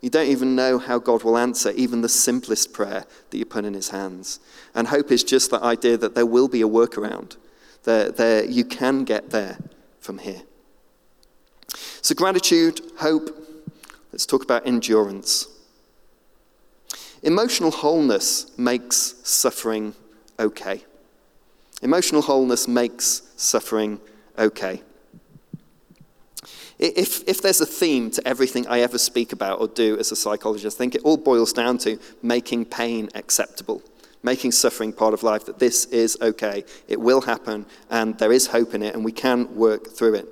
You 0.00 0.10
don't 0.10 0.26
even 0.26 0.56
know 0.56 0.78
how 0.78 0.98
God 0.98 1.22
will 1.22 1.38
answer 1.38 1.70
even 1.70 2.00
the 2.00 2.08
simplest 2.08 2.72
prayer 2.72 3.04
that 3.30 3.38
you 3.38 3.44
put 3.44 3.64
in 3.64 3.74
his 3.74 3.90
hands. 3.90 4.40
And 4.74 4.88
hope 4.88 5.12
is 5.12 5.22
just 5.22 5.52
that 5.52 5.62
idea 5.62 5.96
that 5.96 6.16
there 6.16 6.26
will 6.26 6.48
be 6.48 6.60
a 6.60 6.68
workaround, 6.68 7.36
that 7.84 8.16
there, 8.16 8.44
you 8.44 8.64
can 8.64 9.04
get 9.04 9.30
there 9.30 9.58
from 10.00 10.18
here. 10.18 10.42
So, 12.00 12.16
gratitude, 12.16 12.80
hope, 12.98 13.30
let's 14.10 14.26
talk 14.26 14.42
about 14.42 14.66
endurance. 14.66 15.46
Emotional 17.22 17.70
wholeness 17.70 18.50
makes 18.58 19.14
suffering 19.22 19.94
okay. 20.40 20.82
Emotional 21.80 22.22
wholeness 22.22 22.66
makes 22.66 23.22
suffering 23.36 24.00
okay. 24.38 24.82
If, 26.78 27.28
if 27.28 27.42
there's 27.42 27.60
a 27.60 27.66
theme 27.66 28.10
to 28.10 28.26
everything 28.26 28.66
I 28.66 28.80
ever 28.80 28.98
speak 28.98 29.32
about 29.32 29.60
or 29.60 29.68
do 29.68 29.96
as 29.98 30.10
a 30.10 30.16
psychologist, 30.16 30.76
I 30.76 30.78
think 30.78 30.96
it 30.96 31.02
all 31.04 31.16
boils 31.16 31.52
down 31.52 31.78
to 31.78 31.98
making 32.22 32.64
pain 32.64 33.08
acceptable, 33.14 33.82
making 34.24 34.50
suffering 34.50 34.92
part 34.92 35.14
of 35.14 35.22
life, 35.22 35.44
that 35.46 35.60
this 35.60 35.84
is 35.86 36.18
okay, 36.20 36.64
it 36.88 37.00
will 37.00 37.20
happen, 37.20 37.66
and 37.88 38.18
there 38.18 38.32
is 38.32 38.48
hope 38.48 38.74
in 38.74 38.82
it, 38.82 38.94
and 38.94 39.04
we 39.04 39.12
can 39.12 39.54
work 39.54 39.90
through 39.90 40.14
it. 40.14 40.26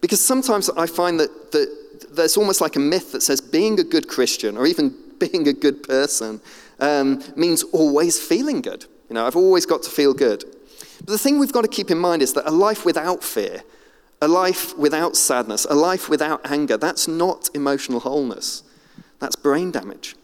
Because 0.00 0.24
sometimes 0.24 0.70
I 0.70 0.86
find 0.86 1.20
that, 1.20 1.52
that 1.52 2.08
there's 2.10 2.36
almost 2.38 2.60
like 2.60 2.76
a 2.76 2.80
myth 2.80 3.12
that 3.12 3.22
says 3.22 3.40
being 3.40 3.78
a 3.78 3.84
good 3.84 4.08
Christian 4.08 4.56
or 4.56 4.66
even 4.66 4.94
being 5.18 5.46
a 5.46 5.52
good 5.52 5.82
person 5.82 6.40
um, 6.80 7.22
means 7.36 7.62
always 7.64 8.18
feeling 8.18 8.62
good. 8.62 8.86
You 9.08 9.14
know, 9.14 9.26
I've 9.26 9.36
always 9.36 9.66
got 9.66 9.82
to 9.84 9.90
feel 9.90 10.14
good. 10.14 10.44
But 11.04 11.12
the 11.12 11.18
thing 11.18 11.38
we've 11.38 11.52
got 11.52 11.62
to 11.62 11.68
keep 11.68 11.90
in 11.90 11.98
mind 11.98 12.22
is 12.22 12.32
that 12.34 12.48
a 12.48 12.50
life 12.50 12.84
without 12.84 13.24
fear, 13.24 13.62
a 14.20 14.28
life 14.28 14.76
without 14.78 15.16
sadness, 15.16 15.66
a 15.68 15.74
life 15.74 16.08
without 16.08 16.40
anger, 16.48 16.76
that's 16.76 17.08
not 17.08 17.50
emotional 17.54 18.00
wholeness. 18.00 18.62
That's 19.18 19.34
brain 19.34 19.72
damage. 19.72 20.14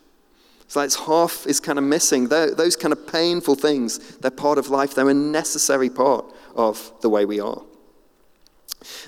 So 0.69 0.83
it's 0.83 0.95
half 0.95 1.47
is 1.47 1.59
kind 1.61 1.79
of 1.79 1.85
missing. 1.85 2.29
Those 2.29 2.77
kind 2.77 2.93
of 2.93 3.11
painful 3.11 3.57
things, 3.57 4.17
they're 4.19 4.31
part 4.31 4.59
of 4.59 4.69
life. 4.69 4.95
They're 4.95 5.09
a 5.09 5.15
necessary 5.15 5.91
part 5.91 6.25
of 6.55 6.93
the 7.01 7.09
way 7.09 7.25
we 7.25 7.41
are. 7.41 7.63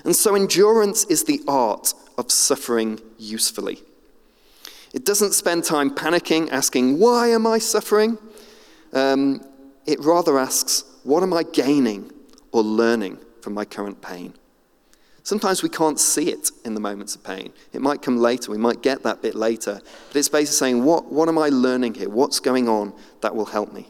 And 0.03 0.15
so 0.15 0.35
endurance 0.35 1.05
is 1.05 1.23
the 1.23 1.41
art 1.47 1.93
of 2.17 2.31
suffering 2.31 2.99
usefully. 3.17 3.79
It 4.93 5.05
doesn't 5.05 5.33
spend 5.33 5.63
time 5.63 5.95
panicking, 5.95 6.51
asking, 6.51 6.99
Why 6.99 7.29
am 7.29 7.47
I 7.47 7.59
suffering? 7.59 8.17
Um, 8.91 9.45
it 9.85 9.99
rather 10.01 10.37
asks, 10.37 10.83
What 11.03 11.23
am 11.23 11.33
I 11.33 11.43
gaining 11.43 12.11
or 12.51 12.61
learning 12.61 13.17
from 13.41 13.53
my 13.53 13.65
current 13.65 14.01
pain? 14.01 14.33
Sometimes 15.23 15.61
we 15.61 15.69
can't 15.69 15.99
see 15.99 16.29
it 16.29 16.49
in 16.65 16.73
the 16.73 16.79
moments 16.79 17.15
of 17.15 17.23
pain. 17.23 17.53
It 17.73 17.81
might 17.81 18.01
come 18.01 18.17
later, 18.17 18.51
we 18.51 18.57
might 18.57 18.81
get 18.81 19.03
that 19.03 19.21
bit 19.21 19.35
later. 19.35 19.79
But 20.07 20.15
it's 20.15 20.29
basically 20.29 20.55
saying, 20.55 20.83
What, 20.83 21.11
what 21.11 21.29
am 21.29 21.37
I 21.37 21.49
learning 21.49 21.95
here? 21.95 22.09
What's 22.09 22.39
going 22.39 22.67
on 22.67 22.93
that 23.21 23.35
will 23.35 23.45
help 23.45 23.71
me? 23.71 23.87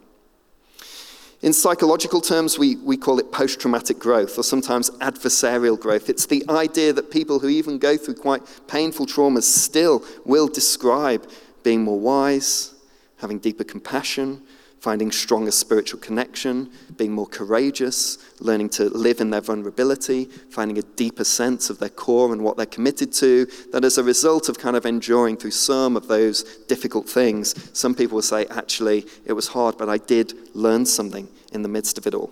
In 1.41 1.53
psychological 1.53 2.21
terms, 2.21 2.59
we, 2.59 2.75
we 2.75 2.97
call 2.97 3.17
it 3.17 3.31
post 3.31 3.59
traumatic 3.59 3.97
growth 3.97 4.37
or 4.37 4.43
sometimes 4.43 4.91
adversarial 4.91 5.79
growth. 5.79 6.07
It's 6.07 6.27
the 6.27 6.43
idea 6.49 6.93
that 6.93 7.09
people 7.09 7.39
who 7.39 7.47
even 7.47 7.79
go 7.79 7.97
through 7.97 8.15
quite 8.15 8.43
painful 8.67 9.07
traumas 9.07 9.43
still 9.43 10.03
will 10.23 10.47
describe 10.47 11.27
being 11.63 11.83
more 11.83 11.99
wise, 11.99 12.75
having 13.17 13.39
deeper 13.39 13.63
compassion, 13.63 14.43
finding 14.81 15.11
stronger 15.11 15.51
spiritual 15.51 15.99
connection, 15.99 16.67
being 16.97 17.11
more 17.11 17.27
courageous, 17.27 18.17
learning 18.39 18.67
to 18.67 18.85
live 18.89 19.21
in 19.21 19.29
their 19.29 19.39
vulnerability, 19.39 20.25
finding 20.25 20.79
a 20.79 20.81
deeper 20.81 21.23
sense 21.23 21.69
of 21.69 21.77
their 21.77 21.89
core 21.89 22.33
and 22.33 22.43
what 22.43 22.57
they're 22.57 22.65
committed 22.65 23.13
to. 23.13 23.45
That 23.71 23.85
as 23.85 23.99
a 23.99 24.03
result 24.03 24.49
of 24.49 24.57
kind 24.57 24.75
of 24.75 24.87
enduring 24.87 25.37
through 25.37 25.51
some 25.51 25.95
of 25.95 26.07
those 26.07 26.57
difficult 26.67 27.07
things, 27.07 27.53
some 27.77 27.93
people 27.93 28.15
will 28.15 28.23
say, 28.23 28.47
actually, 28.47 29.05
it 29.23 29.33
was 29.33 29.49
hard, 29.49 29.77
but 29.77 29.87
I 29.87 29.99
did 29.99 30.33
learn 30.55 30.87
something 30.87 31.29
in 31.53 31.61
the 31.61 31.69
midst 31.69 31.99
of 31.99 32.07
it 32.07 32.15
all. 32.15 32.31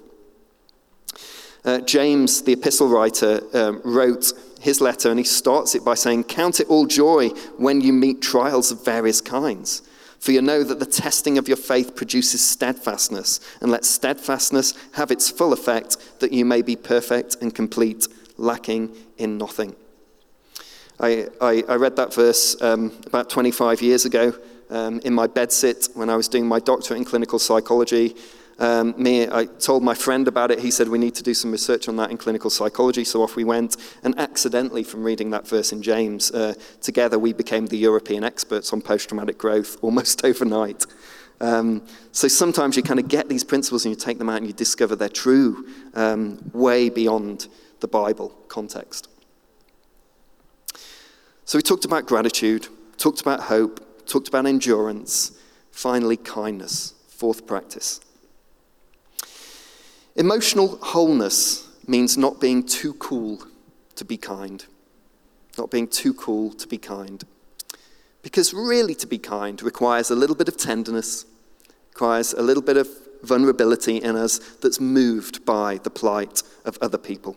Uh, 1.64 1.82
James, 1.82 2.42
the 2.42 2.54
epistle 2.54 2.88
writer, 2.88 3.42
um, 3.54 3.80
wrote 3.86 4.34
his 4.60 4.82
letter 4.82 5.12
and 5.12 5.20
he 5.20 5.26
starts 5.26 5.76
it 5.76 5.86
by 5.86 5.94
saying, 5.94 6.24
Count 6.24 6.60
it 6.60 6.68
all 6.68 6.88
joy 6.88 7.30
when 7.58 7.80
you 7.80 7.94
meet 7.94 8.24
trials 8.24 8.72
of 8.72 8.84
various 8.84 9.22
kinds 9.22 9.84
for 10.20 10.32
you 10.32 10.42
know 10.42 10.64
that 10.64 10.80
the 10.80 10.86
testing 10.86 11.38
of 11.38 11.48
your 11.48 11.58
faith 11.58 11.96
produces 11.96 12.46
steadfastness, 12.46 13.40
and 13.62 13.72
let 13.72 13.86
steadfastness 13.86 14.74
have 14.94 15.12
its 15.12 15.30
full 15.30 15.54
effect, 15.54 15.98
that 16.20 16.34
you 16.34 16.46
may 16.46 16.62
be 16.62 16.76
perfect 16.76 17.38
and 17.42 17.56
complete, 17.56 18.08
lacking 18.38 18.96
in 19.18 19.38
nothing. 19.38 19.76
I, 21.00 21.28
I, 21.40 21.64
I 21.70 21.76
read 21.76 21.96
that 21.96 22.14
verse 22.14 22.62
um, 22.62 22.92
about 23.06 23.30
25 23.30 23.82
years 23.82 24.04
ago 24.04 24.34
um, 24.70 25.00
in 25.06 25.14
my 25.14 25.28
bedsit 25.28 25.96
when 25.96 26.10
I 26.10 26.16
was 26.16 26.28
doing 26.28 26.46
my 26.46 26.60
doctorate 26.60 26.98
in 26.98 27.06
clinical 27.06 27.40
psychology. 27.40 28.16
Um, 28.60 28.94
me, 29.02 29.26
I 29.30 29.46
told 29.46 29.84
my 29.84 29.94
friend 29.94 30.28
about 30.28 30.52
it. 30.52 30.60
He 30.60 30.70
said, 30.70 30.90
We 30.90 30.98
need 30.98 31.16
to 31.16 31.24
do 31.24 31.34
some 31.34 31.52
research 31.52 31.88
on 31.88 31.96
that 31.96 32.12
in 32.12 32.18
clinical 32.18 32.50
psychology. 32.50 33.06
So 33.06 33.24
off 33.24 33.36
we 33.36 33.46
went. 33.46 33.78
And 34.04 34.18
accidentally, 34.20 34.84
from 34.84 35.04
reading 35.04 35.30
that 35.32 35.48
verse 35.48 35.72
in 35.72 35.82
James, 35.82 36.32
uh, 36.32 36.54
together 36.82 37.18
we 37.18 37.32
became 37.32 37.68
the 37.68 37.78
European 37.78 38.24
experts 38.24 38.74
on 38.74 38.82
post 38.82 39.08
traumatic 39.10 39.38
growth 39.38 39.78
almost 39.82 40.26
overnight. 40.26 40.86
Um, 41.42 41.86
so 42.12 42.28
sometimes 42.28 42.76
you 42.76 42.84
kind 42.84 43.00
of 43.00 43.08
get 43.08 43.30
these 43.30 43.46
principles 43.46 43.86
and 43.86 43.96
you 43.96 44.00
take 44.00 44.18
them 44.18 44.30
out 44.30 44.38
and 44.38 44.48
you 44.48 44.52
discover 44.52 44.98
they're 44.98 45.08
true 45.08 45.66
um, 45.94 46.52
way 46.54 46.90
beyond 46.90 47.48
the 47.80 47.88
Bible 47.88 48.30
context. 48.50 49.08
So 51.46 51.58
we 51.58 51.62
talked 51.62 51.86
about 51.86 52.06
gratitude, 52.06 52.68
talked 52.98 53.22
about 53.22 53.44
hope, 53.44 54.06
talked 54.06 54.28
about 54.28 54.46
endurance, 54.46 55.32
finally, 55.72 56.18
kindness, 56.18 56.94
fourth 57.08 57.48
practice. 57.48 58.02
Emotional 60.16 60.78
wholeness 60.82 61.68
means 61.88 62.18
not 62.18 62.40
being 62.40 62.64
too 62.64 62.94
cool 62.94 63.40
to 63.96 64.06
be 64.06 64.18
kind. 64.18 64.66
Not 65.58 65.72
being 65.72 65.88
too 65.88 66.14
cool 66.14 66.52
to 66.54 66.68
be 66.68 66.78
kind. 66.78 67.24
Because 68.22 68.54
really, 68.54 68.96
to 68.96 69.08
be 69.08 69.18
kind 69.18 69.62
requires 69.62 70.12
a 70.12 70.16
little 70.16 70.36
bit 70.36 70.48
of 70.48 70.58
tenderness, 70.58 71.26
requires 71.90 72.34
a 72.34 72.42
little 72.42 72.64
bit 72.64 72.78
of 72.78 72.88
vulnerability 73.24 73.98
in 73.98 74.16
us 74.16 74.40
that's 74.62 74.80
moved 74.80 75.46
by 75.46 75.78
the 75.84 75.90
plight 75.90 76.44
of 76.66 76.78
other 76.82 76.98
people. 76.98 77.36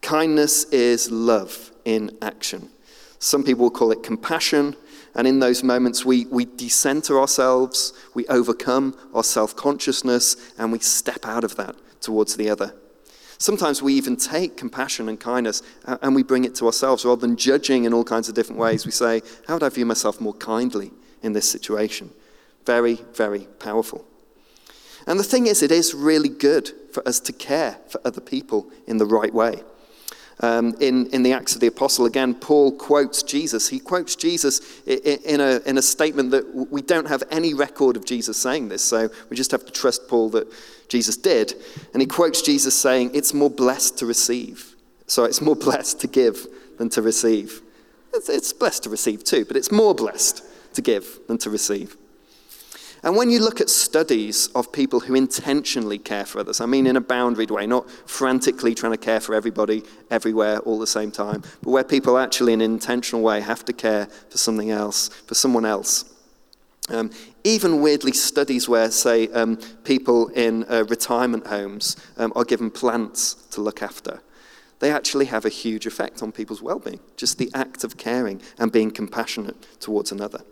Kindness 0.00 0.64
is 0.64 1.10
love 1.10 1.70
in 1.84 2.16
action. 2.22 2.70
Some 3.18 3.44
people 3.44 3.64
will 3.64 3.70
call 3.70 3.92
it 3.92 4.02
compassion, 4.02 4.76
and 5.14 5.26
in 5.26 5.40
those 5.40 5.62
moments, 5.62 6.04
we, 6.04 6.26
we 6.26 6.44
decenter 6.44 7.18
ourselves, 7.18 7.92
we 8.14 8.26
overcome 8.28 8.96
our 9.12 9.24
self 9.24 9.56
consciousness, 9.56 10.52
and 10.58 10.70
we 10.72 10.78
step 10.78 11.24
out 11.24 11.44
of 11.44 11.56
that 11.56 11.76
towards 12.00 12.36
the 12.36 12.48
other. 12.48 12.74
Sometimes 13.38 13.82
we 13.82 13.94
even 13.94 14.16
take 14.16 14.58
compassion 14.58 15.08
and 15.08 15.18
kindness 15.18 15.62
and 15.86 16.14
we 16.14 16.22
bring 16.22 16.44
it 16.44 16.54
to 16.56 16.66
ourselves 16.66 17.06
rather 17.06 17.22
than 17.22 17.36
judging 17.36 17.84
in 17.84 17.94
all 17.94 18.04
kinds 18.04 18.28
of 18.28 18.34
different 18.34 18.60
ways. 18.60 18.84
We 18.84 18.92
say, 18.92 19.22
How 19.48 19.54
would 19.54 19.62
I 19.62 19.70
view 19.70 19.86
myself 19.86 20.20
more 20.20 20.34
kindly 20.34 20.92
in 21.22 21.32
this 21.32 21.50
situation? 21.50 22.10
Very, 22.66 22.96
very 23.14 23.48
powerful. 23.58 24.04
And 25.06 25.18
the 25.18 25.24
thing 25.24 25.46
is, 25.46 25.62
it 25.62 25.72
is 25.72 25.94
really 25.94 26.28
good 26.28 26.70
for 26.92 27.06
us 27.08 27.18
to 27.20 27.32
care 27.32 27.78
for 27.88 27.98
other 28.04 28.20
people 28.20 28.70
in 28.86 28.98
the 28.98 29.06
right 29.06 29.32
way. 29.32 29.62
Um, 30.42 30.74
in, 30.80 31.06
in 31.08 31.22
the 31.22 31.34
Acts 31.34 31.54
of 31.54 31.60
the 31.60 31.66
Apostle, 31.66 32.06
again, 32.06 32.34
Paul 32.34 32.72
quotes 32.72 33.22
Jesus. 33.22 33.68
He 33.68 33.78
quotes 33.78 34.16
Jesus 34.16 34.80
in 34.86 35.40
a, 35.40 35.60
in 35.66 35.76
a 35.76 35.82
statement 35.82 36.30
that 36.30 36.70
we 36.70 36.80
don't 36.80 37.08
have 37.08 37.22
any 37.30 37.52
record 37.52 37.96
of 37.96 38.06
Jesus 38.06 38.38
saying 38.38 38.70
this, 38.70 38.82
so 38.82 39.10
we 39.28 39.36
just 39.36 39.50
have 39.50 39.66
to 39.66 39.72
trust 39.72 40.08
Paul 40.08 40.30
that 40.30 40.46
Jesus 40.88 41.18
did. 41.18 41.54
And 41.92 42.00
he 42.00 42.06
quotes 42.06 42.40
Jesus 42.40 42.78
saying, 42.78 43.10
It's 43.12 43.34
more 43.34 43.50
blessed 43.50 43.98
to 43.98 44.06
receive. 44.06 44.74
So 45.06 45.24
it's 45.24 45.42
more 45.42 45.56
blessed 45.68 46.00
to 46.00 46.06
give 46.06 46.46
than 46.78 46.88
to 46.90 47.02
receive. 47.02 47.60
It's, 48.14 48.28
it's 48.28 48.52
blessed 48.52 48.84
to 48.84 48.90
receive 48.90 49.24
too, 49.24 49.44
but 49.44 49.56
it's 49.56 49.70
more 49.70 49.94
blessed 49.94 50.42
to 50.74 50.82
give 50.82 51.18
than 51.28 51.36
to 51.38 51.50
receive. 51.50 51.96
And 53.02 53.16
when 53.16 53.30
you 53.30 53.40
look 53.40 53.60
at 53.60 53.70
studies 53.70 54.48
of 54.48 54.72
people 54.72 55.00
who 55.00 55.14
intentionally 55.14 55.98
care 55.98 56.26
for 56.26 56.40
others, 56.40 56.60
I 56.60 56.66
mean 56.66 56.86
in 56.86 56.96
a 56.96 57.00
boundaried 57.00 57.50
way, 57.50 57.66
not 57.66 57.90
frantically 58.08 58.74
trying 58.74 58.92
to 58.92 58.98
care 58.98 59.20
for 59.20 59.34
everybody 59.34 59.82
everywhere 60.10 60.58
all 60.60 60.78
the 60.78 60.86
same 60.86 61.10
time, 61.10 61.42
but 61.62 61.70
where 61.70 61.84
people 61.84 62.18
actually 62.18 62.52
in 62.52 62.60
an 62.60 62.70
intentional 62.70 63.22
way 63.22 63.40
have 63.40 63.64
to 63.66 63.72
care 63.72 64.06
for 64.28 64.36
something 64.36 64.70
else, 64.70 65.08
for 65.08 65.34
someone 65.34 65.64
else. 65.64 66.04
Um, 66.90 67.10
even 67.44 67.80
weirdly, 67.80 68.12
studies 68.12 68.68
where, 68.68 68.90
say, 68.90 69.28
um, 69.28 69.56
people 69.84 70.28
in 70.28 70.64
uh, 70.64 70.84
retirement 70.88 71.46
homes 71.46 71.96
um, 72.16 72.32
are 72.34 72.44
given 72.44 72.70
plants 72.70 73.34
to 73.52 73.60
look 73.60 73.82
after, 73.82 74.20
they 74.80 74.90
actually 74.90 75.26
have 75.26 75.44
a 75.44 75.50
huge 75.50 75.86
effect 75.86 76.22
on 76.22 76.32
people's 76.32 76.62
well 76.62 76.78
being. 76.78 77.00
Just 77.16 77.38
the 77.38 77.50
act 77.54 77.84
of 77.84 77.96
caring 77.96 78.42
and 78.58 78.72
being 78.72 78.90
compassionate 78.90 79.66
towards 79.78 80.10
another. 80.10 80.42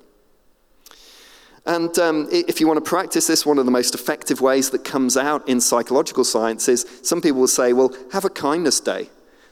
And 1.68 1.98
um, 1.98 2.26
if 2.32 2.60
you 2.60 2.66
want 2.66 2.82
to 2.82 2.88
practice 2.88 3.26
this, 3.26 3.44
one 3.44 3.58
of 3.58 3.66
the 3.66 3.70
most 3.70 3.94
effective 3.94 4.40
ways 4.40 4.70
that 4.70 4.84
comes 4.84 5.18
out 5.18 5.46
in 5.46 5.60
psychological 5.60 6.24
science 6.24 6.66
is 6.66 6.86
some 7.02 7.20
people 7.20 7.40
will 7.40 7.46
say, 7.46 7.74
well, 7.74 7.94
have 8.10 8.24
a 8.24 8.30
kindness 8.30 8.80
day. 8.80 9.10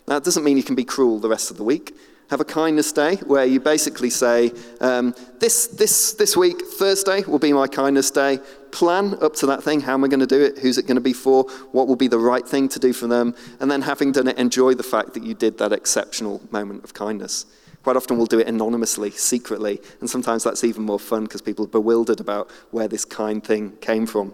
Now, 0.08 0.16
it 0.16 0.24
doesn't 0.24 0.42
mean 0.42 0.56
you 0.56 0.62
can 0.62 0.74
be 0.74 0.84
cruel 0.84 1.18
the 1.20 1.28
rest 1.28 1.50
of 1.50 1.58
the 1.58 1.62
week. 1.62 1.94
Have 2.30 2.40
a 2.40 2.44
kindness 2.44 2.90
day 2.90 3.16
where 3.16 3.44
you 3.44 3.60
basically 3.60 4.08
say, 4.08 4.50
um, 4.80 5.14
this, 5.40 5.66
this, 5.66 6.14
this 6.14 6.38
week, 6.38 6.62
Thursday, 6.62 7.22
will 7.24 7.38
be 7.38 7.52
my 7.52 7.66
kindness 7.66 8.10
day. 8.10 8.40
Plan 8.72 9.18
up 9.20 9.34
to 9.36 9.46
that 9.46 9.62
thing. 9.62 9.82
How 9.82 9.92
am 9.92 10.02
I 10.02 10.08
going 10.08 10.20
to 10.20 10.26
do 10.26 10.42
it? 10.42 10.58
Who's 10.58 10.78
it 10.78 10.86
going 10.86 10.96
to 10.96 11.02
be 11.02 11.12
for? 11.12 11.44
What 11.72 11.86
will 11.86 11.96
be 11.96 12.08
the 12.08 12.18
right 12.18 12.48
thing 12.48 12.70
to 12.70 12.78
do 12.78 12.94
for 12.94 13.06
them? 13.06 13.34
And 13.60 13.70
then, 13.70 13.82
having 13.82 14.12
done 14.12 14.26
it, 14.26 14.38
enjoy 14.38 14.72
the 14.72 14.82
fact 14.82 15.12
that 15.14 15.22
you 15.22 15.34
did 15.34 15.58
that 15.58 15.72
exceptional 15.72 16.40
moment 16.50 16.82
of 16.82 16.94
kindness. 16.94 17.44
Quite 17.86 17.94
often 17.94 18.16
we'll 18.16 18.26
do 18.26 18.40
it 18.40 18.48
anonymously, 18.48 19.12
secretly, 19.12 19.80
and 20.00 20.10
sometimes 20.10 20.42
that's 20.42 20.64
even 20.64 20.82
more 20.82 20.98
fun 20.98 21.22
because 21.22 21.40
people 21.40 21.66
are 21.66 21.68
bewildered 21.68 22.18
about 22.18 22.50
where 22.72 22.88
this 22.88 23.04
kind 23.04 23.44
thing 23.44 23.76
came 23.76 24.06
from. 24.06 24.32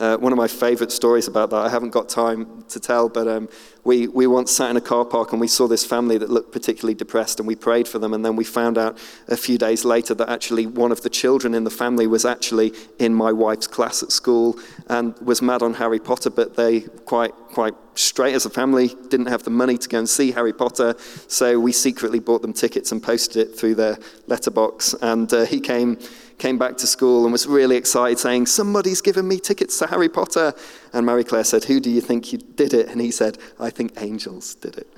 Uh, 0.00 0.16
one 0.16 0.32
of 0.32 0.38
my 0.38 0.48
favorite 0.48 0.90
stories 0.90 1.28
about 1.28 1.50
that, 1.50 1.58
I 1.58 1.68
haven't 1.68 1.90
got 1.90 2.08
time 2.08 2.64
to 2.70 2.80
tell, 2.80 3.10
but 3.10 3.28
um, 3.28 3.50
we, 3.84 4.08
we 4.08 4.26
once 4.26 4.50
sat 4.50 4.70
in 4.70 4.78
a 4.78 4.80
car 4.80 5.04
park 5.04 5.32
and 5.32 5.40
we 5.40 5.46
saw 5.46 5.68
this 5.68 5.84
family 5.84 6.16
that 6.16 6.30
looked 6.30 6.52
particularly 6.52 6.94
depressed 6.94 7.38
and 7.38 7.46
we 7.46 7.54
prayed 7.54 7.86
for 7.86 7.98
them. 7.98 8.14
And 8.14 8.24
then 8.24 8.34
we 8.34 8.44
found 8.44 8.78
out 8.78 8.96
a 9.28 9.36
few 9.36 9.58
days 9.58 9.84
later 9.84 10.14
that 10.14 10.30
actually 10.30 10.66
one 10.66 10.90
of 10.90 11.02
the 11.02 11.10
children 11.10 11.52
in 11.52 11.64
the 11.64 11.70
family 11.70 12.06
was 12.06 12.24
actually 12.24 12.72
in 12.98 13.14
my 13.14 13.30
wife's 13.30 13.66
class 13.66 14.02
at 14.02 14.10
school 14.10 14.58
and 14.88 15.18
was 15.18 15.42
mad 15.42 15.62
on 15.62 15.74
Harry 15.74 15.98
Potter, 15.98 16.30
but 16.30 16.56
they 16.56 16.80
quite, 16.80 17.34
quite 17.52 17.74
straight 17.94 18.34
as 18.34 18.46
a 18.46 18.50
family 18.50 18.94
didn't 19.08 19.26
have 19.26 19.42
the 19.42 19.50
money 19.50 19.76
to 19.76 19.86
go 19.86 19.98
and 19.98 20.08
see 20.08 20.32
Harry 20.32 20.54
Potter. 20.54 20.94
So 21.28 21.60
we 21.60 21.72
secretly 21.72 22.20
bought 22.20 22.40
them 22.40 22.54
tickets 22.54 22.90
and 22.90 23.02
posted 23.02 23.48
it 23.48 23.54
through 23.54 23.74
their 23.74 23.98
letterbox. 24.28 24.94
And 25.02 25.30
uh, 25.30 25.44
he 25.44 25.60
came 25.60 25.98
came 26.40 26.58
back 26.58 26.76
to 26.78 26.86
school 26.86 27.24
and 27.24 27.32
was 27.32 27.46
really 27.46 27.76
excited, 27.76 28.18
saying, 28.18 28.46
Somebody's 28.46 29.00
given 29.00 29.28
me 29.28 29.38
tickets 29.38 29.78
to 29.78 29.86
Harry 29.86 30.08
Potter. 30.08 30.52
And 30.92 31.06
Marie 31.06 31.22
Claire 31.22 31.44
said, 31.44 31.64
Who 31.64 31.78
do 31.78 31.90
you 31.90 32.00
think 32.00 32.32
you 32.32 32.38
did 32.38 32.74
it? 32.74 32.88
And 32.88 33.00
he 33.00 33.12
said, 33.12 33.38
I 33.60 33.70
think 33.70 33.92
angels 34.00 34.56
did 34.56 34.78
it. 34.78 34.88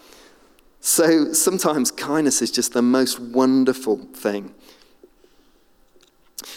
so 0.80 1.32
sometimes 1.32 1.90
kindness 1.90 2.42
is 2.42 2.52
just 2.52 2.72
the 2.74 2.82
most 2.82 3.18
wonderful 3.18 3.96
thing. 4.14 4.54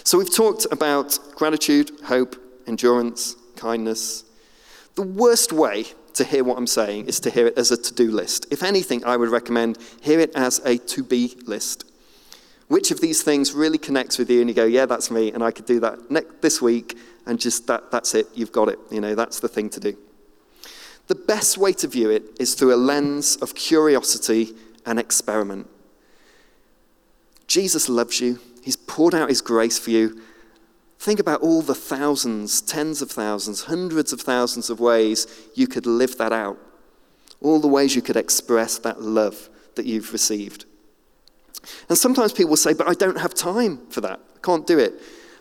So 0.04 0.18
we've 0.18 0.34
talked 0.34 0.68
about 0.70 1.18
gratitude, 1.36 1.92
hope, 2.06 2.36
endurance, 2.68 3.36
kindness. 3.56 4.26
The 4.96 5.02
worst 5.02 5.52
way 5.52 5.86
to 6.14 6.24
hear 6.24 6.44
what 6.44 6.58
I'm 6.58 6.68
saying 6.68 7.08
is 7.08 7.20
to 7.22 7.32
hear 7.32 7.48
it 7.48 7.58
as 7.58 7.72
a 7.72 7.78
to 7.78 7.94
do 7.94 8.12
list. 8.12 8.46
If 8.52 8.62
anything, 8.62 9.04
I 9.06 9.18
would 9.18 9.30
recommend 9.30 9.78
hear 10.02 10.20
it 10.20 10.32
as 10.36 10.60
a 10.66 10.78
to 10.78 11.04
be 11.04 11.36
list. 11.46 11.86
Which 12.74 12.90
of 12.90 13.00
these 13.00 13.22
things 13.22 13.54
really 13.54 13.78
connects 13.78 14.18
with 14.18 14.32
you 14.32 14.40
and 14.40 14.50
you 14.50 14.56
go, 14.56 14.66
yeah, 14.66 14.88
that's 14.88 15.12
me, 15.12 15.32
and 15.32 15.44
I 15.44 15.52
could 15.52 15.68
do 15.68 15.80
that 15.82 16.10
next, 16.10 16.42
this 16.42 16.60
week, 16.60 16.98
and 17.28 17.40
just 17.40 17.68
that, 17.68 17.92
that's 17.92 18.16
it, 18.16 18.26
you've 18.34 18.52
got 18.52 18.68
it. 18.68 18.80
You 18.90 19.00
know, 19.00 19.14
that's 19.14 19.40
the 19.40 19.48
thing 19.48 19.70
to 19.70 19.80
do. 19.80 19.96
The 21.06 21.14
best 21.14 21.56
way 21.56 21.74
to 21.74 21.88
view 21.88 22.10
it 22.10 22.24
is 22.40 22.56
through 22.56 22.74
a 22.74 22.76
lens 22.76 23.36
of 23.36 23.54
curiosity 23.54 24.54
and 24.88 24.98
experiment. 24.98 25.70
Jesus 27.46 27.90
loves 27.90 28.20
you, 28.20 28.40
He's 28.64 28.76
poured 28.76 29.14
out 29.14 29.30
His 29.30 29.44
grace 29.44 29.78
for 29.78 29.92
you. 29.92 30.20
Think 30.98 31.20
about 31.20 31.42
all 31.42 31.62
the 31.62 31.76
thousands, 31.76 32.60
tens 32.60 33.04
of 33.04 33.12
thousands, 33.12 33.66
hundreds 33.66 34.12
of 34.12 34.22
thousands 34.22 34.72
of 34.72 34.80
ways 34.80 35.28
you 35.54 35.68
could 35.68 35.86
live 35.86 36.18
that 36.18 36.34
out. 36.34 36.58
All 37.40 37.60
the 37.60 37.68
ways 37.68 37.96
you 37.96 38.02
could 38.02 38.18
express 38.18 38.80
that 38.80 39.00
love 39.00 39.48
that 39.76 39.86
you've 39.86 40.12
received. 40.12 40.66
And 41.90 41.98
sometimes 41.98 42.34
people 42.34 42.50
will 42.50 42.58
say, 42.58 42.74
but 42.74 42.88
I 42.88 42.94
don't 42.94 43.18
have 43.18 43.34
time 43.34 43.86
for 43.90 44.02
that. 44.02 44.20
I 44.36 44.40
can't 44.40 44.68
do 44.68 44.80
it. 44.80 44.94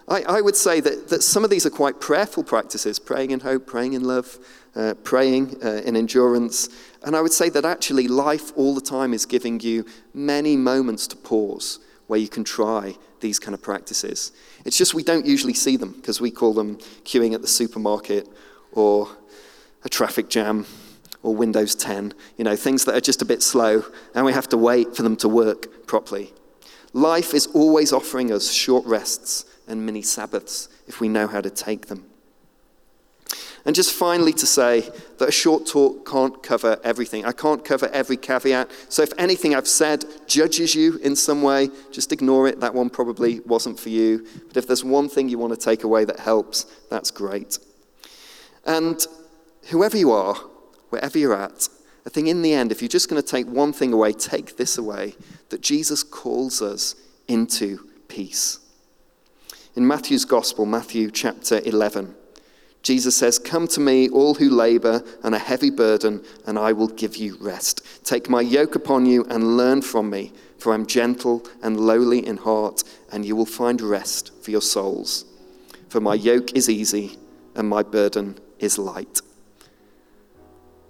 I, 0.08 0.22
I 0.22 0.40
would 0.40 0.56
say 0.56 0.80
that, 0.80 1.08
that 1.08 1.22
some 1.22 1.44
of 1.44 1.50
these 1.50 1.66
are 1.66 1.70
quite 1.70 2.00
prayerful 2.00 2.44
practices 2.44 2.98
praying 2.98 3.30
in 3.30 3.40
hope, 3.40 3.66
praying 3.66 3.92
in 3.94 4.04
love, 4.04 4.38
uh, 4.74 4.94
praying 5.04 5.56
uh, 5.64 5.82
in 5.84 5.96
endurance. 5.96 6.68
And 7.04 7.16
I 7.16 7.20
would 7.20 7.32
say 7.32 7.48
that 7.50 7.64
actually 7.64 8.08
life 8.08 8.52
all 8.56 8.74
the 8.74 8.80
time 8.80 9.14
is 9.14 9.26
giving 9.26 9.60
you 9.60 9.84
many 10.14 10.56
moments 10.56 11.06
to 11.08 11.16
pause 11.16 11.78
where 12.06 12.18
you 12.18 12.28
can 12.28 12.44
try 12.44 12.96
these 13.20 13.38
kind 13.38 13.54
of 13.54 13.62
practices. 13.62 14.32
It's 14.64 14.76
just 14.76 14.94
we 14.94 15.02
don't 15.02 15.24
usually 15.24 15.54
see 15.54 15.76
them 15.76 15.92
because 15.92 16.20
we 16.20 16.30
call 16.30 16.52
them 16.52 16.76
queuing 17.04 17.34
at 17.34 17.40
the 17.40 17.48
supermarket 17.48 18.28
or 18.72 19.08
a 19.84 19.88
traffic 19.88 20.28
jam 20.28 20.66
or 21.22 21.34
Windows 21.34 21.74
10, 21.74 22.14
you 22.36 22.44
know, 22.44 22.56
things 22.56 22.84
that 22.84 22.94
are 22.94 23.00
just 23.00 23.22
a 23.22 23.24
bit 23.24 23.42
slow 23.42 23.84
and 24.14 24.24
we 24.24 24.32
have 24.32 24.48
to 24.48 24.56
wait 24.56 24.96
for 24.96 25.02
them 25.02 25.16
to 25.16 25.28
work 25.28 25.86
properly. 25.86 26.32
Life 26.92 27.32
is 27.34 27.46
always 27.48 27.92
offering 27.92 28.32
us 28.32 28.52
short 28.52 28.84
rests 28.84 29.44
and 29.66 29.86
mini 29.86 30.02
Sabbaths 30.02 30.68
if 30.86 31.00
we 31.00 31.08
know 31.08 31.26
how 31.26 31.40
to 31.40 31.50
take 31.50 31.86
them. 31.86 32.06
And 33.64 33.76
just 33.76 33.92
finally 33.92 34.32
to 34.34 34.46
say 34.46 34.90
that 35.18 35.28
a 35.28 35.32
short 35.32 35.66
talk 35.66 36.08
can't 36.08 36.42
cover 36.42 36.80
everything. 36.82 37.24
I 37.24 37.30
can't 37.30 37.64
cover 37.64 37.88
every 37.92 38.16
caveat. 38.16 38.70
So 38.88 39.02
if 39.02 39.12
anything 39.18 39.54
I've 39.54 39.68
said 39.68 40.04
judges 40.26 40.74
you 40.74 40.96
in 40.98 41.14
some 41.14 41.42
way, 41.42 41.70
just 41.92 42.12
ignore 42.12 42.48
it. 42.48 42.58
That 42.58 42.74
one 42.74 42.90
probably 42.90 43.38
wasn't 43.40 43.78
for 43.78 43.88
you. 43.88 44.26
But 44.48 44.56
if 44.56 44.66
there's 44.66 44.82
one 44.82 45.08
thing 45.08 45.28
you 45.28 45.38
want 45.38 45.52
to 45.52 45.58
take 45.58 45.84
away 45.84 46.04
that 46.04 46.18
helps, 46.18 46.64
that's 46.90 47.12
great. 47.12 47.58
And 48.64 49.06
whoever 49.70 49.96
you 49.96 50.10
are, 50.10 50.36
wherever 50.92 51.18
you're 51.18 51.34
at, 51.34 51.70
I 52.06 52.10
think 52.10 52.28
in 52.28 52.42
the 52.42 52.52
end, 52.52 52.70
if 52.70 52.82
you're 52.82 52.88
just 52.88 53.08
going 53.08 53.20
to 53.20 53.26
take 53.26 53.46
one 53.46 53.72
thing 53.72 53.94
away, 53.94 54.12
take 54.12 54.58
this 54.58 54.76
away 54.76 55.16
that 55.48 55.62
Jesus 55.62 56.02
calls 56.02 56.60
us 56.60 56.94
into 57.28 57.88
peace. 58.08 58.58
In 59.74 59.86
Matthew's 59.86 60.26
Gospel, 60.26 60.66
Matthew 60.66 61.10
chapter 61.10 61.62
11, 61.64 62.14
Jesus 62.82 63.16
says, 63.16 63.38
Come 63.38 63.66
to 63.68 63.80
me, 63.80 64.10
all 64.10 64.34
who 64.34 64.50
labor 64.50 65.02
and 65.22 65.34
are 65.34 65.38
heavy 65.38 65.70
burden, 65.70 66.22
and 66.46 66.58
I 66.58 66.74
will 66.74 66.88
give 66.88 67.16
you 67.16 67.38
rest. 67.40 68.04
Take 68.04 68.28
my 68.28 68.42
yoke 68.42 68.74
upon 68.74 69.06
you 69.06 69.24
and 69.30 69.56
learn 69.56 69.80
from 69.80 70.10
me, 70.10 70.32
for 70.58 70.74
I'm 70.74 70.86
gentle 70.86 71.46
and 71.62 71.80
lowly 71.80 72.26
in 72.26 72.36
heart, 72.36 72.82
and 73.10 73.24
you 73.24 73.34
will 73.34 73.46
find 73.46 73.80
rest 73.80 74.32
for 74.42 74.50
your 74.50 74.60
souls. 74.60 75.24
For 75.88 76.00
my 76.00 76.14
yoke 76.14 76.54
is 76.54 76.68
easy 76.68 77.16
and 77.54 77.66
my 77.66 77.82
burden 77.82 78.38
is 78.58 78.76
light 78.78 79.22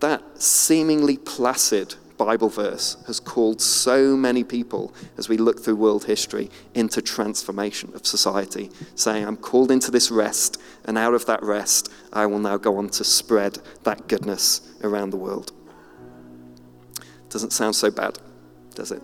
that 0.03 0.23
seemingly 0.41 1.17
placid 1.17 1.95
Bible 2.19 2.49
verse 2.49 2.97
has 3.07 3.19
called 3.19 3.61
so 3.61 4.17
many 4.17 4.45
people, 4.45 4.95
as 5.17 5.29
we 5.29 5.37
look 5.37 5.61
through 5.61 5.77
world 5.77 6.05
history, 6.05 6.51
into 6.75 7.01
transformation 7.03 7.91
of 7.95 8.07
society, 8.07 8.71
saying, 8.95 9.27
I'm 9.27 9.37
called 9.37 9.71
into 9.71 9.91
this 9.91 10.11
rest, 10.11 10.61
and 10.85 10.99
out 10.99 11.15
of 11.15 11.27
that 11.27 11.43
rest, 11.43 11.91
I 12.13 12.27
will 12.27 12.39
now 12.39 12.59
go 12.59 12.77
on 12.77 12.91
to 12.91 13.05
spread 13.05 13.59
that 13.85 14.07
goodness 14.09 14.61
around 14.85 15.11
the 15.11 15.17
world. 15.17 15.53
Doesn't 17.31 17.53
sound 17.53 17.75
so 17.75 17.91
bad, 17.91 18.19
does 18.75 18.93
it? 18.93 19.03